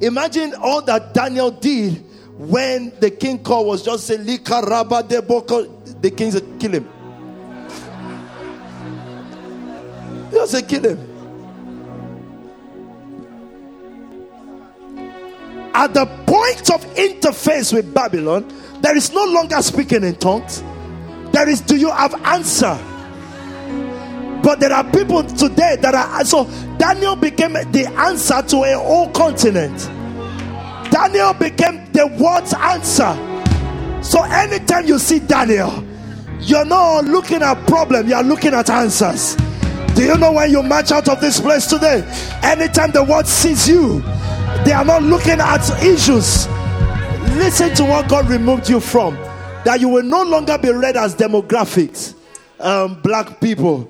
Imagine 0.01 0.53
all 0.55 0.81
that 0.83 1.13
Daniel 1.13 1.51
did 1.51 2.03
when 2.37 2.93
the 2.99 3.09
king 3.09 3.41
called 3.43 3.65
was 3.67 3.81
just 3.83 4.05
saying, 4.05 4.25
"Lika 4.25 4.61
Rabba 4.61 5.03
de 5.03 5.21
boko," 5.23 5.63
the 6.01 6.11
king 6.11 6.31
said, 6.31 6.43
kill 6.59 6.71
him. 6.73 6.87
Just 10.31 10.51
say, 10.51 10.61
kill 10.61 10.83
him. 10.83 11.16
At 15.77 15.93
the 15.93 16.07
point 16.25 16.71
of 16.71 16.83
interface 16.95 17.71
with 17.71 17.93
Babylon, 17.93 18.51
there 18.81 18.97
is 18.97 19.13
no 19.13 19.23
longer 19.25 19.61
speaking 19.61 20.03
in 20.03 20.15
tongues. 20.15 20.63
There 21.31 21.47
is, 21.47 21.61
do 21.61 21.75
you 21.75 21.91
have 21.91 22.15
answer? 22.25 22.75
But 24.41 24.59
there 24.59 24.73
are 24.73 24.83
people 24.89 25.21
today 25.23 25.77
that 25.81 25.93
are 25.93 26.25
so 26.25 26.45
Daniel 26.79 27.15
became 27.15 27.53
the 27.53 27.93
answer 27.95 28.41
to 28.41 28.63
a 28.63 28.75
whole 28.75 29.11
continent. 29.11 29.77
Daniel 30.89 31.33
became 31.33 31.85
the 31.91 32.07
world's 32.19 32.55
answer. 32.55 33.13
So 34.03 34.23
anytime 34.23 34.87
you 34.87 34.97
see 34.97 35.19
Daniel, 35.19 35.83
you're 36.39 36.65
not 36.65 37.05
looking 37.05 37.43
at 37.43 37.67
problem, 37.67 38.07
you're 38.07 38.23
looking 38.23 38.55
at 38.55 38.71
answers. 38.71 39.35
Do 39.93 40.03
you 40.03 40.17
know 40.17 40.31
when 40.31 40.49
you 40.49 40.63
march 40.63 40.91
out 40.91 41.07
of 41.07 41.21
this 41.21 41.39
place 41.39 41.67
today? 41.67 42.03
Anytime 42.41 42.91
the 42.93 43.03
world 43.03 43.27
sees 43.27 43.67
you, 43.69 44.03
they 44.67 44.73
are 44.73 44.83
not 44.83 45.01
looking 45.01 45.39
at 45.39 45.61
issues. 45.81 46.45
Listen 47.37 47.73
to 47.75 47.85
what 47.85 48.09
God 48.09 48.29
removed 48.29 48.67
you 48.67 48.81
from. 48.81 49.15
That 49.63 49.79
you 49.79 49.87
will 49.87 50.03
no 50.03 50.23
longer 50.23 50.57
be 50.57 50.69
read 50.71 50.97
as 50.97 51.15
demographics, 51.15 52.13
um, 52.59 53.01
black 53.01 53.39
people. 53.39 53.89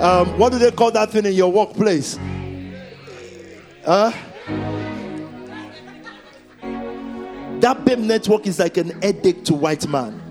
Um, 0.00 0.38
what 0.38 0.50
do 0.52 0.58
they 0.58 0.70
call 0.70 0.92
that 0.92 1.10
thing 1.10 1.26
in 1.26 1.34
your 1.34 1.52
workplace? 1.52 2.18
Huh? 3.84 4.12
That 7.60 7.84
BAME 7.84 8.04
network 8.06 8.46
is 8.46 8.58
like 8.58 8.78
an 8.78 8.98
headache 9.02 9.44
to 9.44 9.54
white 9.54 9.86
man. 9.86 10.22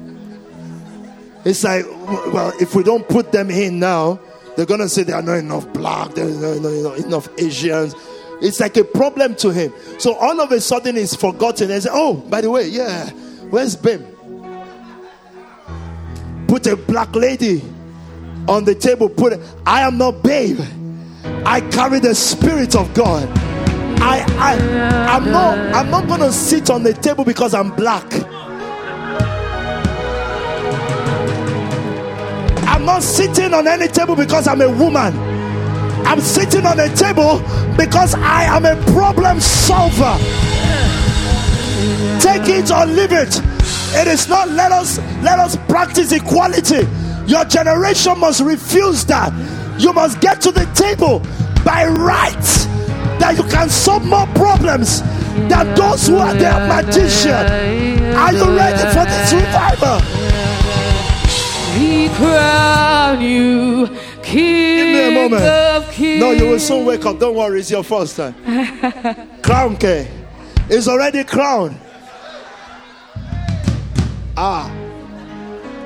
It's 1.45 1.63
like, 1.63 1.85
well, 2.33 2.51
if 2.59 2.73
we 2.73 2.81
don't 2.81 3.07
put 3.07 3.31
them 3.31 3.51
in 3.51 3.77
now, 3.77 4.19
they're 4.55 4.65
gonna 4.65 4.89
say 4.89 5.03
there 5.03 5.17
are 5.17 5.21
not 5.21 5.35
enough 5.35 5.71
black, 5.71 6.15
there's 6.15 6.41
not 6.41 6.97
enough 6.97 7.29
Asians. 7.37 7.93
It's 8.43 8.59
like 8.59 8.75
a 8.75 8.83
problem 8.83 9.35
to 9.35 9.51
him. 9.51 9.73
So 9.99 10.15
all 10.15 10.41
of 10.41 10.51
a 10.51 10.59
sudden 10.59 10.97
he's 10.97 11.15
forgotten 11.15 11.71
and 11.71 11.81
say, 11.81 11.89
Oh, 11.91 12.13
by 12.13 12.41
the 12.41 12.51
way, 12.51 12.67
yeah, 12.67 13.09
where's 13.49 13.77
BAME? 13.77 14.09
Put 16.49 16.67
a 16.67 16.75
black 16.75 17.15
lady 17.15 17.63
on 18.49 18.65
the 18.65 18.75
table, 18.75 19.07
put 19.07 19.39
I 19.65 19.81
am 19.81 19.97
not 19.97 20.21
babe. 20.23 20.59
I 21.45 21.61
carry 21.71 21.99
the 21.99 22.13
spirit 22.13 22.75
of 22.75 22.93
God. 22.93 23.29
I, 24.01 24.25
I 24.37 25.15
I'm 25.15 25.31
not 25.31 25.57
I'm 25.73 25.89
not 25.89 26.09
gonna 26.09 26.33
sit 26.33 26.69
on 26.69 26.83
the 26.83 26.93
table 26.93 27.23
because 27.23 27.53
I'm 27.53 27.73
black. 27.73 28.03
I'm 32.67 32.83
not 32.85 33.03
sitting 33.03 33.53
on 33.53 33.69
any 33.69 33.87
table 33.87 34.17
because 34.17 34.49
I'm 34.49 34.59
a 34.59 34.69
woman. 34.69 35.32
I'm 36.05 36.19
sitting 36.21 36.65
on 36.65 36.79
a 36.79 36.89
table 36.95 37.39
because 37.77 38.13
I 38.15 38.43
am 38.43 38.65
a 38.65 38.75
problem 38.91 39.39
solver. 39.39 40.17
Take 42.21 42.47
it 42.49 42.71
or 42.71 42.85
leave 42.85 43.11
it. 43.11 43.41
It 43.95 44.07
is 44.07 44.27
not 44.27 44.49
let 44.49 44.71
us 44.71 44.97
let 45.21 45.39
us 45.39 45.55
practice 45.67 46.11
equality. 46.11 46.87
Your 47.25 47.45
generation 47.45 48.19
must 48.19 48.41
refuse 48.41 49.05
that. 49.05 49.31
You 49.79 49.93
must 49.93 50.19
get 50.19 50.41
to 50.41 50.51
the 50.51 50.65
table 50.75 51.19
by 51.63 51.87
right 51.87 52.45
that 53.19 53.35
you 53.37 53.43
can 53.43 53.69
solve 53.69 54.05
more 54.05 54.27
problems 54.27 55.01
than 55.49 55.73
those 55.75 56.07
who 56.07 56.17
are 56.17 56.33
the 56.33 56.51
magician. 56.67 58.13
Are 58.15 58.33
you 58.33 58.55
ready 58.55 58.83
for 58.93 59.05
this 59.05 59.33
revival? 59.33 59.99
We 61.79 62.09
crown 62.09 63.21
you 63.21 63.87
King 64.33 64.77
Give 64.77 64.87
me 64.87 65.07
a 65.07 65.29
moment. 65.29 66.19
No, 66.19 66.31
you 66.31 66.47
will 66.47 66.59
soon 66.59 66.85
wake 66.85 67.05
up. 67.05 67.19
Don't 67.19 67.35
worry, 67.35 67.59
it's 67.59 67.69
your 67.69 67.83
first 67.83 68.17
time. 68.17 68.33
Crown 69.43 69.77
K. 69.77 70.09
It's 70.69 70.87
already 70.87 71.23
crowned. 71.23 71.77
Ah. 74.35 74.71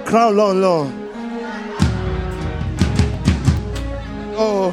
Crown 0.05 0.37
long, 0.37 0.61
long. 0.61 1.09
Oh. 4.39 4.71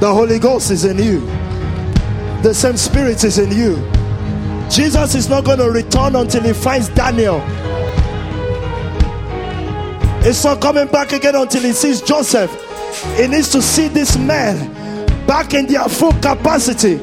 The 0.00 0.12
Holy 0.12 0.38
Ghost 0.38 0.70
is 0.70 0.84
in 0.84 0.98
you. 0.98 1.20
The 2.42 2.52
same 2.52 2.76
Spirit 2.76 3.24
is 3.24 3.38
in 3.38 3.50
you. 3.50 3.76
Jesus 4.68 5.14
is 5.14 5.30
not 5.30 5.44
going 5.46 5.58
to 5.58 5.70
return 5.70 6.16
until 6.16 6.42
he 6.42 6.52
finds 6.52 6.90
Daniel. 6.90 7.40
It's 10.26 10.42
not 10.42 10.62
coming 10.62 10.86
back 10.86 11.12
again 11.12 11.34
until 11.34 11.60
he 11.60 11.72
sees 11.72 12.00
Joseph. 12.00 12.50
He 13.16 13.26
needs 13.26 13.50
to 13.50 13.60
see 13.60 13.88
this 13.88 14.16
man 14.16 14.56
back 15.26 15.52
in 15.52 15.66
their 15.66 15.86
full 15.86 16.12
capacity, 16.12 16.96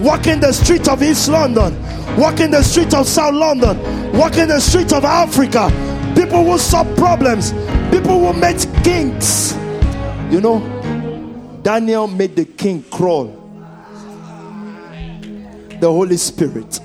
walking 0.00 0.40
the 0.40 0.52
street 0.52 0.88
of 0.88 1.00
East 1.00 1.28
London, 1.28 1.80
walking 2.16 2.50
the 2.50 2.62
street 2.64 2.92
of 2.92 3.06
South 3.06 3.34
London, 3.34 3.78
walking 4.12 4.48
the 4.48 4.58
street 4.58 4.92
of 4.92 5.04
Africa. 5.04 5.70
People 6.16 6.44
will 6.44 6.58
solve 6.58 6.96
problems, 6.96 7.52
people 7.92 8.20
will 8.20 8.32
make 8.32 8.58
kings. 8.82 9.54
You 10.32 10.40
know, 10.40 10.58
Daniel 11.62 12.08
made 12.08 12.34
the 12.34 12.44
king 12.44 12.82
crawl. 12.90 13.26
The 15.78 15.86
Holy 15.86 16.16
Spirit. 16.16 16.80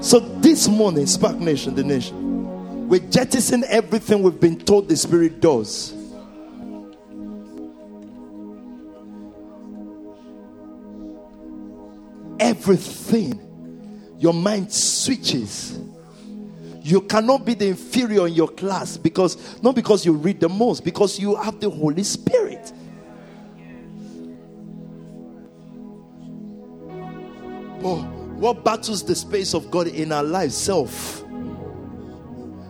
So 0.00 0.18
this 0.40 0.66
morning, 0.66 1.04
Spark 1.06 1.36
Nation, 1.36 1.74
the 1.74 1.84
nation, 1.84 2.21
we 2.92 3.00
jettison 3.00 3.64
everything 3.68 4.22
we've 4.22 4.38
been 4.38 4.58
told 4.58 4.86
the 4.86 4.94
Spirit 4.94 5.40
does. 5.40 5.94
Everything. 12.38 14.12
Your 14.18 14.34
mind 14.34 14.70
switches. 14.70 15.80
You 16.82 17.00
cannot 17.00 17.46
be 17.46 17.54
the 17.54 17.68
inferior 17.68 18.26
in 18.26 18.34
your 18.34 18.48
class 18.48 18.98
because 18.98 19.62
not 19.62 19.74
because 19.74 20.04
you 20.04 20.12
read 20.12 20.38
the 20.38 20.50
most, 20.50 20.84
because 20.84 21.18
you 21.18 21.34
have 21.36 21.60
the 21.60 21.70
Holy 21.70 22.04
Spirit. 22.04 22.74
Oh, 27.82 28.02
what 28.36 28.62
battles 28.62 29.02
the 29.02 29.14
space 29.14 29.54
of 29.54 29.70
God 29.70 29.86
in 29.86 30.12
our 30.12 30.22
lives? 30.22 30.54
Self. 30.54 31.21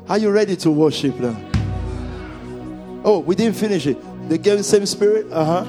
Are 0.08 0.18
you 0.18 0.30
ready 0.30 0.56
to 0.56 0.70
worship 0.70 1.18
now? 1.18 1.36
Oh, 3.04 3.18
we 3.24 3.34
didn't 3.34 3.56
finish 3.56 3.86
it. 3.86 3.98
The 4.28 4.38
game, 4.38 4.62
same 4.62 4.86
spirit. 4.86 5.26
Uh 5.32 5.44
huh. 5.44 5.64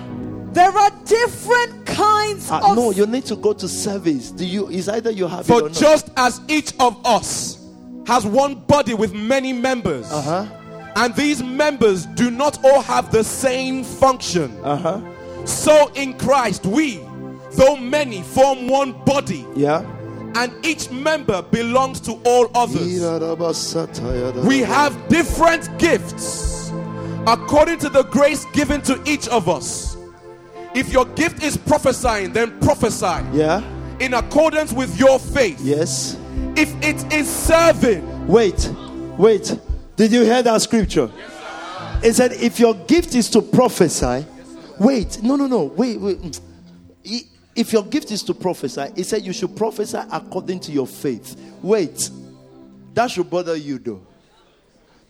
there 0.53 0.69
are 0.72 0.91
different 1.05 1.85
kinds 1.85 2.49
Uh, 2.51 2.60
of 2.64 2.76
no, 2.76 2.91
you 2.91 3.05
need 3.07 3.26
to 3.26 3.35
go 3.35 3.53
to 3.53 3.68
service. 3.68 4.31
Do 4.31 4.45
you? 4.45 4.69
Is 4.69 4.89
either 4.89 5.11
you 5.11 5.27
have 5.27 5.41
it 5.41 5.45
For 5.45 5.60
or 5.61 5.69
not. 5.69 5.73
just 5.73 6.10
as 6.18 6.41
each 6.47 6.73
of 6.80 7.03
us 7.05 7.60
has 8.07 8.26
one 8.26 8.55
body 8.55 8.93
with 8.93 9.14
many 9.14 9.53
members, 9.53 10.11
Uh 10.11 10.22
huh. 10.22 10.45
and 10.95 11.15
these 11.15 11.41
members 11.41 12.05
do 12.05 12.30
not 12.30 12.64
all 12.64 12.81
have 12.81 13.11
the 13.11 13.23
same 13.23 13.84
function, 13.84 14.51
Uh 14.64 14.76
huh. 14.77 15.01
so 15.45 15.89
in 15.95 16.14
Christ 16.18 16.65
we, 16.65 16.99
though 17.53 17.76
many, 17.77 18.22
form 18.22 18.68
one 18.68 18.91
body, 19.05 19.45
Yeah. 19.55 19.81
And 20.35 20.53
each 20.65 20.89
member 20.91 21.41
belongs 21.41 21.99
to 22.01 22.14
all 22.26 22.49
others. 22.55 23.01
We 24.45 24.60
have 24.60 25.07
different 25.10 25.77
gifts 25.80 26.72
according 27.27 27.80
to 27.80 27.89
the 27.89 28.03
grace 28.03 28.45
given 28.53 28.81
to 28.84 29.01
each 29.05 29.27
of 29.30 29.47
us. 29.47 29.95
If 30.76 30.91
your 30.91 31.05
gift 31.05 31.43
is 31.43 31.55
prophesying, 31.55 32.34
then 32.34 32.60
prophesy 32.60 33.22
Yeah. 33.31 33.61
in 33.99 34.14
accordance 34.14 34.73
with 34.73 34.97
your 34.99 35.19
faith. 35.19 35.60
Yes. 35.61 36.18
If 36.55 36.73
it 36.84 37.14
is 37.14 37.30
serving, 37.30 38.27
Wait. 38.27 38.69
Wait. 39.18 39.57
Did 39.95 40.11
you 40.11 40.23
hear 40.23 40.41
that 40.41 40.61
scripture? 40.61 41.11
Yes, 41.15 42.03
It 42.05 42.14
said, 42.15 42.31
if 42.34 42.60
your 42.60 42.73
gift 42.73 43.14
is 43.15 43.30
to 43.31 43.41
prophesy, 43.41 44.26
wait. 44.80 45.22
No, 45.22 45.35
no, 45.35 45.45
no. 45.47 45.64
Wait, 45.65 45.99
wait. 45.99 46.19
Mm. 46.22 46.41
If 47.56 47.72
your 47.72 47.84
gift 47.84 48.12
is 48.12 48.24
to 48.24 48.34
prophesy, 48.34 48.88
it 48.96 49.04
said 49.06 49.24
you 49.24 49.34
should 49.34 49.56
prophesy 49.56 50.00
according 50.12 50.60
to 50.62 50.72
your 50.72 50.88
faith. 50.88 51.36
Wait. 51.62 52.10
That 52.94 53.12
should 53.12 53.30
bother 53.30 53.56
you 53.56 53.80
though. 53.80 54.02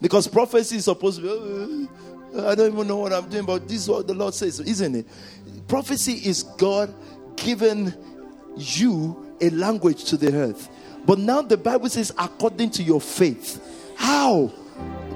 Because 0.00 0.28
prophecy 0.28 0.76
is 0.76 0.84
supposed 0.84 1.20
to 1.20 1.22
be. 1.22 1.88
Oh, 2.36 2.48
I 2.48 2.54
don't 2.54 2.72
even 2.72 2.88
know 2.88 2.96
what 2.96 3.12
I'm 3.12 3.28
doing, 3.28 3.44
but 3.44 3.68
this 3.68 3.82
is 3.82 3.88
what 3.88 4.06
the 4.06 4.14
Lord 4.14 4.34
says, 4.34 4.60
isn't 4.60 4.94
it? 4.94 5.06
Prophecy 5.68 6.12
is 6.12 6.42
God 6.42 6.92
giving 7.36 7.94
you 8.56 9.36
a 9.40 9.50
language 9.50 10.04
to 10.04 10.16
the 10.16 10.34
earth. 10.34 10.68
But 11.06 11.18
now 11.18 11.42
the 11.42 11.56
Bible 11.56 11.88
says, 11.88 12.12
according 12.18 12.70
to 12.70 12.82
your 12.82 13.00
faith. 13.00 13.60
How? 13.96 14.52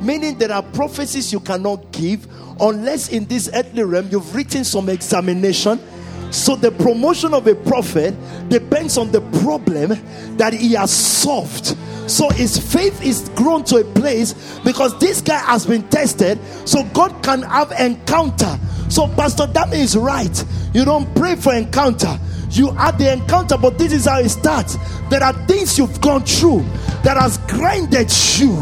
Meaning 0.01 0.39
there 0.39 0.53
are 0.53 0.63
prophecies 0.63 1.33
you 1.33 1.41
cannot 1.41 1.91
give 1.91 2.27
unless 2.61 3.09
in 3.09 3.25
this 3.27 3.51
earthly 3.53 3.83
realm 3.83 4.09
you've 4.11 4.35
written 4.35 4.65
some 4.65 4.89
examination. 4.89 5.81
So 6.31 6.57
the 6.57 6.71
promotion 6.71 7.35
of 7.35 7.47
a 7.47 7.55
prophet 7.55 8.15
depends 8.49 8.99
on 8.99 9.11
the 9.11 9.21
problem 9.43 9.91
that 10.37 10.53
he 10.53 10.75
has 10.75 10.91
solved. 10.91 11.77
So 12.07 12.29
his 12.31 12.59
faith 12.59 13.03
is 13.03 13.29
grown 13.31 13.65
to 13.65 13.77
a 13.77 13.85
place 13.85 14.35
because 14.65 14.99
this 14.99 15.21
guy 15.21 15.39
has 15.39 15.67
been 15.67 15.87
tested, 15.89 16.39
so 16.67 16.85
God 16.95 17.23
can 17.23 17.43
have 17.43 17.73
encounter. 17.73 18.59
So 18.89 19.09
Pastor 19.09 19.45
Dami 19.45 19.79
is 19.79 19.97
right. 19.97 20.45
You 20.73 20.85
don't 20.85 21.13
pray 21.15 21.37
for 21.37 21.55
encounter. 21.55 22.19
You 22.51 22.71
have 22.73 22.99
the 22.99 23.13
encounter, 23.13 23.59
but 23.59 23.77
this 23.77 23.93
is 23.93 24.07
how 24.07 24.21
it 24.21 24.31
starts. 24.31 24.77
There 25.11 25.23
are 25.23 25.35
things 25.47 25.77
you've 25.79 26.01
gone 26.01 26.25
through 26.25 26.63
that 27.03 27.17
has 27.19 27.37
grinded 27.47 28.11
you 28.39 28.57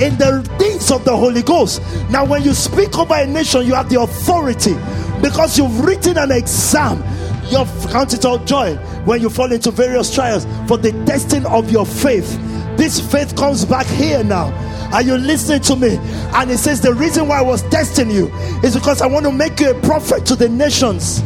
in 0.00 0.16
the 0.18 0.48
things 0.58 0.90
of 0.90 1.04
the 1.04 1.16
Holy 1.16 1.42
Ghost. 1.42 1.82
Now, 2.10 2.24
when 2.24 2.42
you 2.42 2.54
speak 2.54 2.96
over 2.96 3.14
a 3.14 3.26
nation, 3.26 3.66
you 3.66 3.74
have 3.74 3.88
the 3.88 4.00
authority 4.00 4.74
because 5.22 5.58
you've 5.58 5.80
written 5.84 6.18
an 6.18 6.30
exam. 6.30 6.98
You 7.50 7.64
count 7.90 8.14
it 8.14 8.24
all 8.24 8.38
joy 8.38 8.74
when 9.04 9.20
you 9.20 9.28
fall 9.28 9.52
into 9.52 9.70
various 9.70 10.14
trials 10.14 10.46
for 10.66 10.78
the 10.78 10.92
testing 11.04 11.44
of 11.46 11.70
your 11.70 11.84
faith. 11.84 12.38
This 12.76 13.00
faith 13.00 13.36
comes 13.36 13.64
back 13.64 13.86
here 13.86 14.24
now. 14.24 14.52
Are 14.92 15.02
you 15.02 15.16
listening 15.16 15.60
to 15.62 15.76
me? 15.76 15.96
And 16.34 16.50
it 16.50 16.58
says, 16.58 16.80
The 16.80 16.94
reason 16.94 17.28
why 17.28 17.38
I 17.38 17.42
was 17.42 17.62
testing 17.64 18.10
you 18.10 18.32
is 18.62 18.74
because 18.74 19.02
I 19.02 19.06
want 19.06 19.26
to 19.26 19.32
make 19.32 19.60
you 19.60 19.70
a 19.70 19.80
prophet 19.82 20.24
to 20.26 20.36
the 20.36 20.48
nations. 20.48 21.22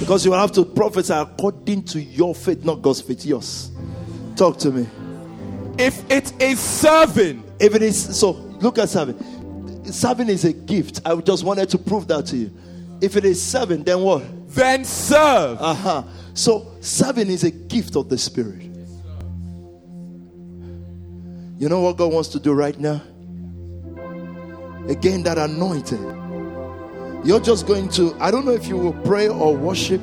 Because 0.00 0.24
you 0.24 0.30
will 0.30 0.38
have 0.38 0.52
to 0.52 0.64
prophesy 0.64 1.12
according 1.12 1.84
to 1.84 2.00
your 2.00 2.34
faith, 2.34 2.64
not 2.64 2.82
God's 2.82 3.00
faith, 3.00 3.24
yours. 3.24 3.70
Talk 4.36 4.58
to 4.58 4.70
me. 4.70 4.86
If 5.78 6.08
it 6.10 6.40
is 6.40 6.58
serving, 6.58 7.44
If 7.60 7.74
it 7.74 7.82
is 7.82 8.18
so, 8.18 8.30
look 8.60 8.78
at 8.78 8.88
serving. 8.88 9.16
Serving 9.92 10.28
is 10.28 10.44
a 10.44 10.52
gift. 10.52 11.00
I 11.04 11.14
just 11.16 11.44
wanted 11.44 11.68
to 11.70 11.78
prove 11.78 12.08
that 12.08 12.26
to 12.26 12.36
you. 12.36 12.50
If 13.00 13.16
it 13.16 13.24
is 13.24 13.42
serving, 13.42 13.84
then 13.84 14.00
what? 14.00 14.22
then 14.54 14.84
serve. 14.84 15.58
Uh 15.60 15.74
huh. 15.74 16.02
So 16.34 16.72
serving 16.80 17.28
is 17.28 17.44
a 17.44 17.50
gift 17.50 17.96
of 17.96 18.08
the 18.08 18.18
Spirit. 18.18 18.62
You 21.58 21.68
know 21.68 21.80
what 21.80 21.96
God 21.96 22.12
wants 22.12 22.28
to 22.30 22.40
do 22.40 22.52
right 22.52 22.78
now? 22.78 23.02
Again, 24.88 25.22
that 25.24 25.38
anointing. 25.38 27.22
You're 27.24 27.40
just 27.40 27.66
going 27.66 27.88
to, 27.90 28.16
I 28.20 28.30
don't 28.30 28.44
know 28.44 28.52
if 28.52 28.68
you 28.68 28.76
will 28.76 28.92
pray 28.92 29.28
or 29.28 29.56
worship. 29.56 30.00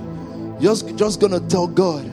You're 0.59 0.75
just, 0.75 0.95
just 0.95 1.19
going 1.21 1.31
to 1.31 1.39
tell 1.47 1.65
God, 1.65 2.05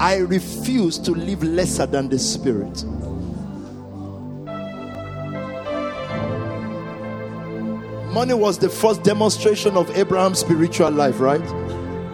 I 0.00 0.18
refuse 0.18 0.98
to 0.98 1.12
live 1.12 1.42
lesser 1.42 1.86
than 1.86 2.10
the 2.10 2.18
Spirit. 2.18 2.84
Money 8.18 8.34
was 8.34 8.58
the 8.58 8.68
first 8.68 9.04
demonstration 9.04 9.76
of 9.76 9.88
Abraham's 9.96 10.40
spiritual 10.40 10.90
life, 10.90 11.20
right? 11.20 11.40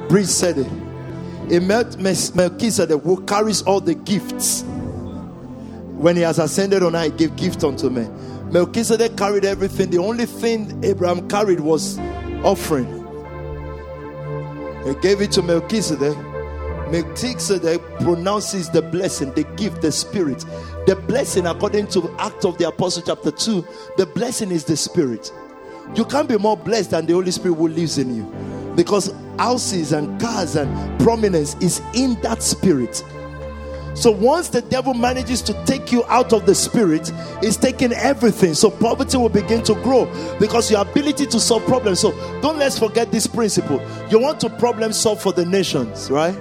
Breeze 0.07 0.29
said 0.29 0.59
it. 0.59 1.63
Met 1.63 1.99
Melchizedek, 1.99 3.01
who 3.03 3.25
carries 3.25 3.63
all 3.63 3.81
the 3.81 3.95
gifts. 3.95 4.65
When 5.97 6.17
he 6.17 6.21
has 6.21 6.39
ascended 6.39 6.83
on 6.83 6.93
high, 6.93 7.07
he 7.07 7.11
gave 7.13 7.35
gift 7.37 7.65
unto 7.65 7.89
men. 7.89 8.13
Melchizedek 8.53 9.17
carried 9.17 9.47
everything. 9.47 9.89
The 9.89 9.97
only 9.97 10.27
thing 10.27 10.79
Abraham 10.85 11.27
carried 11.27 11.61
was 11.61 11.99
offering. 12.45 12.85
He 14.85 14.95
gave 14.97 15.23
it 15.23 15.33
to 15.33 15.43
Melchizedek. 15.43 16.19
Melchizedek 16.91 17.81
pronounces 18.01 18.69
the 18.69 18.83
blessing, 18.83 19.33
the 19.33 19.45
gift, 19.57 19.81
the 19.81 19.91
spirit. 19.91 20.45
The 20.87 21.03
blessing, 21.09 21.47
according 21.47 21.87
to 21.93 22.15
Act 22.19 22.45
of 22.45 22.59
the 22.59 22.69
Apostle, 22.69 23.05
chapter 23.07 23.31
2, 23.31 23.67
the 23.97 24.05
blessing 24.05 24.51
is 24.51 24.65
the 24.65 24.77
spirit. 24.77 25.33
You 25.95 26.05
can't 26.05 26.29
be 26.29 26.39
more 26.39 26.57
blessed 26.57 26.91
than 26.91 27.07
the 27.07 27.13
Holy 27.13 27.31
Spirit 27.31 27.55
who 27.55 27.69
lives 27.69 27.99
in 27.99 28.17
you. 28.17 28.73
Because 28.75 29.15
houses 29.39 29.93
and 29.93 30.21
cars 30.21 30.57
and 30.57 31.01
prominence 31.01 31.55
is 31.57 31.81
in 31.95 32.21
that 32.23 32.43
spirit. 32.43 33.05
So 33.95 34.11
once 34.11 34.49
the 34.49 34.61
devil 34.61 34.93
manages 34.93 35.41
to 35.43 35.65
take 35.67 35.93
you 35.93 36.05
out 36.07 36.33
of 36.33 36.47
the 36.47 36.55
spirit, 36.55 37.13
he's 37.41 37.57
taking 37.57 37.93
everything. 37.93 38.55
So 38.55 38.69
poverty 38.69 39.17
will 39.17 39.29
begin 39.29 39.63
to 39.65 39.75
grow 39.75 40.07
because 40.41 40.69
your 40.69 40.81
ability 40.81 41.27
to 41.27 41.39
solve 41.39 41.65
problems. 41.65 42.01
So 42.01 42.11
don't 42.41 42.59
let's 42.59 42.77
forget 42.77 43.13
this 43.13 43.29
principle. 43.29 43.81
You 44.11 44.19
want 44.19 44.41
to 44.41 44.51
problem 44.51 44.93
solve 44.93 45.23
for 45.23 45.33
the 45.33 45.47
nations, 45.47 46.11
right? 46.11 46.37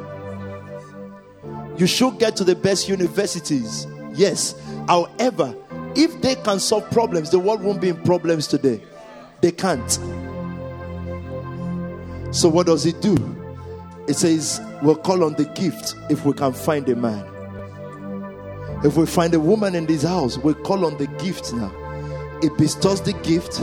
You 1.78 1.86
should 1.86 2.18
get 2.18 2.36
to 2.38 2.44
the 2.44 2.56
best 2.56 2.90
universities. 2.90 3.86
Yes. 4.14 4.56
However, 4.88 5.56
if 5.96 6.22
they 6.22 6.36
can 6.36 6.60
solve 6.60 6.90
problems, 6.90 7.30
the 7.30 7.40
world 7.40 7.62
won't 7.62 7.82
be 7.82 7.90
in 7.90 8.02
problems 8.02 8.48
today. 8.48 8.82
They 9.44 9.52
can't. 9.52 9.92
So 12.34 12.48
what 12.48 12.68
does 12.68 12.86
it 12.86 13.02
do? 13.02 13.18
It 14.08 14.14
says 14.14 14.62
we'll 14.82 14.96
call 14.96 15.22
on 15.26 15.34
the 15.34 15.44
gift 15.54 15.96
if 16.10 16.24
we 16.24 16.32
can 16.32 16.54
find 16.54 16.88
a 16.88 16.96
man. 16.96 17.26
If 18.86 18.96
we 18.96 19.06
find 19.06 19.34
a 19.34 19.42
woman 19.42 19.76
in 19.76 19.86
this 19.86 20.04
house, 20.04 20.38
we 20.38 20.54
call 20.54 20.86
on 20.86 20.98
the 20.98 21.08
gift 21.22 21.52
now. 21.52 21.74
It 22.42 22.58
bestows 22.58 23.02
the 23.02 23.12
gift, 23.12 23.62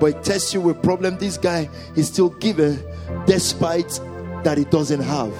but 0.00 0.16
it 0.16 0.22
tests 0.22 0.52
you 0.52 0.60
with 0.60 0.82
problem. 0.82 1.16
This 1.16 1.38
guy 1.38 1.70
is 1.96 2.08
still 2.08 2.28
giving 2.28 2.78
despite 3.24 3.88
that 4.44 4.58
he 4.58 4.64
doesn't 4.64 5.00
have. 5.00 5.32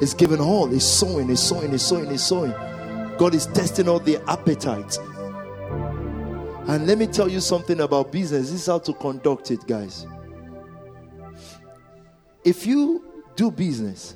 He's 0.00 0.14
giving 0.14 0.40
all, 0.40 0.68
he's 0.68 0.86
sowing, 0.86 1.28
he's 1.28 1.42
sowing, 1.42 1.72
he's 1.72 1.82
sowing, 1.82 2.08
he's 2.08 2.24
sowing. 2.24 2.52
God 3.18 3.34
is 3.34 3.44
testing 3.44 3.90
all 3.90 4.00
the 4.00 4.22
appetite. 4.26 4.98
And 6.68 6.86
let 6.86 6.98
me 6.98 7.06
tell 7.06 7.30
you 7.30 7.40
something 7.40 7.80
about 7.80 8.12
business. 8.12 8.50
This 8.50 8.60
is 8.60 8.66
how 8.66 8.78
to 8.80 8.92
conduct 8.92 9.50
it, 9.50 9.66
guys. 9.66 10.06
If 12.44 12.66
you 12.66 13.04
do 13.36 13.50
business, 13.50 14.14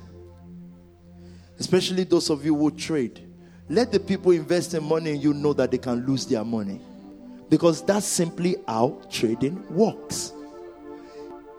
especially 1.57 2.03
those 2.03 2.29
of 2.29 2.45
you 2.45 2.55
who 2.55 2.69
trade, 2.69 3.27
let 3.69 3.91
the 3.91 3.99
people 3.99 4.33
invest 4.33 4.75
investing 4.75 4.87
money 4.87 5.11
in 5.13 5.21
you 5.21 5.33
know 5.33 5.53
that 5.53 5.71
they 5.71 5.79
can 5.79 6.05
lose 6.05 6.27
their 6.27 6.45
money. 6.45 6.79
Because 7.49 7.83
that's 7.83 8.05
simply 8.05 8.57
how 8.67 9.01
trading 9.09 9.65
works. 9.73 10.31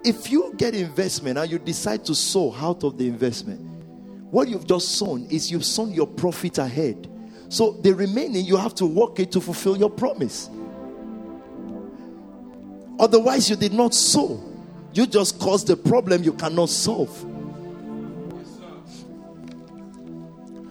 If 0.05 0.31
you 0.31 0.55
get 0.57 0.77
investment 0.77 1.39
and 1.39 1.51
you 1.51 1.59
decide 1.59 2.05
to 2.05 2.15
sow 2.15 2.55
out 2.55 2.85
of 2.85 2.99
the 2.99 3.09
investment, 3.09 3.61
what 4.31 4.47
you've 4.47 4.67
just 4.67 4.93
sown 4.93 5.27
is 5.27 5.51
you've 5.51 5.65
sown 5.65 5.93
your 5.93 6.07
profit 6.07 6.59
ahead. 6.59 7.11
So 7.49 7.73
the 7.73 7.93
remaining, 7.93 8.45
you 8.45 8.57
have 8.57 8.77
to 8.77 8.87
work 8.87 9.19
it 9.19 9.33
to 9.33 9.41
fulfill 9.41 9.77
your 9.77 9.91
promise. 9.91 10.51
Otherwise, 12.99 13.51
you 13.51 13.57
did 13.57 13.73
not 13.73 13.95
sow. 13.95 14.43
You 14.93 15.07
just 15.07 15.39
caused 15.41 15.69
a 15.71 15.77
problem 15.77 16.23
you 16.23 16.33
cannot 16.33 16.69
solve. 16.69 17.11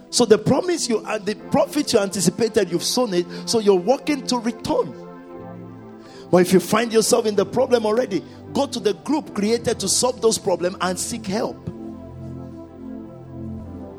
So 0.10 0.26
the 0.26 0.38
promise 0.38 0.88
you 0.88 1.04
and 1.06 1.26
the 1.26 1.34
profit 1.34 1.92
you 1.92 2.00
anticipated, 2.00 2.72
you've 2.72 2.84
sown 2.84 3.14
it, 3.16 3.26
so 3.48 3.60
you're 3.60 3.74
working 3.74 4.26
to 4.28 4.38
return. 4.38 4.94
But 6.30 6.38
if 6.38 6.54
you 6.54 6.60
find 6.60 6.94
yourself 6.94 7.26
in 7.26 7.36
the 7.36 7.46
problem 7.46 7.86
already, 7.86 8.24
go 8.54 8.68
to 8.68 8.80
the 8.80 8.94
group 8.94 9.34
created 9.34 9.80
to 9.80 9.88
solve 9.90 10.22
those 10.22 10.38
problems 10.38 10.78
and 10.82 11.00
seek 11.00 11.26
help. 11.26 11.58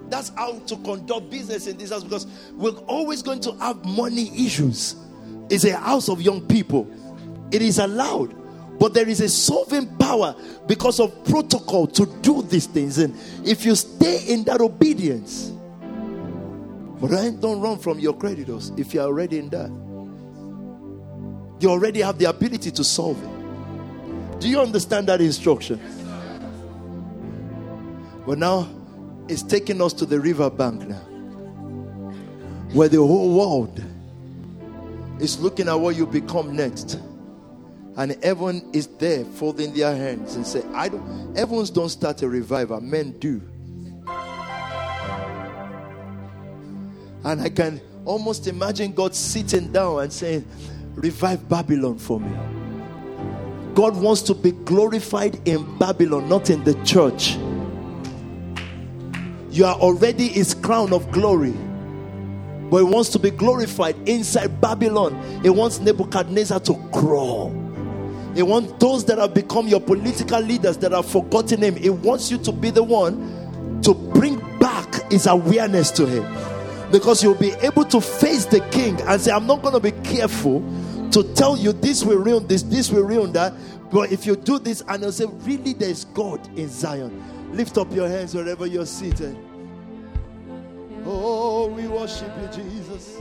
That's 0.09 0.29
how 0.31 0.61
to 0.61 0.77
conduct 0.77 1.31
business 1.31 1.67
in 1.67 1.77
this 1.79 1.91
house 1.91 2.05
because 2.05 2.29
we're 2.53 2.79
always 2.87 3.23
going 3.23 3.41
to 3.41 3.53
have 3.57 3.85
money 3.85 4.31
issues. 4.47 4.95
It's 5.51 5.65
a 5.65 5.77
house 5.77 6.09
of 6.09 6.23
young 6.23 6.47
people. 6.47 6.89
It 7.55 7.63
is 7.63 7.79
allowed. 7.79 8.35
But 8.81 8.95
there 8.95 9.09
is 9.09 9.21
a 9.21 9.29
solving 9.29 9.87
power 9.97 10.35
because 10.67 10.99
of 10.99 11.25
protocol 11.25 11.87
to 11.87 12.05
do 12.21 12.43
these 12.43 12.67
things. 12.67 12.99
And 12.99 13.15
if 13.47 13.65
you 13.65 13.77
stay 13.77 14.25
in 14.27 14.43
that 14.45 14.61
obedience, 14.61 15.53
but 17.01 17.11
don't 17.41 17.61
run 17.61 17.79
from 17.79 18.01
your 18.01 18.15
creditors 18.15 18.73
if 18.77 18.93
you're 18.93 19.05
already 19.05 19.39
in 19.39 19.51
that. 19.51 19.71
You 21.61 21.71
already 21.71 22.01
have 22.01 22.19
the 22.19 22.25
ability 22.25 22.73
to 22.73 22.83
solve 22.83 23.23
it. 23.23 24.41
Do 24.41 24.49
you 24.49 24.61
understand 24.61 25.07
that 25.07 25.21
instruction? 25.21 25.79
But 28.27 28.39
now 28.39 28.69
it's 29.29 29.45
taking 29.45 29.81
us 29.81 29.93
to 29.93 30.07
the 30.07 30.19
river 30.19 30.51
bank 30.51 30.89
now, 30.89 30.97
where 32.73 32.89
the 32.89 32.99
whole 32.99 33.39
world 33.39 33.81
is 35.21 35.39
looking 35.39 35.69
at 35.69 35.75
what 35.75 35.95
you 35.95 36.05
become 36.05 36.57
next. 36.57 36.99
And 37.97 38.13
everyone 38.25 38.69
is 38.73 38.87
there 38.87 39.25
folding 39.25 39.73
their 39.73 39.95
hands 39.95 40.35
and 40.35 40.47
say, 40.47 40.63
I 40.73 40.89
don't 40.89 41.37
everyone's 41.37 41.71
don't 41.71 41.89
start 41.89 42.23
a 42.23 42.29
revival, 42.29 42.81
men 42.81 43.13
do. 43.19 43.41
And 47.25 47.41
I 47.41 47.49
can 47.49 47.81
almost 48.05 48.47
imagine 48.49 48.93
God 48.93 49.15
sitting 49.15 49.73
down 49.73 50.03
and 50.03 50.13
saying, 50.13 50.45
revive 50.95 51.49
Babylon 51.49 51.99
for 51.99 52.21
me. 52.21 52.31
God 53.75 53.97
wants 53.97 54.23
to 54.23 54.35
be 54.35 54.53
glorified 54.53 55.41
in 55.49 55.79
Babylon, 55.79 56.29
not 56.29 56.51
in 56.51 56.63
the 56.65 56.75
church. 56.85 57.37
You 59.51 59.65
are 59.65 59.77
already 59.77 60.29
his 60.29 60.53
crown 60.53 60.93
of 60.93 61.11
glory. 61.13 61.55
But 62.71 62.79
he 62.79 62.85
wants 62.85 63.09
to 63.11 63.19
be 63.19 63.31
glorified 63.31 63.97
inside 64.09 64.61
Babylon. 64.61 65.43
He 65.43 65.51
wants 65.51 65.81
Nebuchadnezzar 65.81 66.61
to 66.61 66.75
crawl. 66.93 67.64
He 68.35 68.43
wants 68.43 68.73
those 68.79 69.05
that 69.07 69.19
have 69.19 69.33
become 69.33 69.69
your 69.69 69.81
political 69.81 70.41
leaders 70.41 70.77
that 70.79 70.93
have 70.93 71.07
forgotten 71.07 71.63
him. 71.63 71.77
He 71.77 71.91
wants 71.91 72.31
you 72.31 72.39
to 72.39 72.53
be 72.53 72.71
the 72.71 72.83
one 72.83 73.81
to 73.83 73.95
bring 73.95 74.37
back 74.59 75.11
his 75.11 75.27
awareness 75.27 75.91
to 75.93 76.07
him. 76.07 76.25
Because 76.91 77.23
you'll 77.23 77.35
be 77.35 77.53
able 77.63 77.85
to 77.87 78.01
face 78.01 78.45
the 78.45 78.61
king 78.71 79.01
and 79.03 79.21
say, 79.21 79.31
I'm 79.33 79.47
not 79.47 79.63
going 79.63 79.75
to 79.75 79.81
be 79.81 79.93
careful 80.09 80.61
to 81.13 81.23
tell 81.35 81.57
you 81.57 81.73
this 81.73 82.05
will 82.05 82.19
ruin 82.19 82.47
this, 82.47 82.63
this 82.63 82.91
will 82.91 83.05
ruin 83.05 83.33
that. 83.33 83.53
But 83.93 84.11
if 84.11 84.27
you 84.27 84.35
do 84.35 84.59
this, 84.59 84.83
and 84.89 85.03
they'll 85.03 85.13
say, 85.13 85.27
Really, 85.27 85.73
there's 85.73 86.05
God 86.07 86.47
in 86.59 86.69
Zion. 86.69 87.53
Lift 87.57 87.79
up 87.79 87.93
your 87.93 88.09
hands 88.09 88.35
wherever 88.35 88.67
you're 88.67 88.87
seated. 88.87 89.37
Oh, 91.07 91.69
we 91.69 91.87
worship 91.87 92.33
you, 92.41 92.49
Jesus. 92.49 93.14